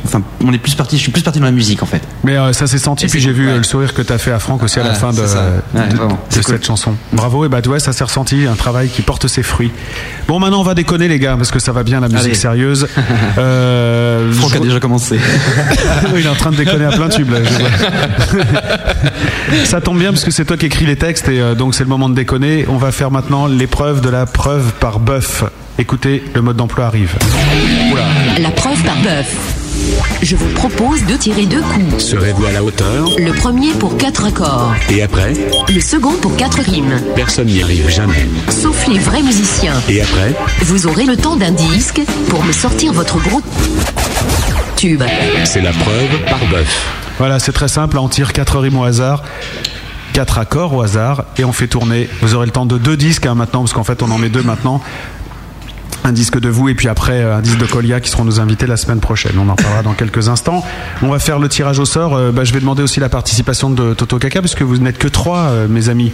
[0.04, 0.96] Enfin, on est plus parti.
[0.96, 2.02] Je suis plus parti dans la musique en fait.
[2.24, 3.52] Mais euh, ça s'est senti, Et puis j'ai vu ouais.
[3.52, 5.20] euh, le sourire que tu as fait à Franck aussi à la fin de.
[5.20, 6.42] Ouais, cool.
[6.42, 6.94] cette chanson.
[7.12, 9.70] Bravo, et bah ouais, ça s'est ressenti, un travail qui porte ses fruits.
[10.28, 12.34] Bon, maintenant on va déconner les gars, parce que ça va bien la musique Allez.
[12.34, 12.88] sérieuse.
[13.38, 15.18] Euh, Franck je- a déjà commencé.
[16.16, 17.38] Il est en train de déconner à plein tube là.
[17.42, 18.44] je vois.
[19.64, 21.84] ça tombe bien parce que c'est toi qui écris les textes et euh, donc c'est
[21.84, 22.66] le moment de déconner.
[22.68, 25.44] On va faire maintenant l'épreuve de la preuve par bœuf.
[25.78, 27.14] Écoutez, le mode d'emploi arrive.
[27.90, 28.02] Oula.
[28.40, 29.61] La preuve par bœuf.
[30.22, 32.04] Je vous propose de tirer deux coups.
[32.04, 33.08] Serez-vous à la hauteur?
[33.18, 34.72] Le premier pour quatre accords.
[34.90, 35.32] Et après?
[35.68, 37.00] Le second pour quatre rimes.
[37.16, 38.28] Personne n'y arrive jamais.
[38.48, 39.74] Sauf les vrais musiciens.
[39.88, 40.34] Et après?
[40.60, 43.42] Vous aurez le temps d'un disque pour me sortir votre gros
[44.76, 45.02] tube.
[45.44, 46.86] C'est la preuve par bœuf.
[47.18, 47.98] Voilà, c'est très simple.
[47.98, 49.22] On tire quatre rimes au hasard.
[50.12, 52.08] Quatre accords au hasard et on fait tourner.
[52.20, 54.28] Vous aurez le temps de deux disques hein, maintenant, parce qu'en fait on en met
[54.28, 54.82] deux maintenant.
[56.04, 58.40] Un disque de vous et puis après euh, un disque de Colia qui seront nos
[58.40, 59.32] invités la semaine prochaine.
[59.38, 60.64] On en parlera dans quelques instants.
[61.00, 62.16] On va faire le tirage au sort.
[62.16, 65.06] Euh, bah, je vais demander aussi la participation de Toto Kaka puisque vous n'êtes que
[65.06, 66.12] trois, euh, mes amis.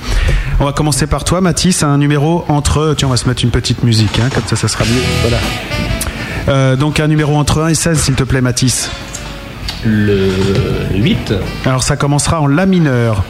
[0.60, 1.82] On va commencer par toi, Mathis.
[1.82, 2.94] Un numéro entre.
[2.98, 5.00] Tiens, on va se mettre une petite musique, hein, comme ça, ça sera mieux.
[5.22, 5.38] Voilà.
[6.48, 8.90] Euh, donc un numéro entre 1 et 16, s'il te plaît, Mathis.
[9.86, 10.30] Le
[10.94, 11.32] 8.
[11.64, 13.24] Alors ça commencera en La mineur.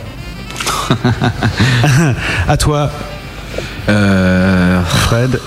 [2.49, 2.91] à toi.
[3.87, 5.39] Fred.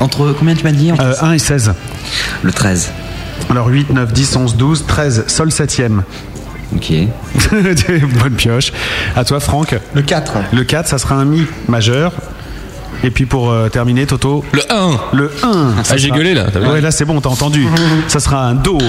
[0.00, 1.74] Entre combien tu m'as dit 1 et 16.
[2.42, 2.92] Le 13.
[3.50, 5.24] Alors 8, 9, 10, 11, 12, 13.
[5.26, 6.02] Sol 7ème.
[6.74, 6.92] Ok.
[8.22, 8.72] Bonne pioche.
[9.14, 9.76] À toi, Franck.
[9.94, 10.32] Le 4.
[10.52, 12.12] Le 4, ça sera un Mi majeur.
[13.02, 14.44] Et puis pour euh, terminer, Toto.
[14.52, 15.00] Le 1.
[15.12, 15.74] Le 1.
[15.90, 17.66] Ah, j'ai gueulé, là, t'as vu Ouais, là c'est bon, t'as entendu.
[18.08, 18.78] ça sera un Do.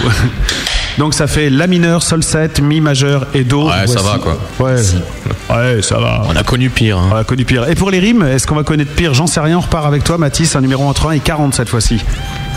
[0.98, 3.68] Donc ça fait La mineur, Sol 7, Mi majeur et Do.
[3.68, 4.40] Ouais, ça va, quoi.
[4.60, 4.76] Ouais.
[5.50, 6.22] Ouais, ça va.
[6.30, 6.98] On a connu pire.
[6.98, 7.10] hein.
[7.12, 7.68] On a connu pire.
[7.70, 9.14] Et pour les rimes, est-ce qu'on va connaître pire?
[9.14, 11.70] J'en sais rien, on repart avec toi, Mathis, un numéro entre 1 et 40 cette
[11.70, 12.02] fois-ci.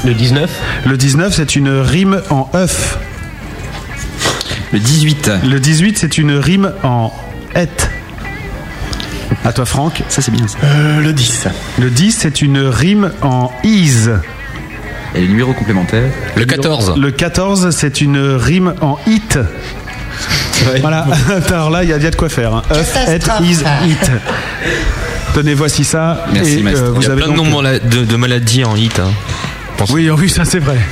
[0.05, 0.49] Le 19.
[0.87, 2.99] Le 19, c'est une rime en œuf.
[4.73, 5.31] Le 18.
[5.45, 7.13] Le 18, c'est une rime en
[7.57, 7.67] et.
[9.45, 10.03] À toi, Franck.
[10.09, 10.59] Ça, c'est bien ça.
[10.63, 11.49] Euh, le 10.
[11.79, 14.09] Le 10, c'est une rime en is.
[15.15, 16.95] Et le numéro complémentaire Le 14.
[16.97, 19.39] Le 14, c'est une rime en it.
[20.81, 21.07] Voilà.
[21.51, 22.63] Alors là, il y, a de quoi faire.
[22.71, 24.11] Œuf, et, is, it.
[25.35, 26.25] Tenez, voici ça.
[26.33, 28.75] Merci, Et, euh, Il y vous a avez plein de, donc- de, de maladies en
[28.77, 28.99] hit.
[28.99, 29.11] hein.
[29.79, 30.79] Pense- Oui, oui, ça c'est vrai.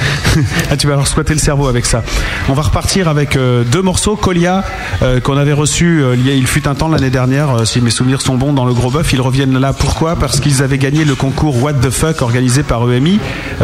[0.70, 2.02] Ah, tu vas alors squatter le cerveau avec ça.
[2.50, 4.16] On va repartir avec euh, deux morceaux.
[4.16, 4.64] Colia,
[5.02, 8.34] euh, qu'on avait reçu euh, il fut un temps l'année dernière, si mes souvenirs sont
[8.36, 9.12] bons, dans le Gros Bœuf.
[9.14, 9.72] Ils reviennent là.
[9.72, 10.16] Pourquoi?
[10.16, 13.18] Parce qu'ils avaient gagné le concours What the Fuck organisé par EMI,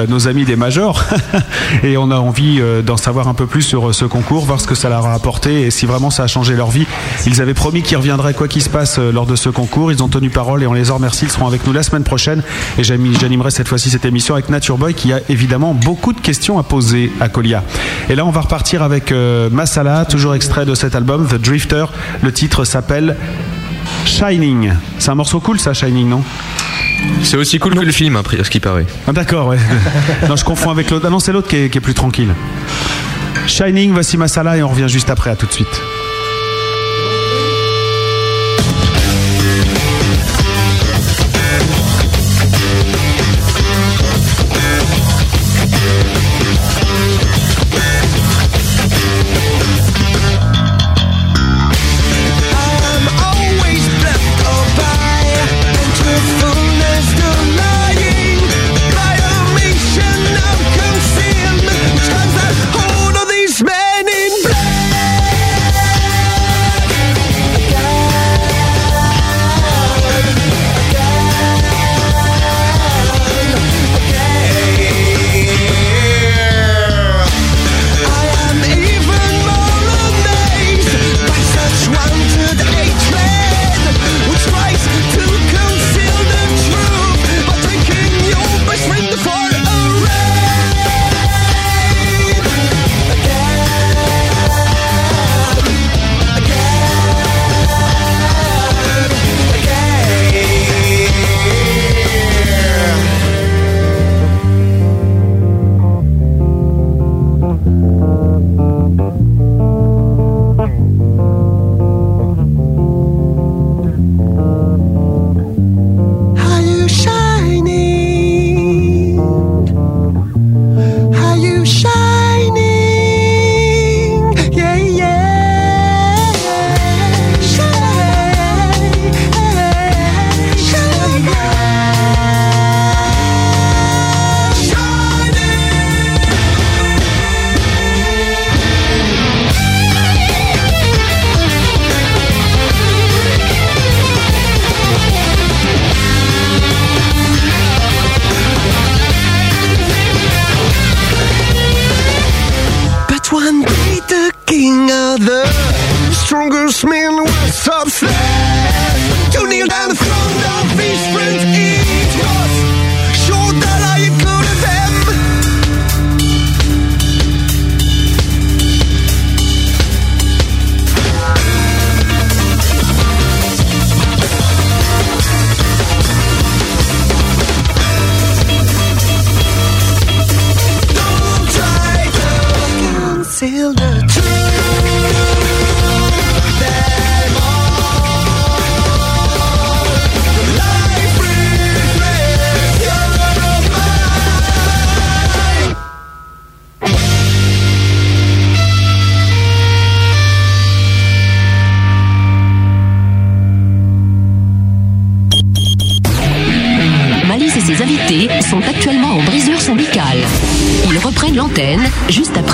[0.09, 1.05] nos amis des Majors.
[1.83, 4.75] et on a envie d'en savoir un peu plus sur ce concours, voir ce que
[4.75, 6.87] ça leur a apporté et si vraiment ça a changé leur vie.
[7.27, 9.93] Ils avaient promis qu'ils reviendraient quoi qu'il se passe lors de ce concours.
[9.93, 11.27] Ils ont tenu parole et on les en remercie.
[11.27, 12.43] Ils seront avec nous la semaine prochaine.
[12.79, 16.59] Et j'animerai cette fois-ci cette émission avec Nature Boy qui a évidemment beaucoup de questions
[16.59, 17.63] à poser à Colia.
[18.09, 21.87] Et là, on va repartir avec euh, Masala, toujours extrait de cet album, The Drifter.
[22.23, 23.17] Le titre s'appelle
[24.07, 24.73] Shining.
[24.99, 26.23] C'est un morceau cool, ça, Shining, non?
[27.23, 28.87] C'est aussi cool que le film, après, ce qui paraît.
[29.09, 29.59] ah, D'accord, ouais.
[30.29, 31.05] non, je confonds avec l'autre.
[31.07, 32.33] Ah non, c'est l'autre qui est, qui est plus tranquille.
[33.47, 35.31] Shining, voici Masala et on revient juste après.
[35.31, 35.83] À tout de suite.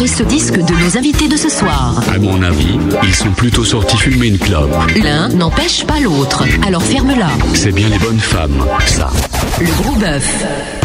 [0.08, 2.02] Ce disque de nos invités de ce soir.
[2.12, 4.74] À mon avis, ils sont plutôt sortis fumer une clope.
[5.02, 7.28] L'un n'empêche pas l'autre, alors ferme-la.
[7.54, 9.10] C'est bien les bonnes femmes, ça.
[9.60, 10.77] Le gros bœuf.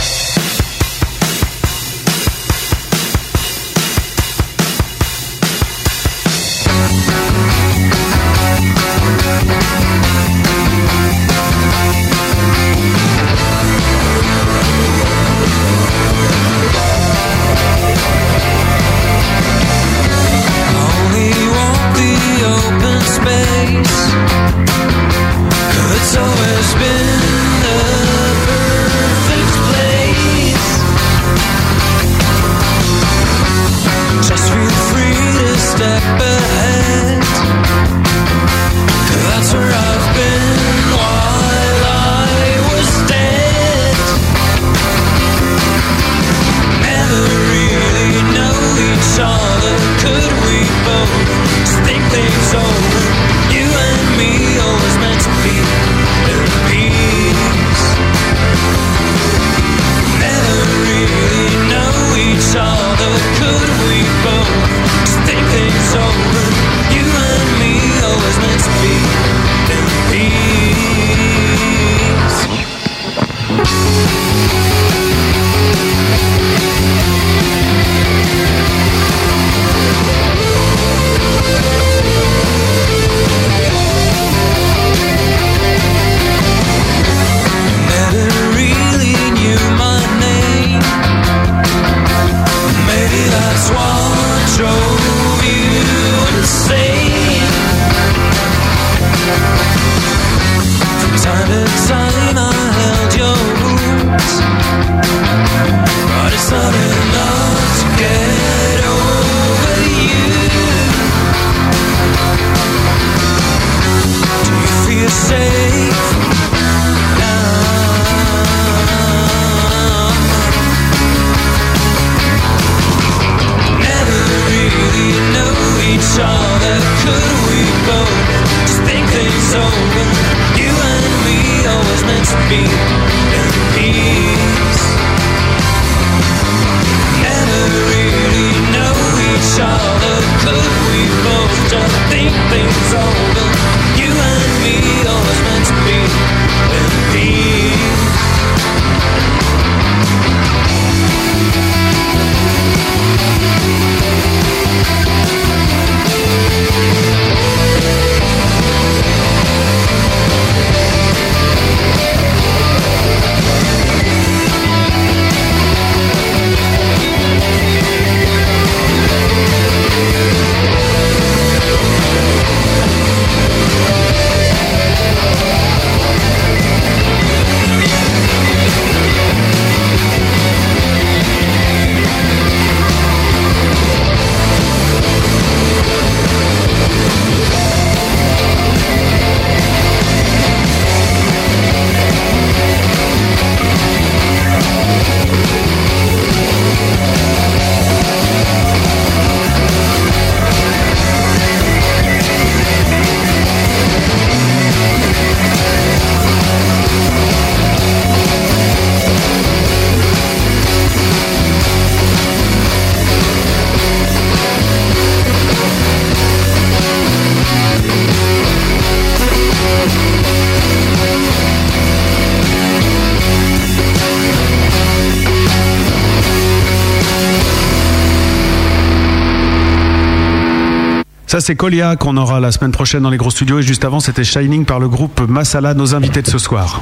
[231.43, 233.59] C'est Colia qu'on aura la semaine prochaine dans les gros studios.
[233.59, 236.81] Et juste avant, c'était Shining par le groupe Masala, nos invités de ce soir.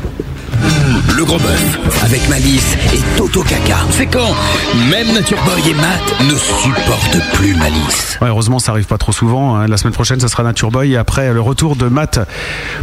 [1.18, 3.78] Le gros bœuf avec Malice et Toto Kaka.
[3.90, 4.36] C'est quand
[4.92, 8.20] même Nature Boy et Matt ne supportent plus Malice.
[8.22, 9.56] Ouais, heureusement, ça arrive pas trop souvent.
[9.56, 9.68] hein.
[9.68, 10.92] La semaine prochaine, ça sera Nature Boy.
[10.94, 12.20] Et après, le retour de Matt.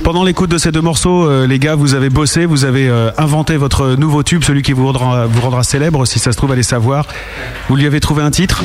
[0.02, 3.10] Pendant l'écoute de ces deux morceaux, euh, les gars, vous avez bossé, vous avez euh,
[3.18, 6.04] inventé votre nouveau tube, celui qui vous rendra, vous rendra célèbre.
[6.06, 7.06] Si ça se trouve, allez savoir.
[7.68, 8.64] Vous lui avez trouvé un titre?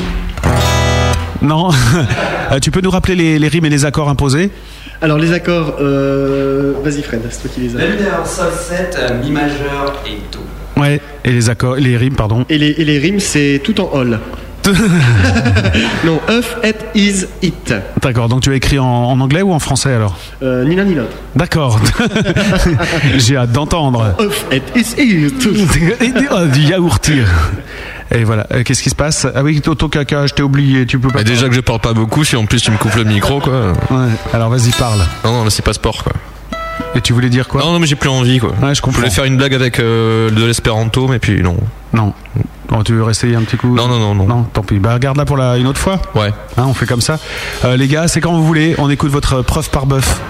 [1.44, 1.70] Non
[2.52, 4.50] Euh, Tu peux nous rappeler les, les rimes et les accords imposés
[5.00, 6.74] Alors les accords, euh...
[6.84, 7.78] vas-y Fred, c'est toi qui les as.
[7.78, 10.40] Bender, sol 7, mi majeur et do.
[10.80, 12.44] Ouais, et les accords, les rimes, pardon.
[12.50, 14.18] Et les, et les rimes, c'est tout en hall.
[16.04, 17.74] non, Euf et is it.
[18.02, 20.84] D'accord, donc tu as écrit en, en anglais ou en français alors Euh, ni l'un
[20.84, 21.16] ni l'autre.
[21.36, 21.78] D'accord.
[23.18, 24.14] J'ai hâte d'entendre.
[24.20, 25.48] Euf et is it.
[26.52, 27.10] Du yaourt.
[28.14, 29.26] Et voilà, Euh, qu'est-ce qui se passe?
[29.34, 31.18] Ah oui, Toto Caca, je t'ai oublié, tu peux pas.
[31.18, 33.40] Mais déjà que je parle pas beaucoup, si en plus tu me coupes le micro,
[33.40, 33.72] quoi.
[33.90, 35.00] Ouais, alors vas-y, parle.
[35.24, 36.12] Non, non, là, c'est pas sport, quoi.
[36.94, 37.60] Et tu voulais dire quoi?
[37.60, 38.52] Non, non, mais j'ai plus envie, quoi.
[38.62, 39.00] Ouais, je comprends.
[39.00, 41.56] voulais faire une blague avec euh, de l'espéranto, mais puis non.
[41.92, 42.12] Non.
[42.68, 43.74] Bon, tu veux réessayer un petit coup?
[43.74, 44.26] Non, non, non, non.
[44.26, 44.78] Non, tant pis.
[44.78, 46.00] Bah, regarde-la pour la, une autre fois.
[46.14, 46.30] Ouais.
[46.56, 47.18] Hein, on fait comme ça.
[47.64, 48.74] Euh, les gars, c'est quand vous voulez.
[48.78, 50.20] On écoute votre preuve par bœuf.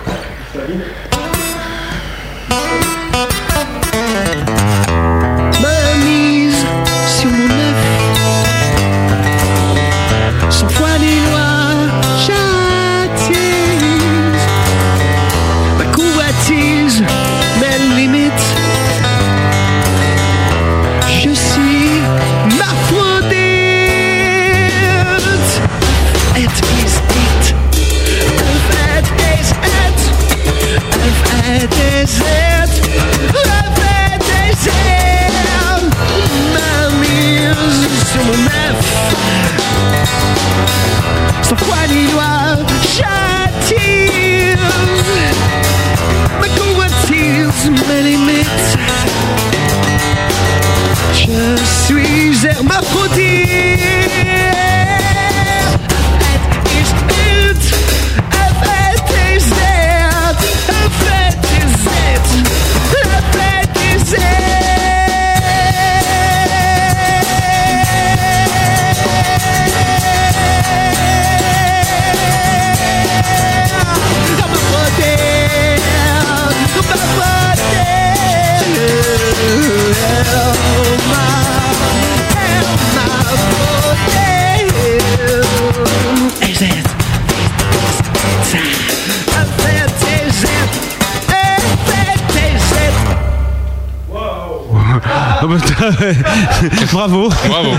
[97.06, 97.28] Bravo.
[97.48, 97.70] Bravo.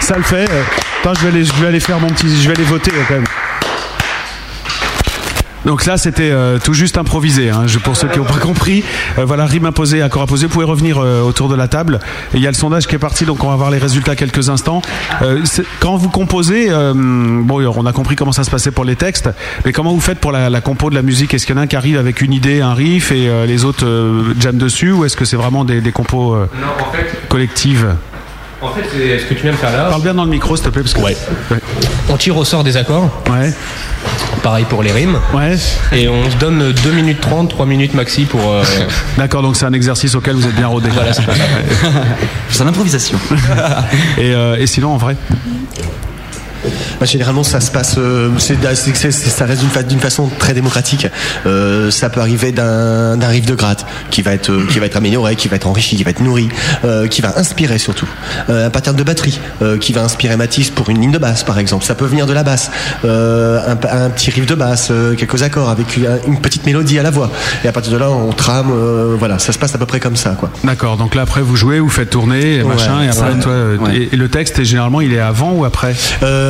[0.00, 0.44] Ça le fait.
[1.00, 3.14] Attends, je vais aller, je vais aller faire mon petit, je vais aller voter quand
[3.14, 3.24] même.
[5.64, 7.50] Donc là, c'était euh, tout juste improvisé.
[7.50, 8.84] hein, je- pour ceux qui n'ont pas compris,
[9.18, 10.46] Euh, voilà, rime imposée, accord imposé.
[10.46, 11.98] Vous pouvez revenir euh, autour de la table.
[12.34, 14.14] Et il y a le sondage qui est parti, donc on va voir les résultats
[14.14, 14.80] quelques instants.
[15.22, 15.42] Euh,
[15.80, 19.28] quand vous composez, euh, bon, on a compris comment ça se passait pour les textes,
[19.64, 21.34] mais comment vous faites pour la, la compo de la musique?
[21.34, 23.44] Est-ce qu'il y en a un qui arrive avec une idée, un riff, et euh,
[23.46, 26.68] les autres euh, jamment dessus, ou est-ce que c'est vraiment des, des compos euh, Non,
[26.86, 27.86] en fait, collectives?
[28.66, 29.84] En fait c'est ce que tu viens de faire là.
[29.88, 31.00] Parle bien dans le micro, s'il te plaît, parce que.
[31.00, 31.16] Ouais.
[32.08, 33.10] On tire au sort des accords.
[33.30, 33.52] Ouais.
[34.42, 35.18] Pareil pour les rimes.
[35.34, 35.56] Ouais.
[35.92, 38.52] Et on se donne 2 minutes 30, 3 minutes maxi pour.
[38.52, 38.62] euh,
[39.18, 40.88] D'accord, donc c'est un exercice auquel vous êtes bien rodé.
[40.92, 41.32] Voilà, c'est ça.
[42.50, 43.18] C'est l'improvisation.
[44.18, 45.16] et, euh, et sinon, en vrai?
[47.00, 50.00] Bah, généralement, ça se passe, euh, c'est- c'est- c'est- c'est- ça reste d'une fa- d'une
[50.00, 51.06] façon très démocratique.
[51.46, 54.86] Euh, ça peut arriver d'un d'un riff de gratte qui va être euh, qui va
[54.86, 56.48] être amélioré, qui va être enrichi, qui va être nourri,
[57.10, 58.08] qui va inspirer surtout.
[58.48, 59.38] Un pattern de batterie
[59.80, 61.84] qui va inspirer Matisse pour une ligne de basse, par exemple.
[61.84, 62.70] Ça peut venir de la basse,
[63.04, 67.30] un, petit riff de basse, quelques accords avec une, une petite mélodie à la voix.
[67.64, 68.70] Et à partir de là, on trame.
[69.18, 70.50] voilà, ça se passe à peu près comme ça, quoi.
[70.64, 73.52] D'accord, donc là après vous jouez, vous faites tourner, et Ouais, machin, et après toi,
[73.80, 73.96] Ouais.
[73.96, 75.94] et, et le texte, généralement, il est avant ou après?
[76.22, 76.45] Euh,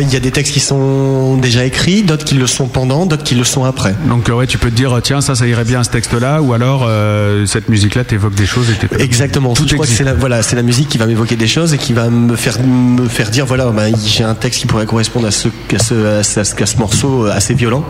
[0.00, 3.24] Il y a des textes qui sont déjà écrits, d'autres qui le sont pendant, d'autres
[3.24, 3.94] qui le sont après.
[4.08, 6.40] Donc euh, ouais, tu peux te dire, tiens, ça, ça irait bien à ce texte-là,
[6.40, 9.54] ou alors euh, cette musique-là t'évoque des choses et t'es- Exactement.
[9.54, 11.74] Tout je crois que c'est la, voilà, c'est la musique qui va m'évoquer des choses
[11.74, 14.86] et qui va me faire me faire dire voilà, ben, j'ai un texte qui pourrait
[14.86, 17.84] correspondre à ce à ce, à ce, à ce morceau euh, assez violent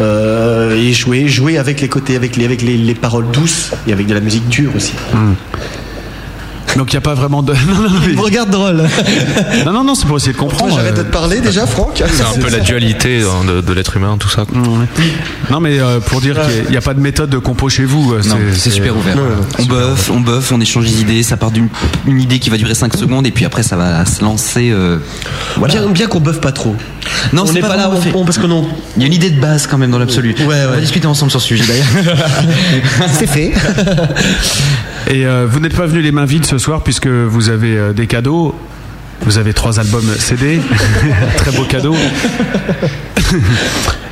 [0.00, 3.92] Euh, et jouer jouer avec les côtés avec les avec les, les paroles douces et
[3.92, 4.92] avec de la musique dure aussi.
[5.14, 5.34] Hmm.
[6.76, 7.52] Donc il n'y a pas vraiment de.
[7.68, 8.82] Non, non, non, mais- me regarde drôle.
[9.66, 10.76] non, non, non, c'est pour essayer de comprendre.
[10.76, 12.02] j'arrête de euh, te parler déjà, Franck.
[12.06, 14.44] C'est un peu la dualité hein, de, de l'être humain, tout ça.
[15.50, 18.12] Non, mais euh, pour dire qu'il n'y a pas de méthode de compo chez vous.
[18.14, 19.16] euh, Non, c'est super ouvert.
[19.58, 21.22] On buff, on buff, on échange des idées.
[21.22, 21.68] Ça part d'une
[22.06, 24.70] une idée qui va durer 5 secondes et puis après ça va se lancer.
[24.70, 24.98] euh,
[25.56, 25.74] voilà.
[25.74, 26.74] Bien, bien qu'on buffe pas trop.
[27.32, 28.12] Non, on c'est n'est pas pas là on- fait.
[28.14, 28.66] on- parce que non.
[28.96, 30.34] Il y a une idée de base quand même dans l'absolu.
[30.46, 32.16] Ouais, On va discuter ensemble sur ce sujet d'ailleurs.
[33.12, 33.52] C'est fait.
[35.10, 37.92] Et euh, vous n'êtes pas venu les mains vides ce soir puisque vous avez euh,
[37.92, 38.54] des cadeaux.
[39.22, 40.60] Vous avez trois albums CD,
[41.36, 41.94] très beau cadeau.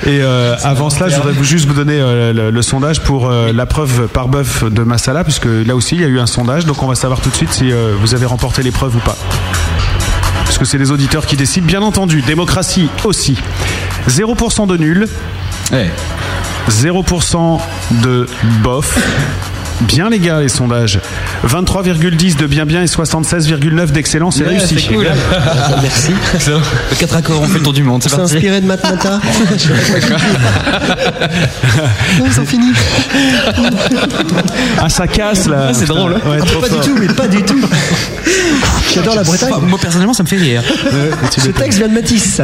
[0.06, 3.28] Et euh, avant cela, je voudrais vous juste vous donner euh, le, le sondage pour
[3.28, 6.26] euh, la preuve par bœuf de Massala, puisque là aussi il y a eu un
[6.26, 9.16] sondage, donc on va savoir tout de suite si vous avez remporté l'épreuve ou pas.
[10.44, 12.22] Parce que c'est les auditeurs qui décident, bien entendu.
[12.22, 13.36] Démocratie aussi.
[14.08, 15.08] 0% de nul.
[16.70, 17.60] 0%
[18.02, 18.26] de
[18.62, 18.98] bof.
[19.82, 21.00] Bien les gars, les sondages.
[21.46, 24.76] 23,10 de bien bien et 76,9 d'excellent, c'est réussi.
[24.80, 25.06] c'est cool.
[25.82, 26.10] Merci.
[26.90, 28.02] Le 4 accords, on fait le tour du monde.
[28.02, 29.20] C'est C'est inspiré de Matmata
[32.18, 32.72] Non, ont fini.
[34.78, 35.66] Ah, ça casse là.
[35.70, 36.12] Ah, c'est drôle.
[36.14, 36.80] Ouais, Ah, pas fort.
[36.80, 37.60] du tout, mais pas du tout.
[38.94, 39.52] J'adore la Bretagne.
[39.62, 40.62] Moi personnellement, ça me fait rire.
[41.36, 42.40] Ce texte vient de Matisse.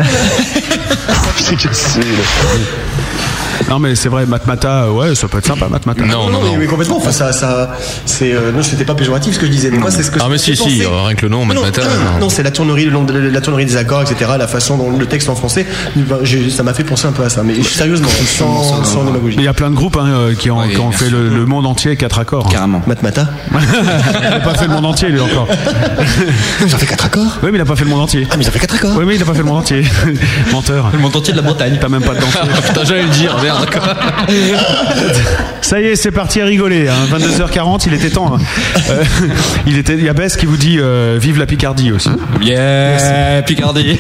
[3.71, 6.05] Non, mais c'est vrai, Matmata, ouais, ça peut être sympa, Matmata.
[6.05, 6.97] Non, non, mais complètement.
[6.99, 7.73] Enfin, ça, ça,
[8.07, 9.71] c'est, euh, non, c'était pas péjoratif ce que je disais.
[9.71, 11.45] Mais moi, c'est ce que Ah, je mais si, si, euh, rien que le nom,
[11.45, 11.83] Matmata.
[11.83, 12.21] non, non.
[12.23, 14.33] non, c'est la tournerie, le long de- la tournerie des accords, etc.
[14.39, 15.67] La façon dont le texte en français,
[15.97, 17.43] ben, j'ai- ça m'a fait penser un peu à ça.
[17.43, 19.37] Mais sérieusement, sans, sans démagogie.
[19.39, 21.11] Il y a plein de groupes hein, euh, qui ont, Ouais, qui ont bien fait
[21.11, 22.49] le, le monde entier quatre accords.
[22.49, 22.83] Carrément.
[22.87, 23.29] Matmata.
[23.53, 25.49] il n'a pas fait le monde entier, lui, encore.
[26.67, 27.39] J'en fais quatre accords.
[27.43, 28.27] Oui, mais il n'a pas fait le monde entier.
[28.31, 28.97] Ah, mais j'en fais quatre accords.
[28.97, 29.83] Oui, mais il n'a pas fait le monde entier.
[30.53, 30.91] Menteur.
[30.93, 31.79] Le monde entier de la Bretagne.
[31.81, 32.41] T'as même pas de dentier.
[32.67, 33.69] Putain, j'allais le dire, merde.
[35.61, 36.89] Ça y est, c'est parti à rigoler.
[36.89, 36.95] Hein.
[37.11, 38.35] 22h40, il était temps.
[38.37, 38.39] hein.
[38.91, 39.03] Euh,
[39.67, 42.11] il, était, il y a Bess qui vous dit euh, Vive la Picardie aussi.
[42.43, 43.99] Yeah, Picardie.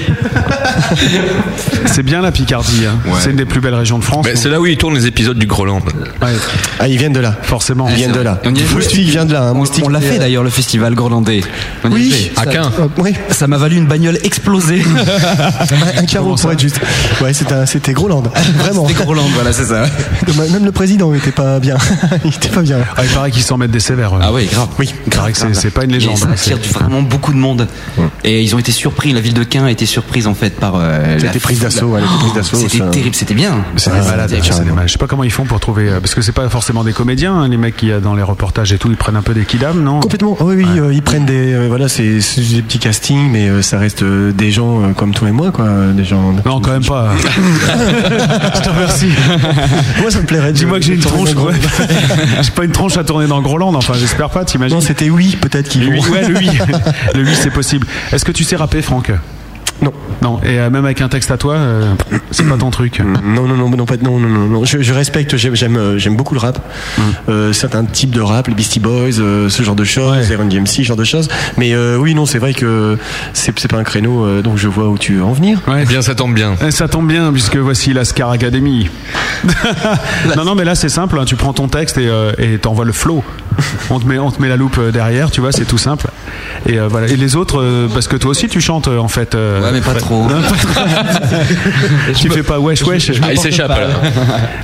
[1.86, 2.84] C'est bien la Picardie.
[2.86, 2.98] hein.
[3.06, 3.18] Ouais.
[3.20, 4.26] C'est une des plus belles régions de France.
[4.34, 5.80] C'est là où ils tournent les épisodes du Groland.
[6.22, 6.28] Ouais,
[6.78, 7.34] Ah, ils viennent de là.
[7.42, 7.88] forcément.
[7.88, 8.40] Ils viennent de là.
[8.44, 8.62] On y.
[8.62, 9.44] Moustique vient de là.
[9.44, 9.52] hein.
[9.52, 11.40] On, Moustique, on l'a fait d'ailleurs le festival grolandais.
[11.84, 12.10] On y est Oui.
[12.36, 12.40] fait.
[12.48, 12.70] À Caen.
[12.78, 13.14] Euh, oui.
[13.30, 14.82] Ça m'a valu une bagnole explosée.
[15.96, 16.78] Un, un carreau pour être juste.
[17.22, 18.22] Ouais, c'était Groland.
[18.58, 18.86] Vraiment.
[18.86, 19.84] C'était Groland, voilà, c'est ça.
[20.52, 21.76] Même le président était pas bien.
[22.24, 22.78] il était pas bien.
[22.96, 24.12] Ah, il paraît qu'ils s'en mettent des sévères.
[24.20, 24.68] Ah oui, grave.
[24.78, 24.92] Oui.
[25.06, 26.14] Il paraît que c'est- pas une légende.
[26.14, 27.66] Et ça hein, attire vraiment beaucoup de monde.
[28.22, 30.74] Et ils ont été surpris, la ville de Caen a été surprise en fait par.
[30.76, 32.84] Euh, été prise d'assaut, elle a été prise d'assaut, C'était ça.
[32.86, 33.64] terrible, c'était bien.
[33.82, 34.04] Carrément.
[34.06, 34.36] malades.
[34.86, 35.88] Je sais pas comment ils font pour trouver.
[35.88, 38.14] euh, Parce que c'est pas forcément des comédiens, hein, les mecs qui y a dans
[38.14, 40.00] les reportages et tout, ils prennent un peu des kidam, non?
[40.00, 40.36] Complètement.
[40.40, 42.04] Oui, oui, euh, ils prennent des, euh, voilà, c'est
[42.38, 45.50] des petits castings, mais euh, ça reste euh, des gens euh, comme toi et moi,
[45.50, 46.34] quoi, des gens.
[46.46, 47.10] Non, quand même pas.
[48.54, 49.08] Je te remercie.
[50.00, 50.52] Moi, ça me plairait.
[50.52, 51.52] Dis-moi que j'ai une tronche, quoi.
[52.42, 55.36] J'ai pas une tronche à tourner dans Groland, enfin, j'espère pas, t'imagines Non, c'était oui,
[55.40, 55.84] peut-être vont.
[55.86, 56.48] oui, ouais, le oui.
[57.14, 57.86] Le oui, c'est possible.
[58.12, 59.10] Est-ce que tu sais rapper, Franck?
[59.82, 59.92] Non.
[60.22, 60.40] Non.
[60.44, 61.92] Et euh, même avec un texte à toi, euh,
[62.30, 63.00] c'est pas ton truc.
[63.00, 64.64] Non, non, non, non, pas, non, non, non, non.
[64.64, 66.58] Je, je respecte, j'aime, j'aime, euh, beaucoup le rap.
[66.96, 67.02] Mm.
[67.28, 70.46] Euh, certains types de rap, les Beastie Boys, euh, ce genre de choses, les Run
[70.46, 71.28] DMC, ce genre de choses.
[71.58, 72.98] Mais euh, oui, non, c'est vrai que
[73.32, 75.60] c'est, pas un créneau, euh, donc je vois où tu veux en venir.
[75.66, 75.84] Ouais.
[75.84, 76.54] Bien, ça tombe bien.
[76.66, 78.88] Eh, Ça tombe bien puisque voici la Scar Academy.
[80.36, 81.18] non, non, mais là c'est simple.
[81.18, 83.22] hein, tu prends ton texte et euh, t'envoies le flow.
[83.90, 86.06] On te met, on te met la loupe derrière, tu vois, c'est tout simple.
[86.66, 87.06] Et euh, voilà.
[87.08, 89.34] Et les autres, euh, parce que toi aussi tu chantes en fait.
[89.34, 90.26] euh, Ouais, mais pas trop.
[90.28, 90.84] Non, pas trop.
[92.14, 93.12] tu fais pas wesh wesh.
[93.22, 93.88] Ah, il s'échappe là.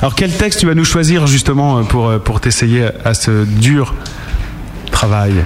[0.00, 3.94] Alors quel texte tu vas nous choisir justement pour euh, pour t'essayer à ce dur
[4.90, 5.44] travail?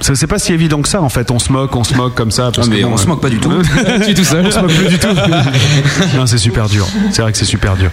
[0.00, 1.30] C'est c'est pas si évident que ça en fait.
[1.30, 2.50] On se moque, on se moque comme ça.
[2.54, 3.50] parce Ah, mais que bon, on se moque pas du tout.
[3.98, 4.44] Je suis tout seul.
[4.46, 5.08] on se moque plus du tout.
[6.16, 6.86] non, c'est super dur.
[7.10, 7.90] C'est vrai que c'est super dur.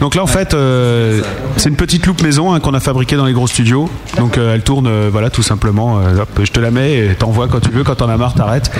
[0.00, 1.20] Donc là, en fait, euh,
[1.56, 3.88] c'est une petite loupe maison hein, qu'on a fabriquée dans les gros studios.
[4.18, 5.98] Donc euh, elle tourne, euh, voilà, tout simplement.
[6.00, 7.84] euh, hop, je te la mets et t'envoies quand tu veux.
[7.84, 8.70] Quand t'en as marre, t'arrêtes.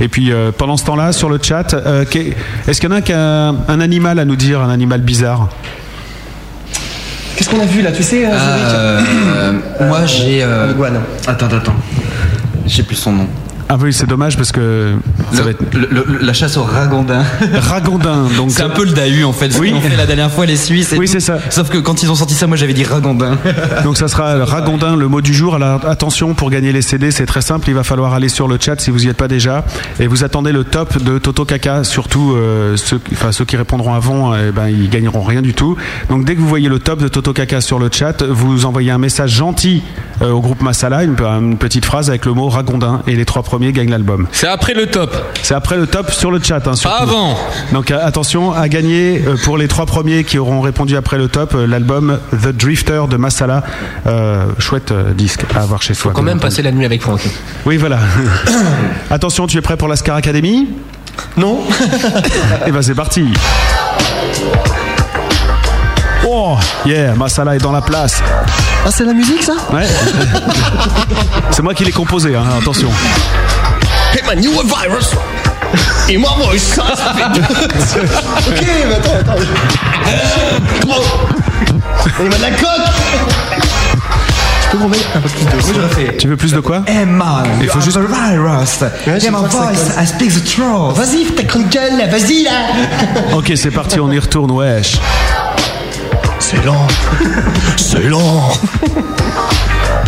[0.00, 2.04] Et puis euh, pendant ce temps-là, sur le chat, euh,
[2.66, 5.48] est-ce qu'il y en a qui a un animal à nous dire, un animal bizarre?
[7.36, 9.52] Qu'est-ce qu'on a vu là, tu sais euh, Euh,
[9.88, 10.42] moi j'ai.
[10.42, 10.66] euh.
[11.26, 11.74] Attends, attends.
[12.66, 13.26] J'ai plus son nom.
[13.72, 14.94] Ah oui, c'est dommage parce que
[15.32, 17.22] ça Le- va être le- le- la chasse au ragondin.
[17.54, 18.26] ragondin.
[18.36, 19.56] Donc C'est un peu le Dahu en fait.
[19.60, 19.72] Oui.
[19.80, 20.92] fait la dernière fois les Suisses.
[20.92, 21.38] et Oui, c'est ça.
[21.50, 23.38] Sauf que quand ils ont sorti ça, moi j'avais dit ragondin.
[23.84, 25.54] Donc ça sera ragondin, le mot du jour.
[25.54, 27.68] Alors attention, pour gagner les CD, c'est très simple.
[27.68, 29.64] Il va falloir aller sur le chat si vous n'y êtes pas déjà.
[30.00, 31.84] Et vous attendez le top de Toto Kaka.
[31.84, 35.76] Surtout euh, ceux, enfin, ceux qui répondront avant, eh ben, ils gagneront rien du tout.
[36.08, 38.90] Donc dès que vous voyez le top de Toto Kaka sur le chat, vous envoyez
[38.90, 39.84] un message gentil
[40.22, 43.02] euh, au groupe Masala, une, une petite phrase avec le mot ragondin.
[43.06, 44.26] Et les trois premiers gagnent l'album.
[44.32, 45.14] C'est après le top.
[45.42, 46.66] C'est après le top sur le chat.
[46.66, 47.36] Hein, avant.
[47.72, 51.28] Donc euh, attention à gagner euh, pour les trois premiers qui auront répondu après le
[51.28, 53.62] top euh, l'album The Drifter de Masala.
[54.06, 56.12] Euh, chouette euh, disque à avoir chez soi.
[56.12, 57.20] Faut quand même passer la nuit avec Franck.
[57.66, 57.98] Oui, voilà.
[59.10, 60.68] attention, tu es prêt pour la Scar Academy?
[61.36, 61.60] Non.
[62.66, 63.24] Et ben c'est parti.
[66.26, 66.56] Oh,
[66.86, 68.22] yeah, Masala est dans la place.
[68.84, 69.54] Ah, c'est la musique ça?
[69.72, 69.86] Ouais.
[71.50, 72.90] c'est moi qui l'ai composé, hein, attention.
[74.12, 75.10] Hey man, you a virus.
[76.08, 78.00] Et moi, moi, ça, ça fait.
[78.50, 79.40] Ok, mais attends, attends.
[82.20, 82.68] Il m'a de la coque
[84.62, 85.44] Tu peux m'en mettre un peu plus
[86.06, 86.16] de.
[86.18, 86.82] Tu veux plus de quoi?
[86.86, 88.80] Hey man, Il faut you juste- a virus.
[89.22, 89.92] Yeah, my voice.
[89.96, 90.96] I speak the truth.
[90.96, 92.50] Vas-y, ta grande gueule là, vas-y là
[93.36, 94.96] Ok, c'est parti, on y retourne, wesh.
[96.40, 96.86] C'est lent.
[97.76, 98.52] C'est lent.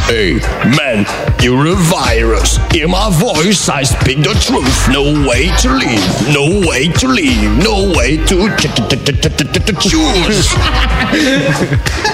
[0.07, 0.35] Hey,
[0.77, 1.07] man,
[1.41, 2.59] you're a virus.
[2.71, 4.89] Hear my voice, I speak the truth.
[4.91, 9.21] No way to live, no way to live, no way to ch- ch- ch- ch-
[9.23, 10.49] ch- ch- ch- choose.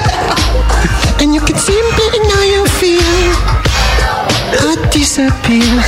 [1.20, 3.34] And you can see beating how you feel.
[4.92, 5.86] disappears.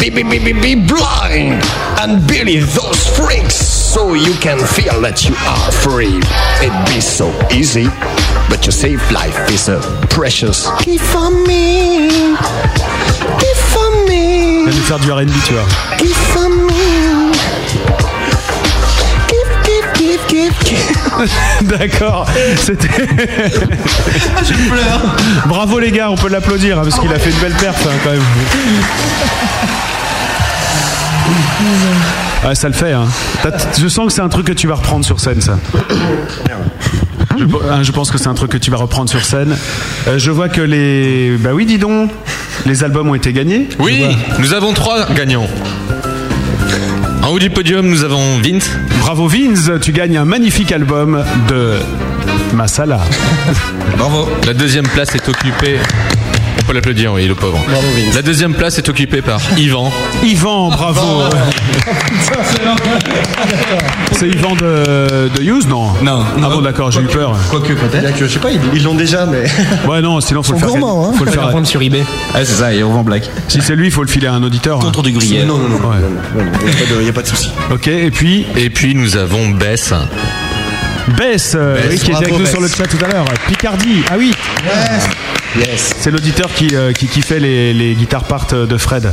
[0.00, 1.62] be, be, be, be, be blind
[2.00, 6.18] and believe those freaks so you can feel that you are free.
[6.64, 7.86] It'd be so easy,
[8.48, 12.08] but your safe life is a precious gift for me.
[13.38, 14.64] Gift for me.
[14.64, 15.66] Il va nous faire du R&B, tu vois.
[15.98, 17.32] Gift for me.
[19.28, 21.68] Give, give, give, give, give.
[21.68, 22.26] D'accord.
[22.56, 22.88] C'était.
[22.88, 25.16] Je pleure.
[25.46, 27.90] Bravo les gars, on peut l'applaudir hein, parce qu'il a fait une belle perf hein,
[28.04, 28.22] quand même.
[32.44, 32.92] Ah, ça le fait.
[32.92, 33.06] Hein.
[33.78, 35.58] Je sens que c'est un truc que tu vas reprendre sur scène, ça.
[37.38, 39.56] Je, hein, je pense que c'est un truc que tu vas reprendre sur scène.
[40.06, 41.36] Euh, je vois que les.
[41.38, 42.10] Bah oui, dis donc.
[42.66, 43.68] Les albums ont été gagnés.
[43.78, 44.04] Oui,
[44.40, 45.46] nous avons trois gagnants.
[47.22, 48.70] En haut du podium, nous avons Vince.
[49.00, 51.74] Bravo Vince, tu gagnes un magnifique album de
[52.54, 53.00] Masala.
[53.96, 54.28] Bravo.
[54.46, 55.78] La deuxième place est occupée.
[56.60, 57.58] On peut l'applaudir, oui, le pauvre.
[58.14, 59.90] La deuxième place est occupée par Yvan.
[60.22, 61.22] Yvan, bravo.
[64.12, 66.24] C'est Yvan de, de Hughes, non Non.
[66.42, 67.36] Ah bon, d'accord, j'ai eu peur.
[67.50, 68.12] Quoique peut-être.
[68.18, 69.44] Je sais pas, ils ils l'ont déjà, mais.
[69.88, 70.80] Ouais, non, sinon faut Ils le sont faire.
[70.80, 71.12] gourmands, hein.
[71.16, 72.04] Faut le faire sur eBay.
[72.34, 73.30] Ah, c'est ça, et on vend black.
[73.48, 74.78] Si c'est lui, il faut le filer à un auditeur.
[74.80, 75.46] Contre du gruyère.
[75.46, 75.76] Non, non, non.
[75.88, 75.96] Ouais.
[76.98, 77.50] Il n'y a pas de souci.
[77.70, 79.92] Ok, et puis Et puis nous avons Bess.
[81.16, 82.50] Bess, euh, Bess, oui, qui était avec nous Bess.
[82.50, 83.24] sur le chat tout à l'heure.
[83.48, 84.32] Picardie, ah oui.
[85.56, 85.94] Yes.
[85.98, 89.10] C'est l'auditeur qui, euh, qui, qui fait les, les guitares part de Fred.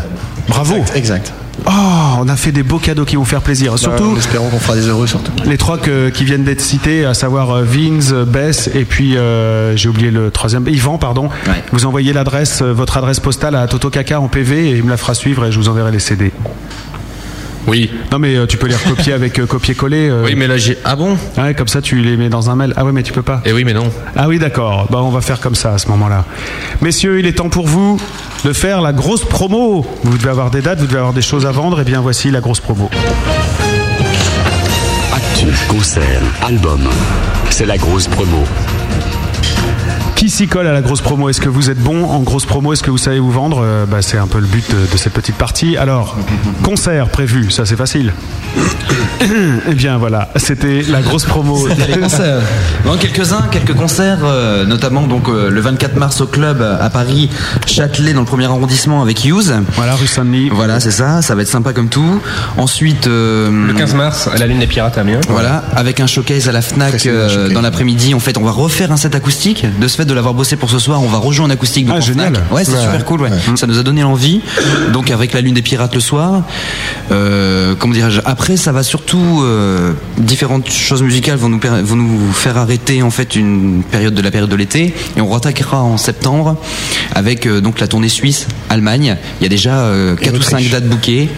[0.49, 0.75] Bravo.
[0.75, 0.95] Exact.
[0.97, 1.33] exact.
[1.67, 1.71] Oh,
[2.19, 3.79] on a fait des beaux cadeaux qui vont faire plaisir.
[3.79, 5.31] Surtout Bah, espérons qu'on fera des heureux, surtout.
[5.45, 9.75] les trois que- qui viennent d'être cités, à savoir euh, Vince, Bess et puis euh,
[9.77, 11.29] j'ai oublié le troisième, Yvan, pardon.
[11.71, 14.97] Vous envoyez l'adresse, votre adresse postale à Toto Kaka en PV et il me la
[14.97, 16.31] fera suivre et je vous enverrai les CD.
[17.67, 17.89] Oui.
[18.11, 20.09] Non mais euh, tu peux les recopier avec euh, copier-coller.
[20.09, 20.23] euh.
[20.25, 20.77] Oui, mais là j'ai.
[20.85, 21.17] Ah bon?
[21.37, 22.73] Ouais, comme ça tu les mets dans un mail.
[22.75, 23.41] Ah ouais, mais tu peux pas.
[23.45, 23.89] Eh oui, mais non.
[24.15, 24.87] Ah oui, d'accord.
[24.89, 26.25] Bah, on va faire comme ça à ce moment-là.
[26.81, 27.99] Messieurs, il est temps pour vous
[28.43, 29.85] de faire la grosse promo.
[30.03, 31.81] Vous devez avoir des dates, vous devez avoir des choses à vendre.
[31.81, 32.89] Et bien voici la grosse promo.
[35.13, 36.81] Actu, concert, album.
[37.49, 38.43] C'est la grosse promo.
[40.15, 41.29] Qui s'y colle à la grosse promo?
[41.29, 42.73] Est-ce que vous êtes bon en grosse promo?
[42.73, 43.61] Est-ce que vous savez vous vendre?
[43.61, 45.77] Euh, bah, C'est un peu le but de, de cette petite partie.
[45.77, 46.17] Alors,
[46.63, 48.13] concert prévu, ça c'est facile.
[49.69, 51.67] eh bien voilà, c'était la grosse promo.
[51.67, 52.41] Les concerts.
[52.85, 57.29] Non, quelques-uns, quelques concerts, euh, notamment donc euh, le 24 mars au club à Paris,
[57.65, 59.53] Châtelet dans le premier arrondissement avec Hughes.
[59.75, 60.49] Voilà, rue Saint-Denis.
[60.51, 62.21] Voilà, c'est ça, ça va être sympa comme tout.
[62.57, 65.21] Ensuite, euh, Le 15 mars, à la Lune des Pirates à Amiens.
[65.29, 68.13] Voilà, avec un showcase à la Fnac euh, dans l'après-midi.
[68.13, 69.65] En fait, on va refaire un set acoustique.
[69.79, 71.85] De ce fait de l'avoir bossé pour ce soir, on va rejouer en acoustique.
[71.85, 72.33] donc Ah, en génial.
[72.35, 72.51] Fnac.
[72.51, 73.21] Ouais, c'est Ouais, super cool.
[73.21, 73.29] Ouais.
[73.55, 74.41] Ça nous a donné l'envie.
[74.93, 76.43] Donc avec la Lune des Pirates le soir.
[77.11, 82.31] Euh, comment dirais-je Après, ça va surtout euh, différentes choses musicales vont nous vont nous
[82.31, 85.97] faire arrêter en fait une période de la période de l'été et on rattaquera en
[85.97, 86.57] septembre
[87.13, 89.17] avec euh, donc la tournée Suisse, Allemagne.
[89.39, 90.49] Il y a déjà euh, quatre ou Autriche.
[90.65, 91.29] cinq dates bookées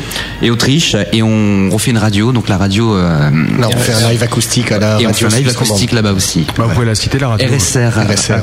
[0.42, 2.32] et Autriche et on refait une radio.
[2.32, 2.96] Donc la radio.
[2.96, 5.50] euh, Non, on fait un live acoustique à la et on radio fait un live
[5.50, 6.46] acoustique là-bas aussi.
[6.58, 7.48] Bah, vous pouvez la citer, la radio.
[7.48, 7.92] RSR,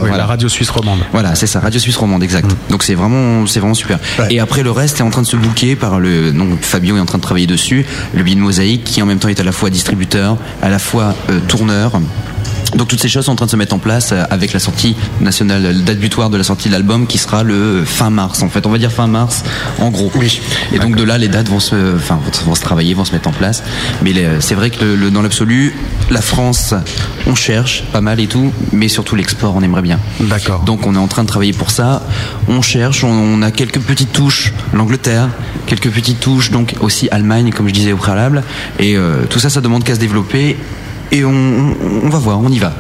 [0.03, 0.25] oui, voilà.
[0.25, 1.01] La radio suisse romande.
[1.13, 2.51] Voilà, c'est ça, Radio Suisse Romande, exact.
[2.71, 3.99] Donc c'est vraiment, c'est vraiment super.
[4.31, 7.01] Et après le reste est en train de se bouquer par le, non, Fabio est
[7.01, 7.85] en train de travailler dessus,
[8.15, 11.15] le bin mosaïque qui en même temps est à la fois distributeur, à la fois
[11.31, 12.01] euh, tourneur.
[12.75, 14.59] Donc toutes ces choses sont en train de se mettre en place euh, avec la
[14.59, 18.43] sortie nationale, la date butoir de la sortie de l'album qui sera le fin mars.
[18.43, 19.45] En fait, on va dire fin mars,
[19.79, 20.11] en gros.
[20.73, 23.29] Et donc de là, les dates vont se, enfin, vont, se travailler, vont se mettre
[23.29, 23.63] en place.
[24.03, 25.75] Mais c'est vrai que le- le- dans l'absolu,
[26.11, 26.75] la France,
[27.27, 29.99] on cherche pas mal et tout, mais surtout l'export, on aimerait bien.
[30.21, 30.63] D'accord.
[30.65, 32.03] Donc on est en train de travailler pour ça.
[32.49, 35.29] On cherche, on, on a quelques petites touches, l'Angleterre,
[35.67, 38.43] quelques petites touches, donc aussi Allemagne, comme je disais au préalable.
[38.79, 40.57] Et euh, tout ça, ça demande qu'à se développer.
[41.15, 42.73] Et on, va voir, on y va.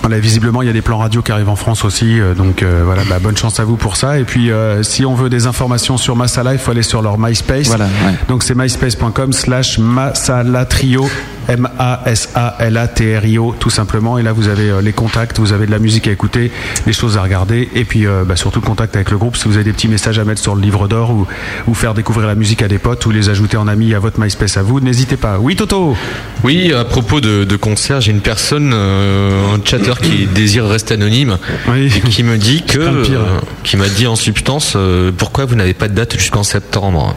[0.00, 2.62] Voilà, visiblement, il y a des plans radio qui arrivent en France aussi, euh, donc
[2.62, 4.20] euh, voilà, bah, bonne chance à vous pour ça.
[4.20, 7.18] Et puis, euh, si on veut des informations sur Masala, il faut aller sur leur
[7.18, 7.66] MySpace.
[7.66, 8.14] Voilà, ouais.
[8.28, 11.10] Donc c'est myspace.com slash Masala Trio,
[11.50, 14.18] M-A-S-A-L-A-T-R-I-O, tout simplement.
[14.18, 16.50] Et là, vous avez euh, les contacts, vous avez de la musique à écouter,
[16.86, 19.36] des choses à regarder, et puis euh, bah, surtout le contact avec le groupe.
[19.36, 21.26] Si vous avez des petits messages à mettre sur le livre d'or ou,
[21.66, 24.20] ou faire découvrir la musique à des potes ou les ajouter en ami à votre
[24.20, 25.38] MySpace à vous, n'hésitez pas.
[25.40, 25.96] Oui, Toto
[26.44, 30.94] Oui, à propos de, de concert, j'ai une personne, euh, un chatter qui désire rester
[30.94, 31.38] anonyme,
[31.76, 33.20] et qui me dit que, crains le pire.
[33.20, 37.14] euh, qui m'a dit en substance, euh, pourquoi vous n'avez pas de date jusqu'en septembre?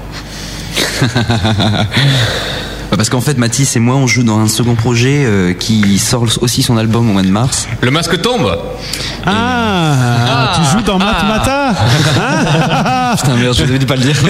[2.96, 6.26] Parce qu'en fait, Mathis et moi, on joue dans un second projet euh, qui sort
[6.42, 7.68] aussi son album au mois de mars.
[7.82, 8.56] Le masque tombe
[9.26, 11.74] Ah, tu joues dans Matmata
[13.18, 14.16] Putain, merde, je devais pas le dire.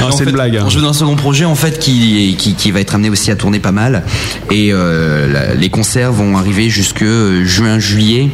[0.00, 0.56] Non, c'est une blague.
[0.56, 0.62] hein.
[0.66, 3.30] On joue dans un second projet en fait qui, qui, qui va être amené aussi
[3.30, 4.02] à tourner pas mal
[4.50, 8.30] et euh, la- les concerts vont arriver jusque euh, juin juillet.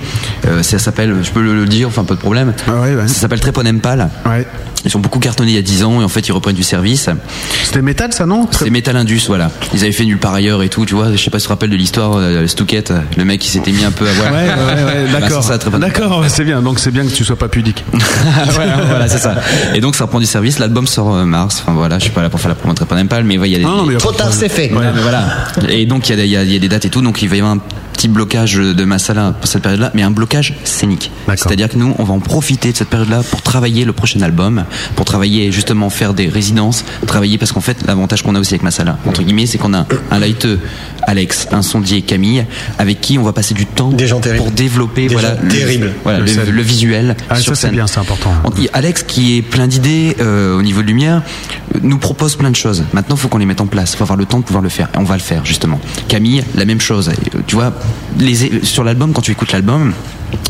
[0.47, 2.53] Euh, ça s'appelle, je peux le, le dire, enfin pas de problème.
[3.09, 4.09] Ça s'appelle Treponempal.
[4.85, 6.63] Ils sont beaucoup cartonnés il y a 10 ans et en fait ils reprennent du
[6.63, 7.09] service.
[7.65, 9.51] C'était métal ça non C'était Metal Indus voilà.
[9.75, 11.11] Ils avaient fait nulle part ailleurs et tout, tu vois.
[11.13, 13.73] Je sais pas si tu te rappelles de l'histoire euh, Stouquette, le mec qui s'était
[13.73, 14.33] mis un peu à voir.
[14.33, 15.43] Ouais, ouais, ouais, Bah, d'accord.
[15.43, 15.69] c'est.
[15.79, 16.63] D'accord, c'est bien.
[16.63, 17.85] Donc c'est bien que tu sois pas pudique.
[18.51, 19.35] voilà, voilà, c'est ça.
[19.75, 20.59] Et donc ça reprend du service.
[20.59, 21.63] L'album sort euh, mars.
[21.63, 23.53] Enfin voilà, je suis pas là pour faire la promo de Treponempal, mais ouais, il
[23.53, 23.65] y a des.
[23.65, 24.69] Non, non, mais y a Trop tard, c'est fait.
[24.73, 25.25] Voilà, mais voilà.
[25.69, 27.55] Et donc il y, y a des dates et tout, donc il va y avoir
[27.55, 27.61] un
[27.99, 31.11] petit blocage de Massala pour cette période-là, mais un blocage scénique.
[31.31, 34.65] C'est-à-dire que nous, on va en profiter de cette période-là pour travailler le prochain album,
[34.95, 38.63] pour travailler justement faire des résidences, travailler parce qu'en fait l'avantage qu'on a aussi avec
[38.63, 40.61] Massala, entre guillemets, c'est qu'on a un lighteux
[41.09, 42.47] Alex, un sondier Camille,
[42.79, 43.91] avec qui on va passer du temps
[44.37, 46.51] pour développer Des voilà gens le- voilà, Le le, sel.
[46.51, 48.33] le visuel Ah, sur ça c'est bien, c'est important.
[48.75, 51.23] Alex, qui est plein d'idées euh, au niveau de lumière,
[51.83, 52.85] nous propose plein de choses.
[52.93, 53.95] Maintenant, il faut qu'on les mette en place.
[53.95, 54.89] Il faut avoir le temps de pouvoir le faire.
[54.95, 55.81] Et on va le faire, justement.
[56.09, 57.09] Camille, la même chose.
[57.09, 57.73] Euh, Tu vois,
[58.19, 59.93] les, sur l'album, quand tu écoutes l'album,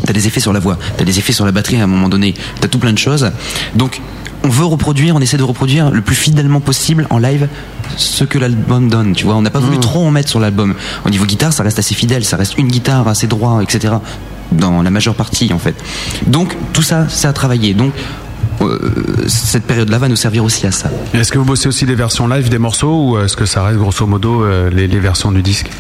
[0.05, 2.09] t'as des effets sur la voix, t'as des effets sur la batterie à un moment
[2.09, 3.31] donné, t'as tout plein de choses.
[3.75, 4.01] Donc,
[4.45, 7.49] on veut reproduire, on essaie de reproduire le plus fidèlement possible en live
[7.97, 9.13] ce que l'album donne.
[9.15, 10.75] Tu vois, on n'a pas voulu trop en mettre sur l'album.
[11.05, 13.95] Au niveau guitare, ça reste assez fidèle, ça reste une guitare assez droit, etc.
[14.53, 15.75] Dans la majeure partie, en fait.
[16.27, 17.75] Donc, tout ça, c'est à travailler.
[17.75, 17.93] Donc,
[18.61, 20.91] euh, cette période-là va nous servir aussi à ça.
[21.15, 23.79] Est-ce que vous bossez aussi des versions live des morceaux ou est-ce que ça reste
[23.79, 25.71] grosso modo euh, les, les versions du disque?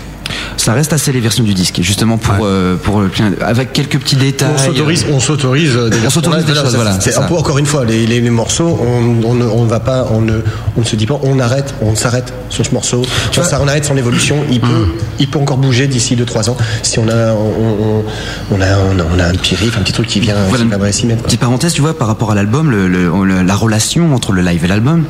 [0.56, 3.98] Ça reste assez les versions du disque, justement pour, euh, pour le plein- avec quelques
[3.98, 4.48] petits détails.
[4.54, 7.16] On s'autorise, on s'autorise euh, des On versions s'autorise des choses, voilà, c'est-.
[7.18, 10.20] Encore une fois, les, les- les morceaux, on, on ne on ne va pas, on
[10.20, 10.40] ne,
[10.76, 13.02] on ne se dit pas, on arrête, on s'arrête sur ce morceau.
[13.30, 14.36] Tu vois, ça, on arrête son évolution.
[14.50, 14.86] Il peut,
[15.18, 18.04] il peut encore bouger d'ici 2-3 ans si on a, on, on-
[18.52, 20.64] on a, on a, on a un petit riff, un petit truc qui vient, Voilà.
[20.90, 21.22] qui mettre.
[21.24, 24.42] Petite parenthèse, tu vois, par rapport à l'album, le- le- le- la relation entre le
[24.42, 25.04] live et l'album.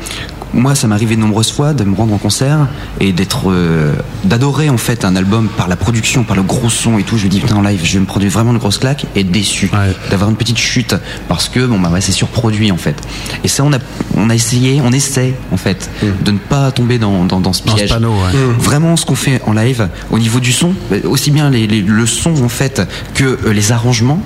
[0.55, 2.69] Moi, ça m'est arrivé de nombreuses fois de me rendre en concert
[3.01, 3.93] et d'être, euh,
[4.25, 7.17] d'adorer en fait un album par la production, par le gros son et tout.
[7.19, 9.21] Je me dis putain en live, je vais me produire vraiment une grosse claque et
[9.21, 9.71] être déçu
[10.11, 10.95] d'avoir une petite chute
[11.29, 12.97] parce que bon bah ouais, c'est surproduit en fait.
[13.45, 13.79] Et ça, on a,
[14.17, 15.91] on a essayé, on essaie en fait
[16.25, 17.91] de ne pas tomber dans, dans, dans ce Dans ce piège.
[17.91, 18.33] panneau, ouais.
[18.33, 18.53] Mm.
[18.59, 21.83] Vraiment, ce qu'on fait en live, au niveau du son, euh, aussi bien les, les-
[21.83, 22.83] le son en fait
[23.15, 24.21] que euh, les arrangements,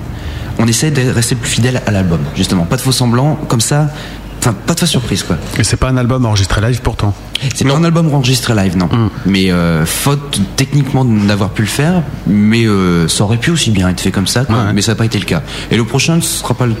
[0.59, 2.63] on essaie de rester plus fidèle à l'album, justement.
[2.65, 3.89] Pas de faux semblants, comme ça,
[4.49, 5.37] enfin, pas de fausse surprise, quoi.
[5.57, 7.13] Et c'est pas un album enregistré live pourtant
[7.55, 8.89] C'est pas un album enregistré live, non.
[9.25, 13.71] Mais euh, faute techniquement de n'avoir pu le faire, mais euh, ça aurait pu aussi
[13.71, 14.73] bien être fait comme ça, quoi.
[14.73, 15.41] mais ça n'a pas été le cas.
[15.71, 16.75] Et le prochain ne sera pas le...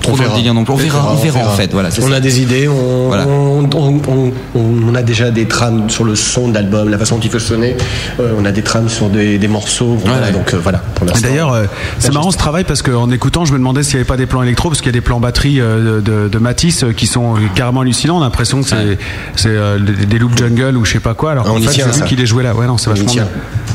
[0.00, 0.72] trop On dans le délire non plus.
[0.74, 1.72] On verra, on verra, en fait.
[1.72, 2.14] Voilà, on ça.
[2.14, 3.26] a des idées, on, Voilà.
[3.26, 7.16] on, on- on- on a déjà des trames sur le son de l'album, la façon
[7.16, 7.76] dont il faut sonner.
[8.20, 9.96] Euh, on a des trames sur des, des morceaux.
[10.04, 10.82] Voilà, donc euh, voilà.
[11.22, 11.64] D'ailleurs, euh,
[11.98, 14.26] c'est marrant ce travail parce qu'en écoutant, je me demandais s'il n'y avait pas des
[14.26, 17.06] plans électro parce qu'il y a des plans batterie euh, de, de Matisse euh, qui
[17.06, 18.18] sont carrément hallucinants.
[18.18, 18.96] On a l'impression que c'est
[19.46, 21.32] euh, des, des loops jungle ou je sais pas quoi.
[21.32, 22.54] Alors qu'en fait, c'est lui qui les jouait là.
[22.54, 23.28] Ouais, non, c'est vachement bien.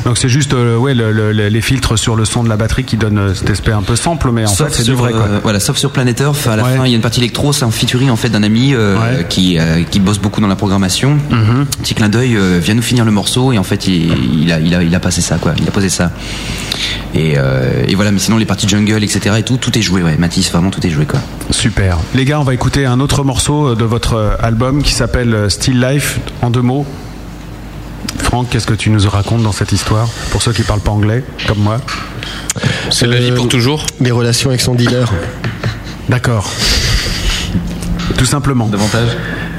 [0.04, 2.56] Donc c'est juste euh, ouais, le- le- le- les filtres sur le son de la
[2.56, 4.92] batterie qui donnent euh, cet aspect un peu sample, mais en sauf fait c'est du
[4.94, 5.20] vrai quoi.
[5.22, 7.52] euh, voilà, sauf sur Planet Earth, à la fin, il y a une partie électro,
[7.52, 9.58] c'est un featuring en fait d'un ami euh, qui,
[9.90, 11.18] qui bosse beaucoup dans la programmation.
[11.30, 11.66] Mhm.
[11.82, 14.74] Petit clin d'œil, vient nous finir le morceau et en fait il, il a, il,
[14.74, 15.52] a, il a passé ça, quoi.
[15.60, 16.10] Il a posé ça.
[17.14, 17.34] Et,
[17.88, 19.36] et voilà, mais sinon les parties jungle, etc.
[19.38, 20.16] et tout, tout est joué, ouais.
[20.16, 21.20] Matisse, vraiment tout est joué, quoi.
[21.50, 21.98] Super.
[22.14, 26.20] Les gars, on va écouter un autre morceau de votre album qui s'appelle Still Life
[26.42, 26.86] en deux mots.
[28.22, 31.24] Franck, qu'est-ce que tu nous racontes dans cette histoire Pour ceux qui parlent pas anglais,
[31.46, 31.78] comme moi?
[32.90, 35.10] C'est la vie pour toujours Des relations avec son dealer.
[36.08, 36.50] D'accord.
[38.16, 38.66] Tout simplement.
[38.66, 39.08] Davantage.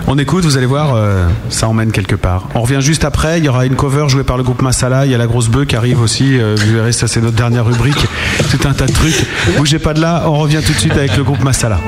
[0.07, 2.49] On écoute, vous allez voir, euh, ça emmène quelque part.
[2.55, 5.11] On revient juste après, il y aura une cover jouée par le groupe Masala, il
[5.11, 7.65] y a la grosse bœuf qui arrive aussi, euh, vous verrez, ça c'est notre dernière
[7.65, 8.03] rubrique,
[8.49, 9.26] tout un tas de trucs.
[9.57, 11.80] Bougez pas de là, on revient tout de suite avec le groupe Masala.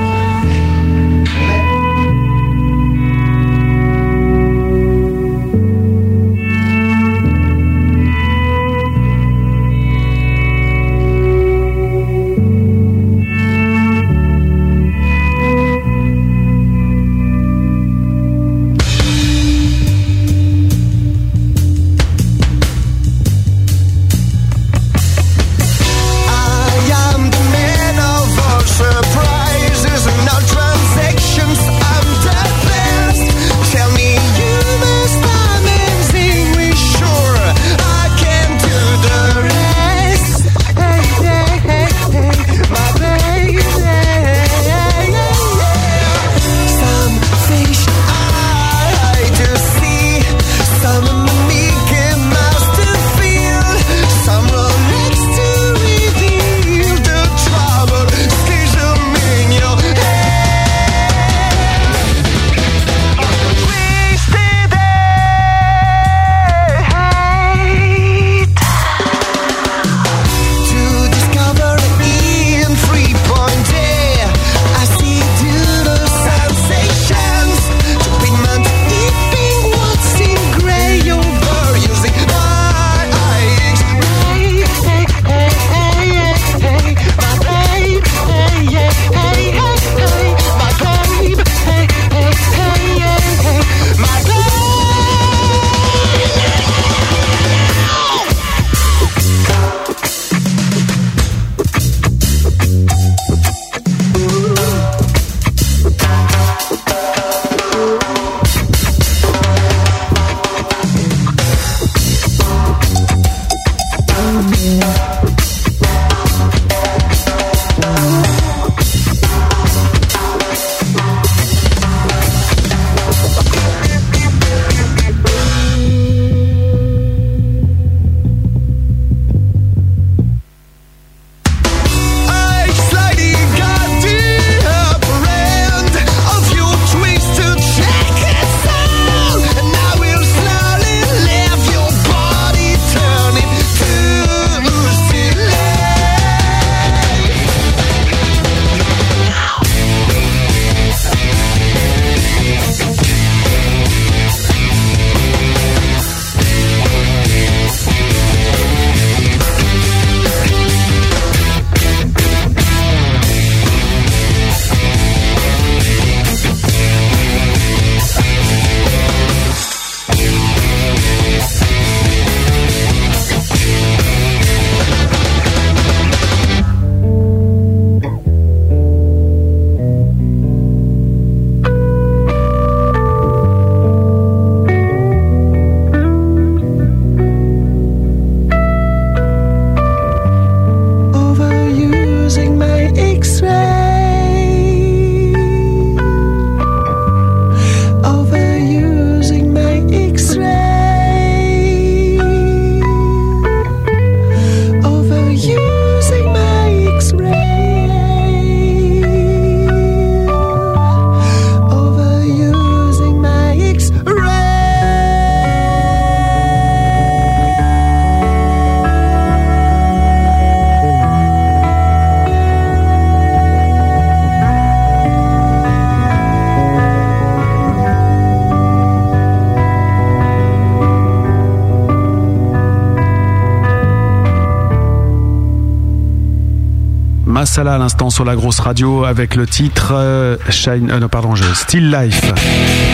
[237.54, 240.90] Masala à l'instant sur la grosse radio avec le titre euh, Shine.
[240.90, 242.20] euh, non, pardon, je, Still Life.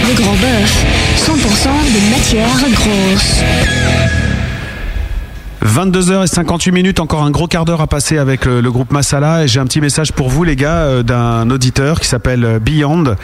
[0.07, 0.85] Le grand bœuf,
[1.17, 1.31] 100%
[1.95, 4.40] de matière grosse.
[5.71, 9.45] 22h58 minutes, encore un gros quart d'heure à passer avec le, le groupe Masala.
[9.45, 12.59] Et j'ai un petit message pour vous les gars euh, d'un auditeur qui s'appelle euh,
[12.59, 13.15] Beyond.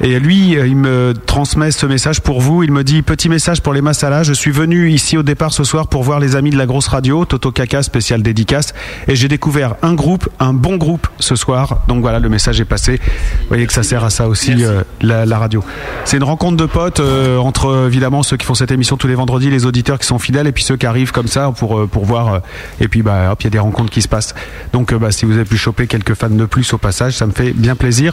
[0.00, 3.60] Et lui euh, il me transmet ce message pour vous, il me dit petit message
[3.60, 6.50] pour les Masala, je suis venu ici au départ ce soir pour voir les amis
[6.50, 8.72] de la grosse radio, Toto Kaka spécial dédicace.
[9.08, 12.64] Et j'ai découvert un groupe, un bon groupe ce soir, donc voilà le message est
[12.64, 13.00] passé,
[13.40, 15.64] vous voyez que ça sert à ça aussi euh, la, la radio.
[16.04, 19.08] C'est une rencontre de potes euh, entre euh, évidemment ceux qui font cette émission tous
[19.08, 21.76] les vendredis, les auditeurs qui sont fidèles et puis ceux qui arrivent comme ça pour,
[21.76, 22.34] euh, pour voir.
[22.34, 22.38] euh,
[22.78, 24.34] et puis bah hop, il y a des rencontres qui se passent.
[24.74, 27.24] Donc euh, bah, si vous avez pu choper quelques fans de plus au passage, ça
[27.24, 28.12] me fait bien plaisir.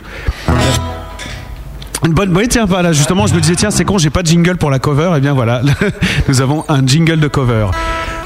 [2.06, 4.28] Une bonne, oui, tiens, voilà, justement, je me disais, tiens, c'est con, j'ai pas de
[4.28, 5.12] jingle pour la cover.
[5.18, 5.62] Et bien voilà,
[6.30, 7.68] nous avons un jingle de cover.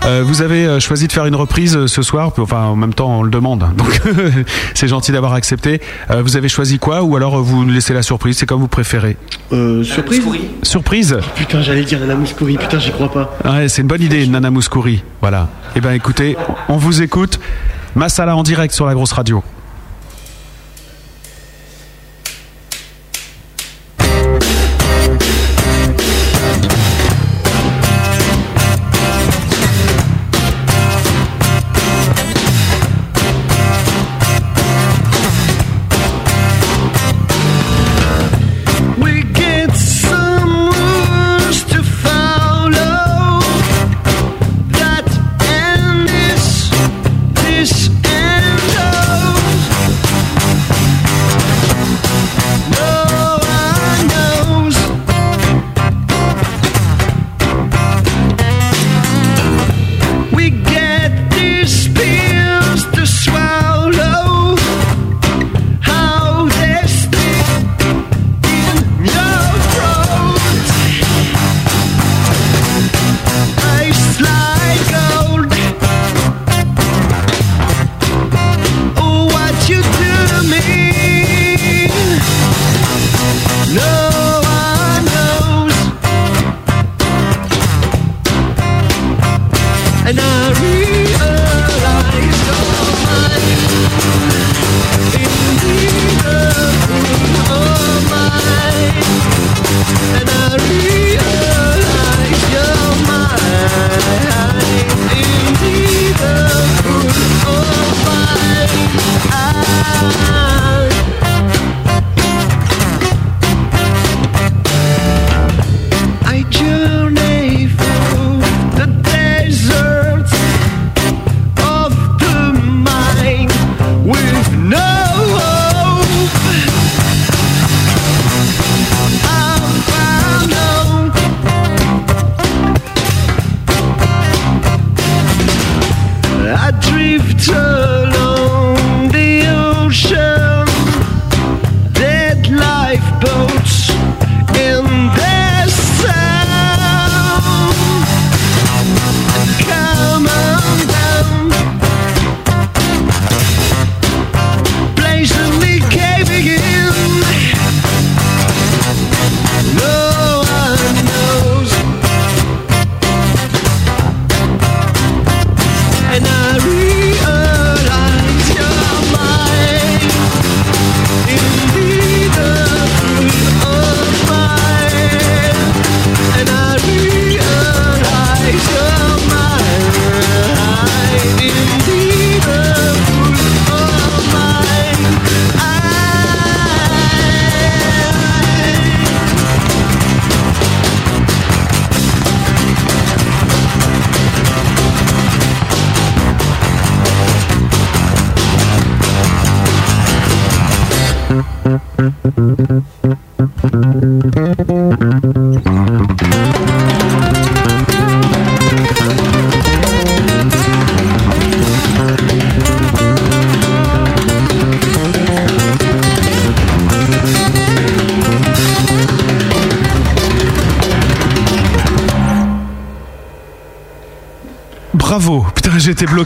[0.05, 2.93] Euh, vous avez euh, choisi de faire une reprise euh, ce soir, enfin en même
[2.93, 3.99] temps on le demande, donc
[4.73, 5.81] c'est gentil d'avoir accepté.
[6.09, 8.67] Euh, vous avez choisi quoi ou alors vous nous laissez la surprise, c'est comme vous
[8.67, 9.17] préférez.
[9.51, 10.21] Euh, surprise
[10.63, 13.37] Surprise Putain, j'allais dire Nana Mouskouri, putain, j'y crois pas.
[13.45, 15.03] Ouais, c'est une bonne idée, Nana Mouskouri.
[15.21, 15.49] Voilà.
[15.75, 16.37] Eh ben écoutez,
[16.69, 17.39] on vous écoute.
[17.95, 19.43] Massala en direct sur la grosse radio.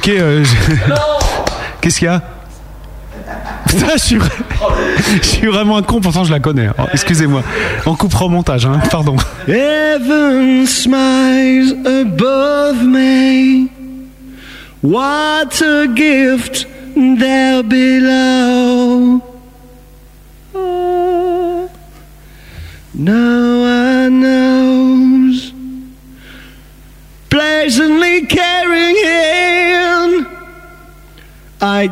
[0.01, 0.19] Bloqué.
[0.21, 0.93] euh, j'ai-
[1.81, 2.21] Qu'est-ce qu'il y a
[3.67, 4.17] Putain, je suis,
[5.21, 6.67] je suis vraiment un con, pourtant je la connais.
[6.77, 7.41] Oh, Excusez-moi.
[7.85, 8.79] On coupera au montage, hein.
[8.91, 9.15] pardon.
[9.47, 13.67] Heaven smiles above me.
[14.83, 18.40] What a gift there below.
[31.81, 31.87] I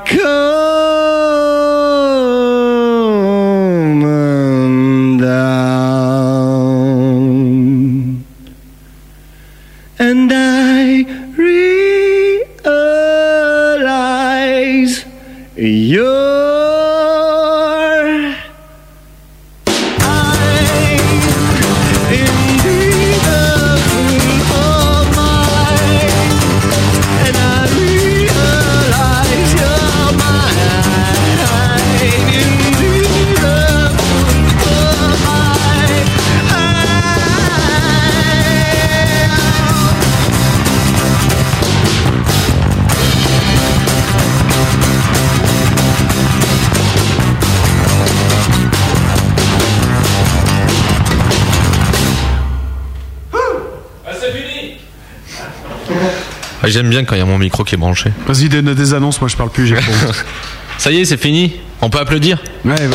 [57.00, 58.12] bien quand il y a mon micro qui est branché.
[58.28, 59.92] Vas-y, des, des annonces, moi je parle plus, j'ai trop.
[60.78, 61.54] Ça y est, c'est fini.
[61.82, 62.90] On peut applaudir Ouais, ouais.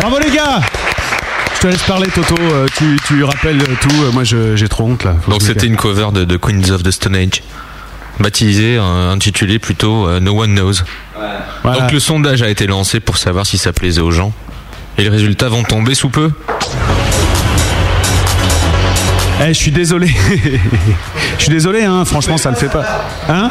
[0.00, 0.60] Bravo les gars
[1.56, 5.04] Je te laisse parler Toto, euh, tu, tu rappelles tout, euh, moi j'ai trop honte
[5.04, 5.16] là.
[5.22, 7.42] Faut Donc c'était une cover de, de Queens of the Stone Age,
[8.20, 10.84] baptisée, euh, intitulée plutôt No One Knows.
[11.62, 11.80] Voilà.
[11.80, 14.32] Donc le sondage a été lancé pour savoir si ça plaisait aux gens.
[14.98, 16.30] Et les résultats vont tomber sous peu.
[19.44, 20.08] Eh, je suis désolé.
[21.38, 22.84] Je suis désolé, hein, franchement, ça le fait pas.
[23.28, 23.50] Hein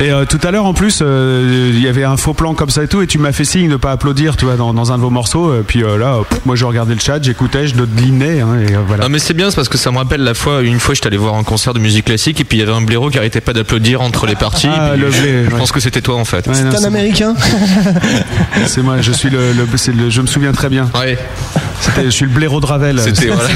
[0.00, 2.70] Et euh, tout à l'heure, en plus, euh, il y avait un faux plan comme
[2.70, 4.90] ça et tout, et tu m'as fait signe de pas applaudir, tu vois, dans, dans
[4.90, 5.50] un de vos morceaux.
[5.50, 8.72] euh, puis euh, là, pff, moi, je regardais le chat, j'écoutais, je dodelinais, hein, et
[8.74, 9.04] euh, voilà.
[9.04, 11.08] Non mais c'est bien, c'est parce que ça me rappelle la fois, une fois j'étais
[11.08, 13.18] allé voir un concert de musique classique et puis il y avait un blaireau qui
[13.18, 14.68] arrêtait pas d'applaudir entre les parties.
[14.74, 15.58] Ah, le je, blé, je ouais.
[15.58, 16.46] pense que c'était toi en fait.
[16.48, 17.34] Ouais, C'est un américain
[18.66, 20.88] C'est moi, je suis le, le- c'est le- je me souviens très bien.
[20.98, 21.18] Ouais.
[21.82, 23.00] C'était- je suis le blaireau de Ravel.
[23.00, 23.48] C'était, voilà.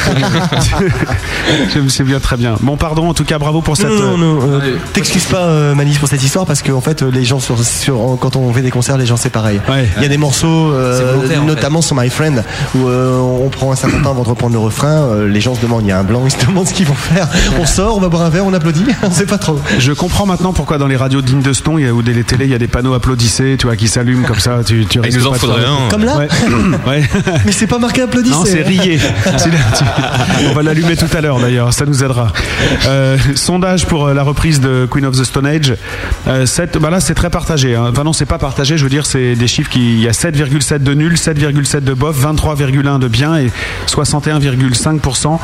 [1.75, 2.57] je me souviens très bien.
[2.61, 3.87] Bon, pardon, en tout cas, bravo pour cette.
[3.89, 7.11] Non, non, non, euh, t'excuses pas, euh, Manis, pour cette histoire, parce qu'en fait, euh,
[7.13, 9.61] les gens, sur, sur- quand on fait des concerts, les gens, c'est pareil.
[9.97, 12.43] Il y a des morceaux, euh, en notamment sur My Friend,
[12.75, 15.55] où euh, on prend un certain temps avant de reprendre le refrain, euh, les gens
[15.55, 17.29] se demandent, il y a un blanc, ils se demandent ce qu'ils vont faire.
[17.61, 19.59] On sort, on va boire un verre, on applaudit, on sait pas trop.
[19.79, 22.51] Je comprends maintenant pourquoi dans les radios dignes de ce nom ou des télés, il
[22.51, 24.59] y a des panneaux applaudissez, tu vois, qui s'allument comme ça.
[24.65, 25.89] Tu, tu il risques nous en faudrait un.
[25.91, 26.29] Comme là Ouais.
[26.87, 27.03] Ouais.
[27.45, 28.99] Mais c'est pas marqué non, c'est riez.
[30.51, 32.33] On va l'allumer tout à l'heure d'ailleurs, ça nous aidera.
[32.87, 35.75] Euh, sondage pour euh, la reprise de Queen of the Stone Age.
[36.27, 36.47] Euh,
[36.81, 37.75] bah là, c'est très partagé.
[37.75, 37.89] Hein.
[37.91, 39.95] Enfin, non, c'est pas partagé, je veux dire, c'est des chiffres qui.
[39.97, 43.51] Il y a 7,7 de nul, 7,7 de bof, 23,1 de bien et
[43.89, 45.39] 61,5%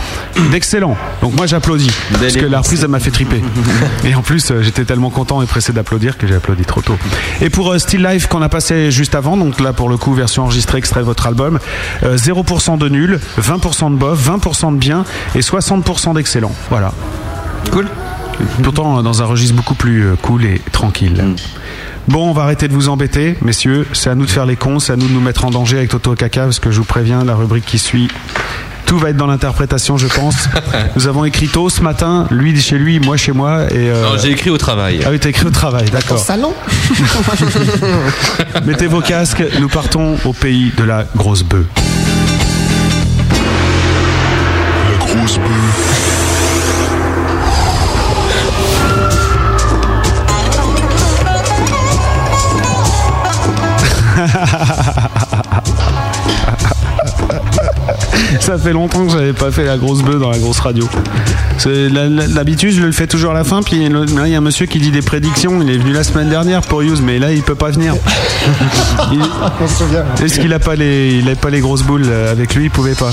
[0.50, 0.96] d'excellent.
[1.20, 1.90] Donc moi, j'applaudis.
[2.20, 3.42] Parce que la reprise, elle m'a fait triper.
[4.04, 6.96] Et en plus, j'étais tellement content et pressé d'applaudir que j'ai applaudi trop tôt.
[7.40, 10.44] Et pour Still Life qu'on a passé juste avant, donc là, pour le coup, version
[10.44, 11.58] enregistrée, extrait de votre album,
[12.04, 16.52] 0% 20% de nul, 20% de bof, 20% de bien et 60% d'excellent.
[16.70, 16.92] Voilà.
[17.70, 17.88] Cool.
[18.62, 21.22] Pourtant, euh, dans un registre beaucoup plus euh, cool et tranquille.
[21.22, 21.36] Mm.
[22.08, 23.86] Bon, on va arrêter de vous embêter, messieurs.
[23.92, 25.78] C'est à nous de faire les cons, c'est à nous de nous mettre en danger
[25.78, 28.08] avec Toto Kaka, parce que je vous préviens, la rubrique qui suit
[28.92, 30.50] tout va être dans l'interprétation, je pense.
[30.96, 33.60] Nous avons écrit tôt ce matin, lui chez lui, moi chez moi.
[33.72, 35.00] Euh, non, j'ai écrit au travail.
[35.06, 36.20] Ah oui, t'as écrit au travail, d'accord.
[36.20, 36.52] Au salon
[38.66, 41.64] Mettez vos casques, nous partons au pays de la grosse bœuf.
[45.22, 47.12] La grosse bœuf.
[58.40, 60.88] Ça fait longtemps que j'avais pas fait la grosse bœuf dans la grosse radio.
[61.64, 63.62] L'habitude, je le fais toujours à la fin.
[63.62, 65.60] Puis le- là, il y a un monsieur qui dit des prédictions.
[65.62, 67.94] Il est venu la semaine dernière pour Use, mais là, il peut pas venir.
[70.22, 72.64] Est-ce qu'il a pas les, il a pas les grosses boules euh, avec lui?
[72.64, 73.10] Il pouvait pas.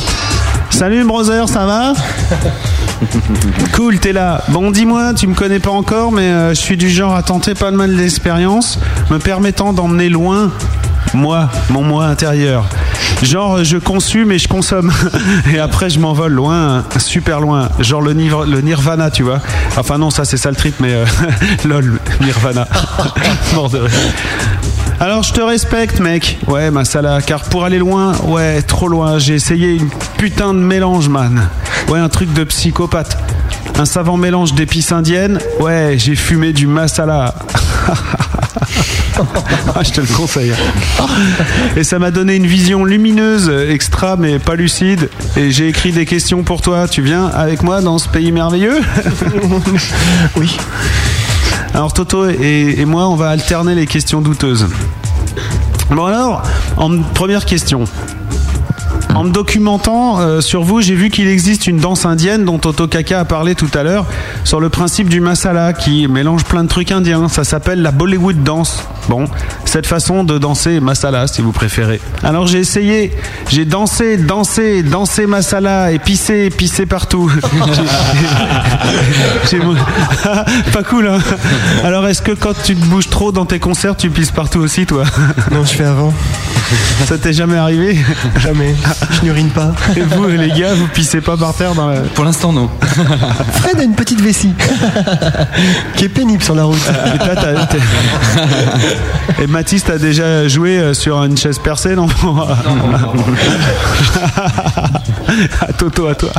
[0.70, 1.94] Salut, brother, ça va
[3.74, 4.44] Cool, t'es là.
[4.50, 7.54] Bon, dis-moi, tu me connais pas encore, mais euh, je suis du genre à tenter
[7.54, 8.80] pas mal d'expériences,
[9.10, 10.52] me permettant d'emmener loin
[11.14, 12.66] moi, mon moi intérieur.
[13.24, 14.92] Genre, je consume et je consomme.
[15.54, 17.70] Et après, je m'envole loin, super loin.
[17.80, 19.40] Genre le, nir- le nirvana, tu vois.
[19.78, 21.06] Enfin, non, ça, c'est sale trip, mais euh,
[21.66, 22.68] lol, nirvana.
[23.56, 23.92] Mort de rire.
[25.00, 29.36] Alors je te respecte mec, ouais Masala, car pour aller loin, ouais trop loin, j'ai
[29.36, 31.48] essayé une putain de mélange man,
[31.88, 33.18] ouais un truc de psychopathe,
[33.78, 37.34] un savant mélange d'épices indiennes, ouais j'ai fumé du masala.
[39.76, 40.54] Ah, je te le conseille.
[41.76, 45.10] Et ça m'a donné une vision lumineuse, extra mais pas lucide.
[45.36, 46.88] Et j'ai écrit des questions pour toi.
[46.88, 48.80] Tu viens avec moi dans ce pays merveilleux?
[50.38, 50.58] Oui.
[51.74, 54.68] Alors Toto et, moi, on va alterner les questions douteuses.
[55.92, 56.44] Bon alors,
[56.78, 57.86] en première question.
[59.16, 62.88] En me documentant euh, sur vous, j'ai vu qu'il existe une danse indienne dont Toto
[62.88, 64.06] Kaka a parlé tout à l'heure
[64.44, 67.28] sur le principe du masala qui mélange plein de trucs indiens.
[67.28, 68.84] Ça s'appelle la Bollywood dance.
[69.10, 69.26] Bon,
[69.70, 72.02] cette façon de danser masala si vous préférez.
[72.24, 73.14] Alors j'ai essayé,
[73.50, 77.32] j'ai dansé, dansé, dansé masala et pissé, pissé partout.
[80.74, 81.20] Pas cool, hein
[81.84, 84.88] Alors est-ce que quand tu te bouges trop dans tes concerts, tu pisses partout aussi,
[84.88, 85.04] toi?
[85.52, 86.14] Non, je fais avant.
[87.06, 87.98] Ça t'est jamais arrivé?
[88.38, 88.76] Jamais.
[89.12, 89.74] Je n'urine pas.
[89.96, 92.02] Et vous, les gars, vous pissez pas par terre dans la...
[92.02, 92.70] Pour l'instant, non.
[93.54, 94.54] Fred a une petite vessie
[95.96, 96.82] qui est pénible sur la route.
[97.16, 97.34] Et toi,
[99.42, 102.08] Et Mathis, t'as déjà joué euh, sur une chaise percée, non
[105.62, 106.32] À Toto, à toi.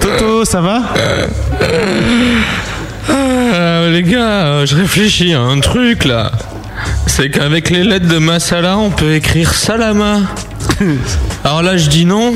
[0.00, 0.80] Toto, ça va?
[3.10, 6.32] Euh, les gars, euh, je réfléchis à un truc là.
[7.06, 10.20] C'est qu'avec les lettres de Masala, on peut écrire Salama.
[11.44, 12.32] Alors là, je dis non.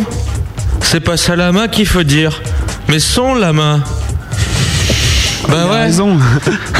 [0.83, 2.43] C'est pas Salama qu'il faut dire,
[2.89, 3.81] mais son lama.
[5.47, 5.83] Bah ouais.
[5.85, 6.19] raison.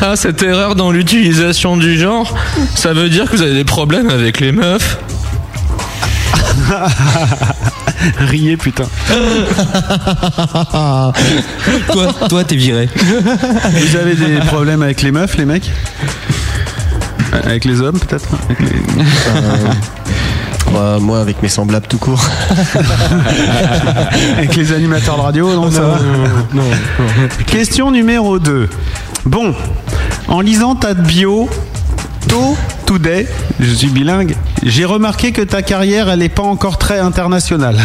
[0.00, 2.34] ah, cette erreur dans l'utilisation du genre,
[2.74, 4.98] ça veut dire que vous avez des problèmes avec les meufs.
[8.18, 8.84] Riez, putain.
[11.92, 12.88] toi, toi, t'es viré.
[12.94, 15.70] Vous avez des problèmes avec les meufs, les mecs?
[17.32, 18.28] Avec les hommes, peut-être?
[18.44, 18.82] Avec les-
[20.76, 22.22] Bah, moi, avec mes semblables tout court.
[24.36, 25.98] Avec les animateurs de radio, non, ça va
[27.46, 28.68] Question numéro 2.
[29.24, 29.54] Bon,
[30.28, 31.48] en lisant ta bio,
[32.28, 33.26] To Today,
[33.58, 37.78] je suis bilingue, j'ai remarqué que ta carrière, elle n'est pas encore très internationale.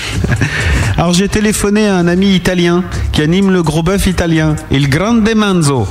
[0.98, 5.26] Alors j'ai téléphoné à un ami italien qui anime le gros bœuf italien, Il Grande
[5.34, 5.88] Manzo.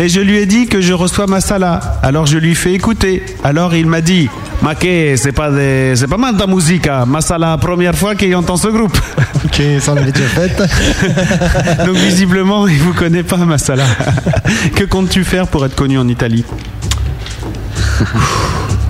[0.00, 1.80] Et je lui ai dit que je reçois ma sala.
[2.02, 3.24] Alors je lui fais écouter.
[3.42, 4.28] Alors il m'a dit,
[4.62, 6.88] ma que c'est pas de- c'est pas mal ta musique.
[7.06, 8.96] Ma sala, première fois qu'il entend ce groupe.
[9.44, 10.50] Ok, ça on l'avait déjà fait.
[11.86, 13.84] Donc visiblement, il vous connaît pas, Massala.
[14.74, 16.44] que comptes-tu faire pour être connu en Italie?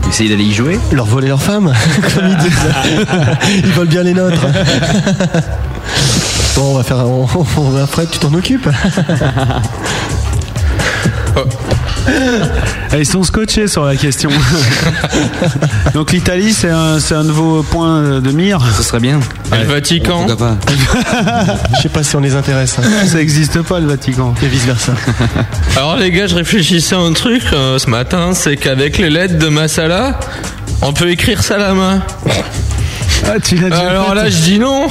[0.09, 1.70] Essayer d'aller y jouer Leur voler leurs femmes,
[2.14, 3.62] comme ils disent.
[3.62, 4.47] Ils volent bien les nôtres.
[6.56, 7.06] Bon, on va faire.
[7.06, 7.26] On,
[7.59, 8.68] on va Fred, tu t'en occupes
[12.98, 14.30] Ils sont scotchés sur la question.
[15.94, 18.60] Donc l'Italie, c'est un, c'est un nouveau point de mire.
[18.76, 19.20] Ce serait bien.
[19.55, 20.26] Et le Vatican
[21.76, 22.76] Je sais pas si on les intéresse.
[22.78, 23.06] hein.
[23.06, 24.34] Ça n'existe pas, le Vatican.
[24.42, 24.92] Et vice versa.
[25.76, 29.38] Alors les gars, je réfléchissais à un truc euh, ce matin, c'est qu'avec les lettres
[29.38, 30.18] de Masala,
[30.82, 32.00] on peut écrire Salama.
[33.26, 34.88] Ah, tu l'as déjà Alors fait, là, je dis non.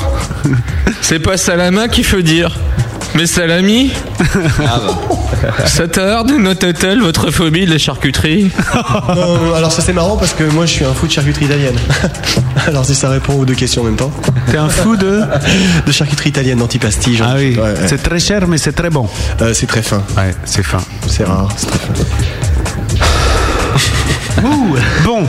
[1.01, 2.55] C'est pas Salama qu'il faut dire,
[3.17, 3.91] mais Salami.
[5.65, 8.51] Cette heure dénote-t-elle votre phobie des charcuteries
[9.15, 11.45] Non, non, alors ça c'est marrant parce que moi je suis un fou de charcuterie
[11.45, 11.75] italienne.
[12.67, 14.11] Alors si ça répond aux deux questions en même temps.
[14.51, 15.21] T'es un fou de
[15.85, 17.15] De charcuterie italienne, d'antipasti.
[17.15, 17.27] genre.
[17.31, 17.73] Ah oui, Ouais, ouais.
[17.87, 19.07] c'est très cher, mais c'est très bon.
[19.41, 20.03] Euh, c'est très fin.
[20.15, 20.79] Ouais, c'est fin.
[21.07, 21.93] C'est rare, c'est très fin.
[25.03, 25.23] Bon,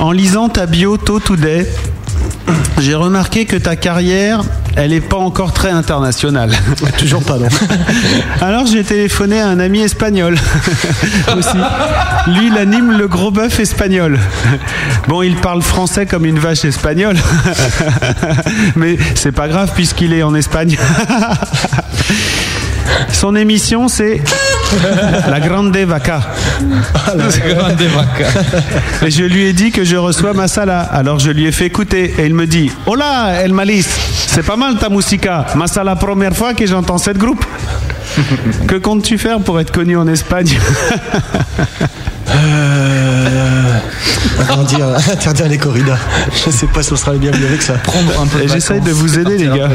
[0.00, 1.66] en lisant ta bio To Today,
[2.80, 4.40] j'ai remarqué que ta carrière,
[4.76, 6.52] elle n'est pas encore très internationale.
[6.98, 7.48] Toujours pas, non.
[8.40, 10.36] Alors j'ai téléphoné à un ami espagnol
[11.36, 11.56] aussi.
[12.28, 14.18] Lui, il anime le gros bœuf espagnol.
[15.08, 17.16] Bon, il parle français comme une vache espagnole,
[18.76, 20.76] mais c'est pas grave puisqu'il est en Espagne.
[23.12, 24.20] Son émission, c'est
[25.28, 26.20] La Grande Vaca.
[29.02, 30.80] Et je lui ai dit que je reçois ma sala.
[30.80, 32.14] Alors je lui ai fait écouter.
[32.18, 35.44] Et il me dit Hola, El Malice, c'est pas mal ta musica.
[35.56, 37.44] Ma sala, première fois que j'entends cette groupe.
[38.66, 40.58] Que comptes-tu faire pour être connu en Espagne?
[42.32, 43.78] Euh...
[44.40, 45.98] Interdire, interdire les corridas.
[46.44, 47.74] Je sais pas si on sera les bienvenus avec ça.
[47.74, 49.68] Prendre un peu J'essaye de vous aider, les gars.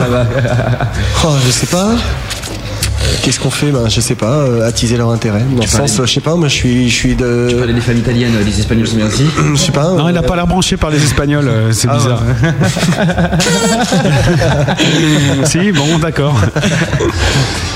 [1.26, 1.91] Oh, je sais pas.
[3.23, 3.72] Qu'est-ce qu'on fait?
[3.72, 5.43] Ben, Je sais pas, euh, attiser leur intérêt.
[5.55, 7.47] Dans le sens, aller- euh, je sais pas, moi je suis, je suis de.
[7.49, 9.26] Tu parlais des femmes italiennes, les espagnols sont bien aussi.
[9.55, 9.91] Je sais pas.
[9.91, 12.22] Non, il euh, n'a pas l'air branché par les Espagnols, euh, c'est Ah, bizarre.
[15.45, 16.35] si, bon, d'accord.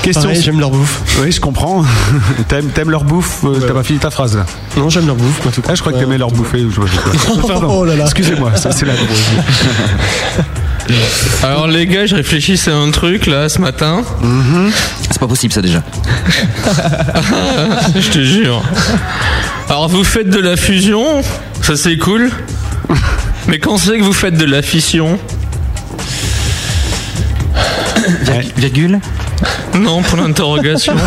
[0.02, 0.22] Question.
[0.22, 1.02] pareil, j'aime leur bouffe.
[1.22, 1.84] Oui, je comprends.
[2.48, 5.42] T'aimes, t'aimes leur bouffe euh, T'as pas fini ta phrase là Non, j'aime leur bouffe,
[5.44, 6.04] moi tout Ah, je crois que Ouais.
[6.04, 6.64] t'aimais leur bouffer.
[6.64, 6.80] ou je.
[7.68, 8.04] Oh là là.
[8.04, 9.06] Excusez-moi, ça c'est la drôle.
[11.42, 14.02] Alors les gars, je réfléchissais à un truc là ce matin.
[15.10, 15.82] C'est pas possible ça déjà.
[17.96, 18.62] je te jure.
[19.68, 21.22] Alors vous faites de la fusion,
[21.62, 22.30] ça c'est cool.
[23.48, 25.18] Mais quand c'est que vous faites de la fission?
[28.56, 29.00] Virgule?
[29.74, 30.94] Non, pour l'interrogation.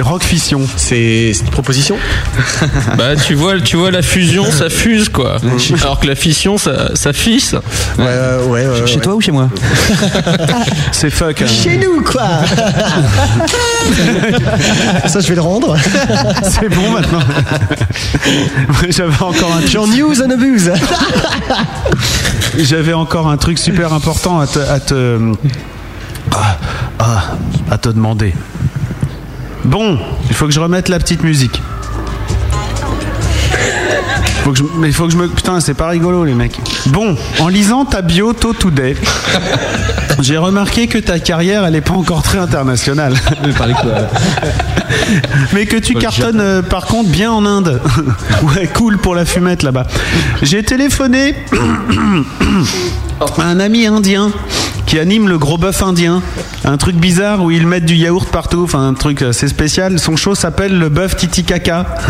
[0.00, 0.62] Rock fission.
[0.76, 1.96] C'est une proposition
[2.96, 5.36] Bah tu vois, tu vois la fusion, ça fuse quoi.
[5.82, 7.54] Alors que la fission, ça, ça fisse.
[7.98, 8.66] Ouais, ouais, ouais.
[8.80, 9.48] ouais, Chez toi ou chez moi
[10.92, 11.42] C'est fuck.
[11.42, 11.46] hein.
[11.46, 12.26] Chez nous, quoi
[15.06, 15.76] Ça, je vais le rendre.
[16.44, 17.20] C'est bon maintenant.
[18.88, 20.70] J'avais encore un Jean News and Abuse.
[22.58, 25.18] J'avais encore un truc super important à te, à te,
[26.32, 26.56] ah,
[26.98, 27.22] ah,
[27.70, 28.34] à te demander.
[29.64, 29.98] Bon,
[30.28, 31.60] il faut que je remette la petite musique.
[34.44, 35.28] Faut que je- mais il faut que je me.
[35.28, 36.58] Putain, c'est pas rigolo, les mecs.
[36.86, 38.96] Bon, en lisant ta bio Tôt Today,
[40.20, 43.14] j'ai remarqué que ta carrière, elle est pas encore très internationale.
[45.52, 47.80] Mais que tu cartonnes euh, par contre bien en Inde.
[48.56, 49.86] ouais, cool pour la fumette là-bas.
[50.42, 51.36] J'ai téléphoné
[53.38, 54.32] à un ami indien
[54.92, 56.20] qui anime le gros bœuf indien.
[56.66, 59.98] Un truc bizarre où ils mettent du yaourt partout, enfin un truc assez spécial.
[59.98, 61.86] Son show s'appelle le bœuf Titicaca.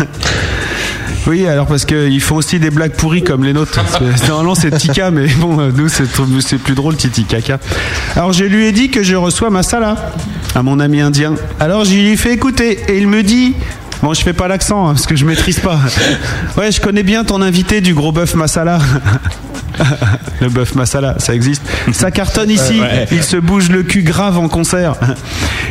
[1.25, 3.79] Oui, alors parce qu'ils font aussi des blagues pourries comme les nôtres.
[4.27, 7.59] Normalement c'est Tika, mais bon, euh, nous c'est plus drôle Titi Caca.
[8.17, 10.11] Alors je lui ai dit que je reçois Masala
[10.53, 11.35] à mon ami indien.
[11.61, 13.53] Alors je lui ai fait écouter et il me dit.
[14.01, 15.79] Bon, je fais pas l'accent hein, parce que je maîtrise pas.
[16.57, 18.79] Ouais, je connais bien ton invité du gros bœuf masala.
[20.41, 21.61] Le bœuf masala, ça existe.
[21.93, 22.79] Ça cartonne ici.
[22.79, 23.07] Ouais.
[23.11, 24.95] Il se bouge le cul grave en concert.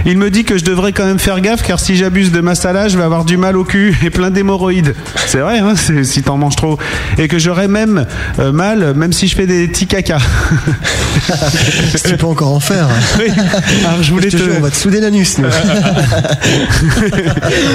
[0.06, 2.88] Il me dit que je devrais quand même faire gaffe car si j'abuse de masala,
[2.88, 4.94] je vais avoir du mal au cul et plein d'hémorroïdes.
[5.26, 6.78] C'est vrai, hein, si t'en manges trop.
[7.18, 8.06] Et que j'aurai même
[8.38, 10.18] euh, mal, même si je fais des petits caca.
[11.94, 12.88] Si tu peux encore en faire.
[13.18, 13.26] Oui.
[13.86, 15.36] Alors je voulais Je te te- jure, on va te souder l'anus.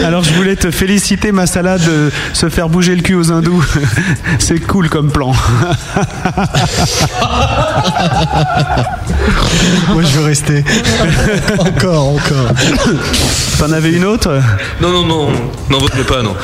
[0.06, 3.64] Alors je voulais te féliciter Masala de se faire bouger le cul aux hindous.
[4.40, 5.34] C'est cool comme plan.
[9.94, 10.64] Moi, je veux rester.
[11.60, 12.52] encore, encore.
[13.60, 14.40] T'en avais une autre?
[14.82, 15.30] Non, non, non,
[15.70, 16.36] n'en retenez pas, non.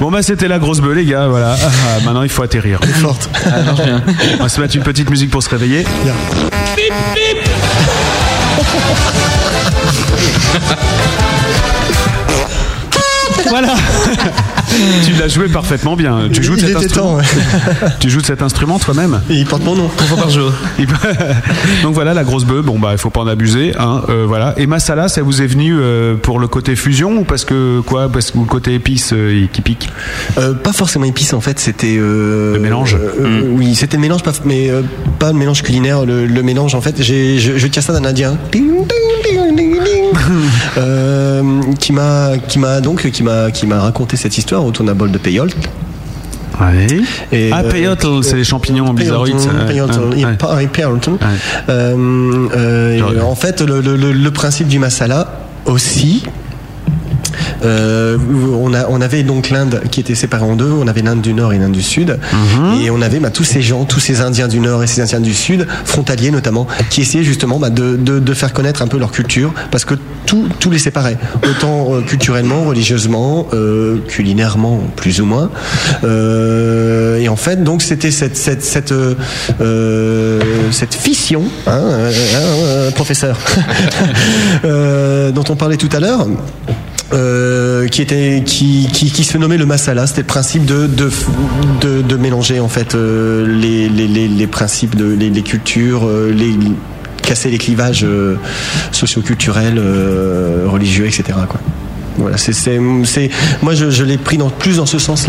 [0.00, 1.54] Bon bah c'était la grosse bœuf les gars, voilà.
[1.62, 2.80] Ah, maintenant il faut atterrir.
[3.00, 3.28] Forte.
[4.38, 5.84] On va se mettre une petite musique pour se réveiller.
[13.48, 13.74] Voilà.
[15.04, 16.28] tu l'as joué parfaitement bien.
[16.32, 17.06] Tu joues de Il cet était instrument.
[17.08, 17.88] temps, ouais.
[18.00, 19.20] Tu joues de cet instrument toi-même.
[19.30, 19.88] Il porte mon nom.
[19.88, 20.52] Fois par jour.
[21.82, 22.64] Donc voilà la grosse bœuf.
[22.64, 23.72] Bon bah il faut pas en abuser.
[23.78, 24.54] Hein, euh, voilà.
[24.56, 28.08] Et Masala, ça vous est venu euh, pour le côté fusion ou parce que quoi?
[28.08, 29.88] Parce que le côté épice euh, qui pique?
[30.38, 32.94] Euh, pas forcément épice en fait, c'était euh, Le mélange.
[32.94, 34.82] euh, euh, Oui, c'était le mélange, pas, mais euh,
[35.18, 36.04] pas le mélange culinaire.
[36.04, 38.36] Le, le mélange en fait, je, je tiens ça d'un indien.
[38.52, 39.29] Ding, ding, ding, ding, ding.
[41.78, 45.10] qui m'a, qui m'a donc, qui m'a, qui m'a raconté cette histoire autour d'un bol
[45.10, 45.54] de peyote.
[46.60, 46.86] Ouais.
[47.32, 49.36] Et, ah euh, peyote, c'est les champignons bizarroïdes.
[51.68, 55.28] Euh, euh, en fait, le, le- le- le principe du masala
[55.64, 56.22] aussi.
[57.64, 58.16] Euh,
[58.62, 61.32] on, a, on avait donc l'Inde qui était séparée en deux, on avait l'Inde du
[61.34, 62.80] Nord et l'Inde du Sud, Mhm.
[62.82, 65.20] et on avait bah, tous ces gens, tous ces Indiens du Nord et ces Indiens
[65.20, 68.98] du Sud, frontaliers notamment, qui essayaient justement bah, de, de- de faire connaître un peu
[68.98, 69.94] leur culture, parce que
[70.26, 71.16] tout, tout les séparait,
[71.48, 75.50] autant euh, culturellement, religieusement, euh, culinairement plus ou moins.
[76.02, 78.94] Et en fait, donc c'était cette, cette, cette,
[80.70, 81.90] cette fission, hein,
[82.94, 83.38] professeur,
[84.64, 86.26] dont on parlait tout à l'heure.
[87.12, 90.06] Euh, qui était qui, qui, qui se nommait le masala.
[90.06, 95.06] C'était le principe de de, de, mélanger en fait euh, les, les, les, principes de
[95.06, 96.54] les, cultures euh, les
[97.22, 98.06] casser les clivages
[98.92, 99.80] socioculturels
[100.66, 101.60] religieux etc quoi.
[102.16, 105.26] Voilà c'est moi je, je l'ai pris dans plus dans ce sens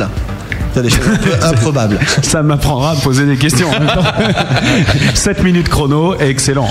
[0.79, 4.03] des choses un peu improbables Ça m'apprendra à poser des questions en même temps.
[5.13, 6.69] 7 minutes chrono, excellent.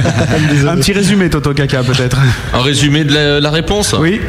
[0.68, 2.18] Un petit résumé, Toto Kaka, peut-être.
[2.52, 3.94] Un résumé de la, la réponse?
[3.98, 4.20] Oui.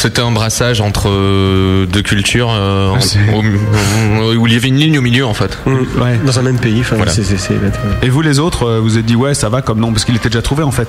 [0.00, 4.76] C'était un brassage entre euh, deux cultures euh, en- au- où il y avait une
[4.76, 5.58] ligne au milieu en fait.
[5.66, 6.18] Ouais.
[6.24, 6.82] dans un même pays
[8.02, 10.04] Et vous, les autres, euh, vous vous êtes dit, ouais, ça va comme nom, parce
[10.04, 10.88] qu'il était déjà trouvé en fait.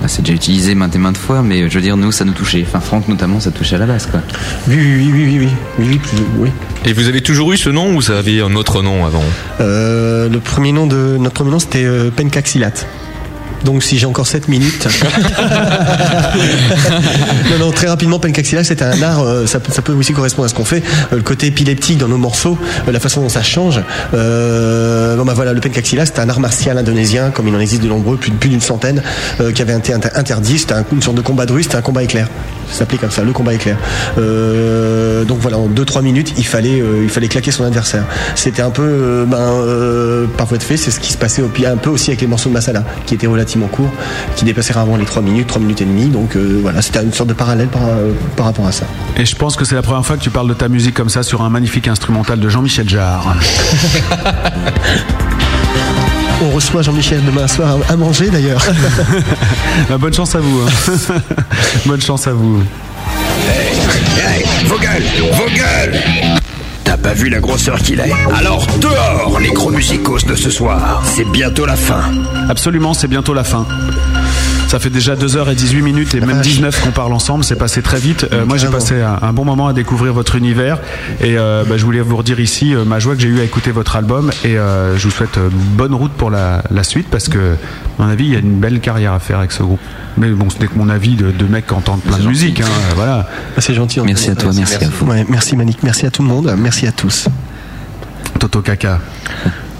[0.00, 2.32] Bah, C'est déjà utilisé maintes et maintes fois, mais je veux dire, nous, ça nous
[2.32, 2.64] touchait.
[2.66, 4.20] Enfin, Franck notamment, ça touchait à la base, quoi.
[4.68, 6.48] oui oui oui oui oui oui oui, oui, plus- oui.
[6.86, 9.22] Et vous avez toujours eu ce nom ou ça avait un autre nom avant?
[9.60, 12.72] Euh, le premier nom de notre premier nom c'était euh, Pencaxilat.
[13.64, 14.86] Donc si j'ai encore 7 minutes.
[17.50, 20.46] non, non, très rapidement, Pencaxilla, c'est un art, euh, ça, peut- ça peut aussi correspondre
[20.46, 20.82] à ce qu'on fait.
[21.12, 23.80] Euh, le côté épileptique dans nos morceaux, euh, la façon dont ça change.
[24.14, 27.82] Euh, bon, bah voilà, le Pencaxilla, c'est un art martial indonésien, comme il en existe
[27.82, 29.02] de nombreux, plus, plus d'une centaine,
[29.40, 30.58] euh, qui avait été inter- interdit.
[30.58, 32.28] C'était un- une sorte de combat de rue, c'était un combat éclair.
[32.70, 33.78] Ça s'appelait comme ça, le combat éclair.
[34.18, 38.04] Euh, donc voilà, en 2-3 minutes, il fallait, il fallait claquer son adversaire.
[38.34, 41.76] C'était un peu, ben, par voie de fait, c'est ce qui se passait au, un
[41.78, 43.90] peu aussi avec les morceaux de Masala, qui étaient relativement courts,
[44.36, 46.06] qui dépassaient rarement les 3 minutes, 3 minutes et demie.
[46.08, 48.84] Donc euh, voilà, c'était une sorte de parallèle par, euh, par rapport à ça.
[49.16, 51.08] Et je pense que c'est la première fois que tu parles de ta musique comme
[51.08, 53.34] ça sur un magnifique instrumental de Jean-Michel Jarre.
[56.40, 58.64] On reçoit Jean-Michel demain soir à manger d'ailleurs.
[59.88, 60.60] Bah, bonne chance à vous.
[60.66, 61.20] hein.
[61.86, 62.62] bonne chance à vous.
[64.18, 65.02] Hey, vos gueules,
[65.32, 66.00] vos gueules
[66.88, 71.02] T'as pas vu la grosseur qu'il est Alors dehors, les gros musicos de ce soir.
[71.04, 72.00] C'est bientôt la fin.
[72.48, 73.66] Absolument, c'est bientôt la fin.
[74.68, 78.26] Ça fait déjà 2h18 minutes et même 19 qu'on parle ensemble, c'est passé très vite.
[78.32, 80.78] Euh, moi j'ai passé un, un bon moment à découvrir votre univers
[81.22, 83.44] et euh, bah, je voulais vous redire ici euh, ma joie que j'ai eu à
[83.44, 87.08] écouter votre album et euh, je vous souhaite euh, bonne route pour la, la suite
[87.10, 87.54] parce que
[87.98, 89.80] à mon avis il y a une belle carrière à faire avec ce groupe.
[90.18, 92.60] Mais bon, ce n'est que mon avis de, de mec qui entendent plein de musique.
[92.60, 92.64] Hein,
[92.94, 93.26] voilà.
[93.56, 94.00] Ah, C'est gentil.
[94.00, 95.06] Merci à toi, merci à vous.
[95.06, 97.28] Ouais, merci Manik, merci à tout le monde, merci à tous.
[98.38, 99.00] Toto Kaka.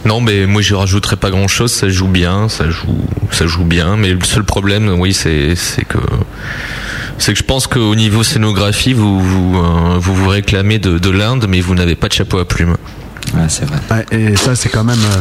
[0.05, 1.73] Non, mais moi je rajouterai pas grand chose.
[1.73, 2.97] Ça joue bien, ça joue,
[3.31, 3.97] ça joue bien.
[3.97, 5.99] Mais le seul problème, oui, c'est c'est que
[7.19, 11.11] c'est que je pense qu'au niveau scénographie, vous vous, euh, vous, vous réclamez de, de
[11.11, 12.77] l'Inde, mais vous n'avez pas de chapeau à plumes.
[13.35, 13.79] Ouais, c'est vrai.
[13.91, 14.99] Ouais, et ça c'est quand même.
[15.01, 15.21] euh,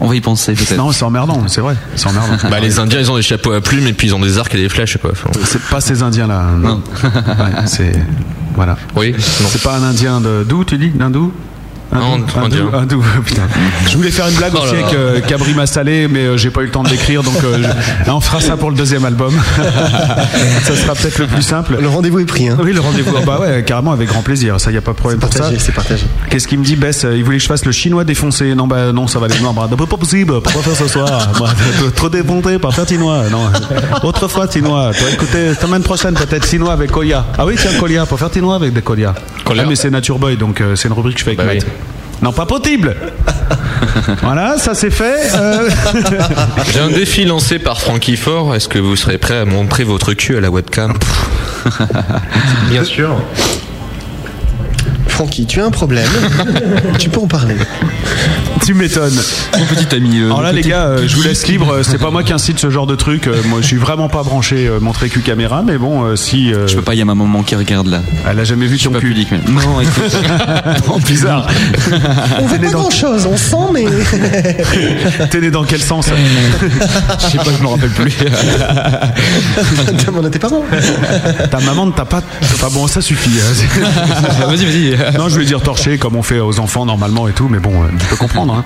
[0.00, 0.76] On va y penser peut-être.
[0.76, 1.74] Non, c'est emmerdant, c'est vrai.
[1.96, 2.36] C'est emmerdant.
[2.48, 4.54] Bah, les Indiens, ils ont des chapeaux à plumes et puis ils ont des arcs
[4.54, 5.10] et des flèches, quoi.
[5.10, 6.46] Enfin, C'est pas ces Indiens là.
[6.56, 6.82] Non.
[7.02, 7.92] Ouais, c'est
[8.54, 8.76] voilà.
[8.96, 9.48] oui, non.
[9.50, 11.32] C'est pas un Indien de d'où tu dis D'hindou?
[11.92, 12.66] Non, indien.
[12.66, 13.42] hindou, hindou, putain.
[13.88, 16.60] Je voulais faire une blague Oh aussi avec euh, Cabri Massalé, mais euh, j'ai pas
[16.60, 19.04] eu le temps de l'écrire, donc euh, je- là, on fera ça pour le deuxième
[19.04, 19.32] album.
[20.64, 21.78] ça sera peut-être le plus simple.
[21.80, 22.48] Le rendez-vous est pris.
[22.48, 22.56] Hein.
[22.62, 23.14] Oui, le rendez-vous.
[23.18, 24.60] Ah Bah ouais, carrément, avec grand plaisir.
[24.60, 25.40] Ça, y a pas de problème pour ça.
[25.40, 26.04] Partagé, c'est partagé.
[26.30, 28.54] Qu'est-ce qu'il me dit, Bess Il voulait que je fasse le chinois défoncé.
[28.54, 29.38] Non, bah non, ça va aller.
[29.40, 30.40] Non, bah, pas possible.
[30.42, 31.28] Pourquoi faire ce soir?
[31.38, 31.48] Moi,
[31.96, 33.24] Trop démonté par faire Tinois.
[33.30, 33.50] Non.
[34.02, 34.90] Autrefois, Tinois.
[34.98, 37.24] Toi, écoutez, semaine prochaine, peut-être Tinois avec Kolia.
[37.38, 38.06] Ah oui, tiens, Kolia.
[38.06, 39.14] Pour faire Tinois avec des Kolia.
[39.56, 41.54] Ah, mais c'est Nature Boy, donc euh, c'est une rubrique que je fais avec Bah
[41.54, 41.64] Matt.
[41.64, 41.70] oui.
[42.20, 42.96] Non, pas possible
[44.22, 45.30] Voilà, ça c'est fait.
[45.36, 45.70] Euh,
[46.72, 48.54] J'ai un défi lancé par Frankie Fort.
[48.56, 50.94] Est-ce que vous serez prêt à montrer votre cul à la webcam?
[52.70, 53.16] Bien sûr.
[55.18, 56.06] Francky, tu as un problème.
[57.00, 57.56] tu peux en parler.
[58.64, 59.20] tu m'étonnes.
[59.58, 60.20] Mon petit ami.
[60.20, 61.80] euh, Alors là, le les gars, euh, je vous laisse libre.
[61.82, 63.26] C'est pas moi qui incite ce genre de truc.
[63.26, 66.52] Euh, Moi, je suis vraiment pas branché euh, montrer cul caméra, mais bon, euh, si.
[66.54, 68.00] euh, Je peux pas, il y a ma maman qui regarde là.
[68.30, 69.08] Elle a jamais vu ton Pas cul.
[69.08, 69.40] public, mais.
[69.52, 71.04] Non, écoute.
[71.08, 71.48] Bizarre.
[72.40, 73.86] On fait pas dans- grand chose, on sent, mais.
[75.32, 76.06] T'es né dans quel sens
[77.18, 78.16] Je sais pas, je me rappelle plus.
[80.06, 80.62] Demande à tes parents.
[81.50, 82.22] Ta maman ne t'a pas.
[82.54, 83.30] Enfin bon, ça suffit.
[83.40, 84.46] hein.
[84.46, 85.07] vas-y, vas-y.
[85.16, 87.82] Non, je voulais dire torché comme on fait aux enfants normalement et tout, mais bon,
[87.82, 88.54] euh, tu peux comprendre.
[88.54, 88.64] hein.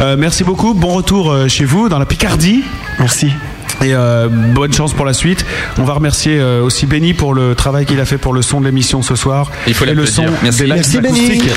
[0.00, 0.74] Euh, merci beaucoup.
[0.74, 2.62] Bon retour euh, chez vous dans la Picardie.
[2.98, 3.32] Merci.
[3.82, 5.44] Et euh, bonne chance pour la suite.
[5.78, 8.60] On va remercier euh, aussi Benny pour le travail qu'il a fait pour le son
[8.60, 9.50] de l'émission ce soir.
[9.66, 10.24] Il faut et le son.
[10.42, 10.60] Merci.
[10.60, 11.26] des lives Merci, Benny.
[11.26, 11.50] acoustiques.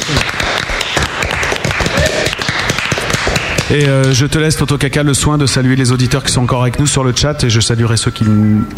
[3.72, 6.44] Et euh, je te laisse, Toto Kaka, le soin de saluer les auditeurs qui sont
[6.44, 8.26] encore avec nous sur le chat et je saluerai ceux qui,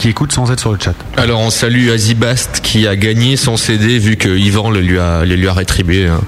[0.07, 0.93] écoutent sans être sur le chat.
[1.17, 5.25] Alors on salue Azibast qui a gagné son CD vu que Yvan le lui a,
[5.25, 6.07] le rétribué.
[6.07, 6.21] hein.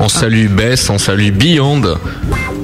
[0.00, 1.82] On salue Bess, on salue Beyond,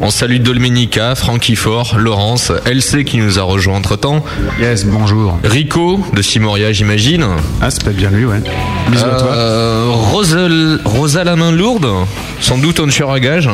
[0.01, 4.25] on salue Dolmenica, Frankie Fort, Laurence, LC qui nous a rejoint entre temps,
[4.61, 5.37] Yes, bonjour.
[5.43, 7.25] Rico de Simoria j'imagine,
[7.61, 8.41] Ah, c'est pas bien lui, ouais.
[8.91, 9.29] Bisous à toi.
[9.33, 11.89] Euh, Rosal- Rosa la main lourde,
[12.41, 13.51] sans doute on tueur à gage,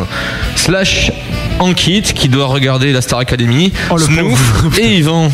[0.57, 1.11] slash
[1.59, 5.31] Ankit qui doit regarder la Star Academy, Oh, le Snoof et Yvan.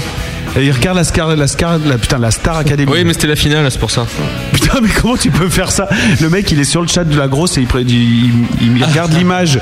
[0.58, 2.90] Et il regarde la Star, la Star, la, putain, la Star Academy.
[2.90, 4.06] Oui mais c'était la finale c'est pour ça.
[4.52, 5.88] Putain, mais comment tu peux faire ça?
[6.20, 7.92] Le mec, il est sur le chat de la grosse et il, pré- il,
[8.60, 9.58] il- il regarde l'image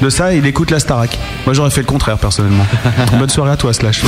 [0.00, 1.18] de ça et il écoute la Starac.
[1.46, 2.66] Moi, j'aurais fait le contraire, personnellement.
[3.18, 4.02] Bonne soirée à toi, Slash.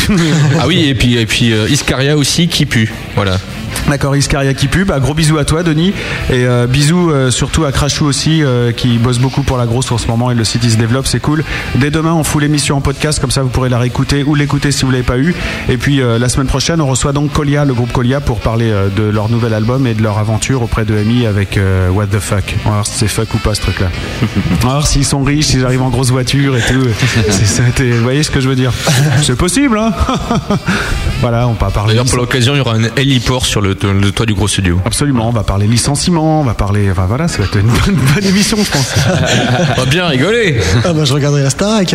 [0.61, 3.37] Ah oui et puis, et puis euh, Iscaria aussi qui pue, voilà.
[3.89, 4.85] D'accord, Iscaria qui pue.
[4.85, 5.93] Bah, gros bisous à toi, Denis.
[6.31, 9.91] Et euh, bisous euh, surtout à Crashou aussi, euh, qui bosse beaucoup pour la grosse
[9.93, 11.45] en ce moment et le site il se développe, c'est cool.
[11.75, 14.73] Dès demain, on fout l'émission en podcast, comme ça vous pourrez la réécouter ou l'écouter
[14.73, 15.35] si vous l'avez pas eu.
[15.69, 18.71] Et puis euh, la semaine prochaine, on reçoit donc Colia, le groupe Colia, pour parler
[18.71, 22.07] euh, de leur nouvel album et de leur aventure auprès de Amy avec euh, What
[22.09, 22.55] the Fuck.
[22.65, 23.87] On va voir si c'est fuck ou pas ce truc-là.
[24.63, 26.87] On va voir s'ils sont riches, s'ils arrivent en grosse voiture et tout.
[27.31, 28.73] C'est- c'est- Vous voyez ce que je veux dire
[29.23, 29.93] C'est possible, hein
[31.21, 31.95] Voilà, on va parler.
[31.95, 34.81] D'ailleurs, pour l'occasion, il y aura un héliport sur le, le toit du gros studio.
[34.85, 36.91] Absolument, on va parler licenciement, on va parler.
[36.91, 38.95] Enfin voilà, ça va être une bonne, bonne émission, je pense.
[39.77, 40.61] On va bien rigoler.
[40.85, 41.95] Ah bah je regarderai la Starac.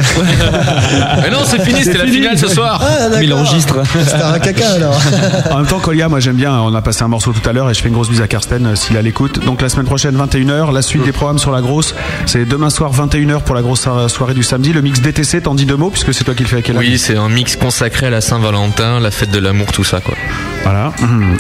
[1.22, 2.18] Mais non, c'est fini, c'était la fini.
[2.18, 2.82] finale ce soir.
[2.84, 3.22] Ah.
[3.22, 3.78] Il enregistre.
[4.18, 5.02] Starac caca alors.
[5.52, 7.70] En même temps, Colia, moi j'aime bien, on a passé un morceau tout à l'heure
[7.70, 9.44] et je fais une grosse bise à Karsten euh, s'il a l'écoute.
[9.46, 12.92] Donc la semaine prochaine, 21h, la suite des programmes sur la grosse, c'est demain soir,
[12.94, 14.74] 21h pour la grosse soirée du samedi.
[14.74, 16.82] Le mix DTC, t'en dis deux mots, puisque c'est toi qui le fais avec Hélène.
[16.82, 20.16] Oui, c'est un mix consacré à la Saint-Valentin, la fête de l'amour, tout ça, quoi.
[20.64, 20.92] Voilà.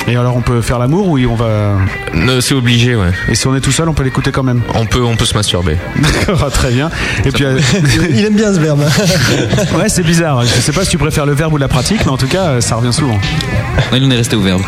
[0.07, 1.77] Et alors, on peut faire l'amour ou on va.
[2.41, 3.11] C'est obligé, ouais.
[3.27, 4.61] Et si on est tout seul, on peut l'écouter quand même.
[4.73, 5.77] On peut, on peut se masturber.
[6.01, 6.89] D'accord, très bien.
[7.25, 7.59] Et puis, euh,
[8.09, 8.81] Il aime bien ce verbe.
[9.77, 10.43] ouais, c'est bizarre.
[10.43, 12.45] Je sais pas si tu préfères le verbe ou la pratique, mais en tout cas,
[12.45, 13.19] euh, ça revient souvent.
[13.93, 14.61] Il en est resté au verbe.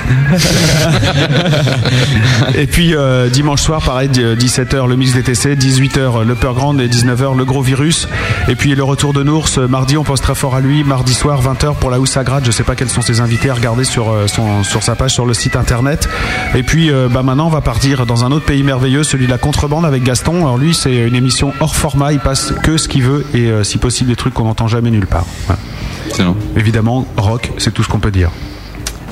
[2.56, 6.88] Et puis euh, dimanche soir, pareil, 17h le mix DTC, 18h le Peur Grande et
[6.88, 8.08] 19h le Gros Virus.
[8.48, 11.42] Et puis le retour de Nours, mardi on pense très fort à lui, mardi soir
[11.42, 12.44] 20h pour la Houssagrade.
[12.46, 15.14] Je sais pas quels sont ses invités à regarder sur, euh, son, sur sa page
[15.14, 16.08] sur le site internet.
[16.56, 19.32] Et puis euh, bah, maintenant on va partir dans un autre pays merveilleux, celui de
[19.32, 20.38] la contrebande avec Gaston.
[20.38, 23.64] Alors lui c'est une émission hors format, il passe que ce qu'il veut et euh,
[23.64, 25.26] si possible des trucs qu'on n'entend jamais nulle part.
[25.48, 25.60] Voilà.
[26.08, 26.36] Excellent.
[26.58, 28.32] Évidemment, rock, c'est tout ce qu'on peut dire.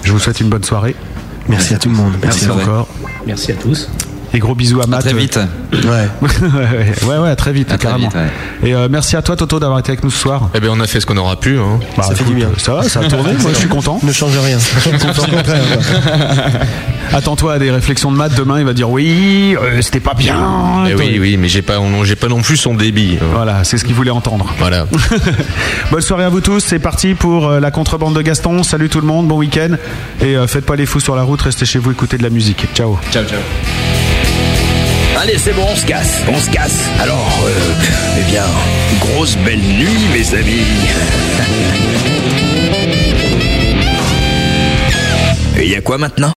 [0.04, 0.96] Je vous souhaite une bonne soirée.
[1.48, 2.14] Merci à tout le monde.
[2.22, 2.62] Merci, Merci.
[2.62, 2.88] encore.
[3.26, 3.90] Merci à tous.
[4.34, 5.02] Et gros bisous à Matt.
[5.02, 5.40] très vite.
[5.72, 6.10] Ouais.
[7.08, 8.08] ouais, ouais, très vite, À très carrément.
[8.10, 8.70] vite, ouais.
[8.70, 10.50] Et euh, merci à toi, Toto, d'avoir été avec nous ce soir.
[10.56, 11.58] Eh bien, on a fait ce qu'on aura pu.
[11.60, 11.80] Hein.
[11.96, 12.50] Bah, Ça fait du bien.
[12.58, 13.34] Ça va, ça a tourné.
[13.42, 14.00] Moi, je suis content.
[14.04, 14.58] Ne change rien.
[17.14, 18.34] Attends-toi à des réflexions de Matt.
[18.36, 20.86] Demain, il va dire oui, euh, c'était pas bien.
[20.88, 23.18] Eh oui, oui, mais j'ai pas, j'ai pas non plus son débit.
[23.22, 23.26] hein.
[23.34, 24.54] Voilà, c'est ce qu'il voulait entendre.
[24.60, 24.86] Voilà.
[25.92, 26.60] Bonne soirée à vous tous.
[26.60, 28.64] C'est parti pour euh, la contrebande de Gaston.
[28.64, 29.76] Salut tout le monde, bon week-end.
[30.22, 32.30] Et euh, faites pas les fous sur la route, restez chez vous, écoutez de la
[32.30, 32.68] musique.
[32.76, 33.00] Ciao.
[33.12, 33.40] Ciao, ciao.
[35.22, 36.90] Allez, c'est bon, on se casse, on se casse.
[36.98, 38.46] Alors, euh, eh bien,
[39.02, 40.64] grosse belle nuit, mes amis.
[45.60, 46.28] Et y a quoi maintenant?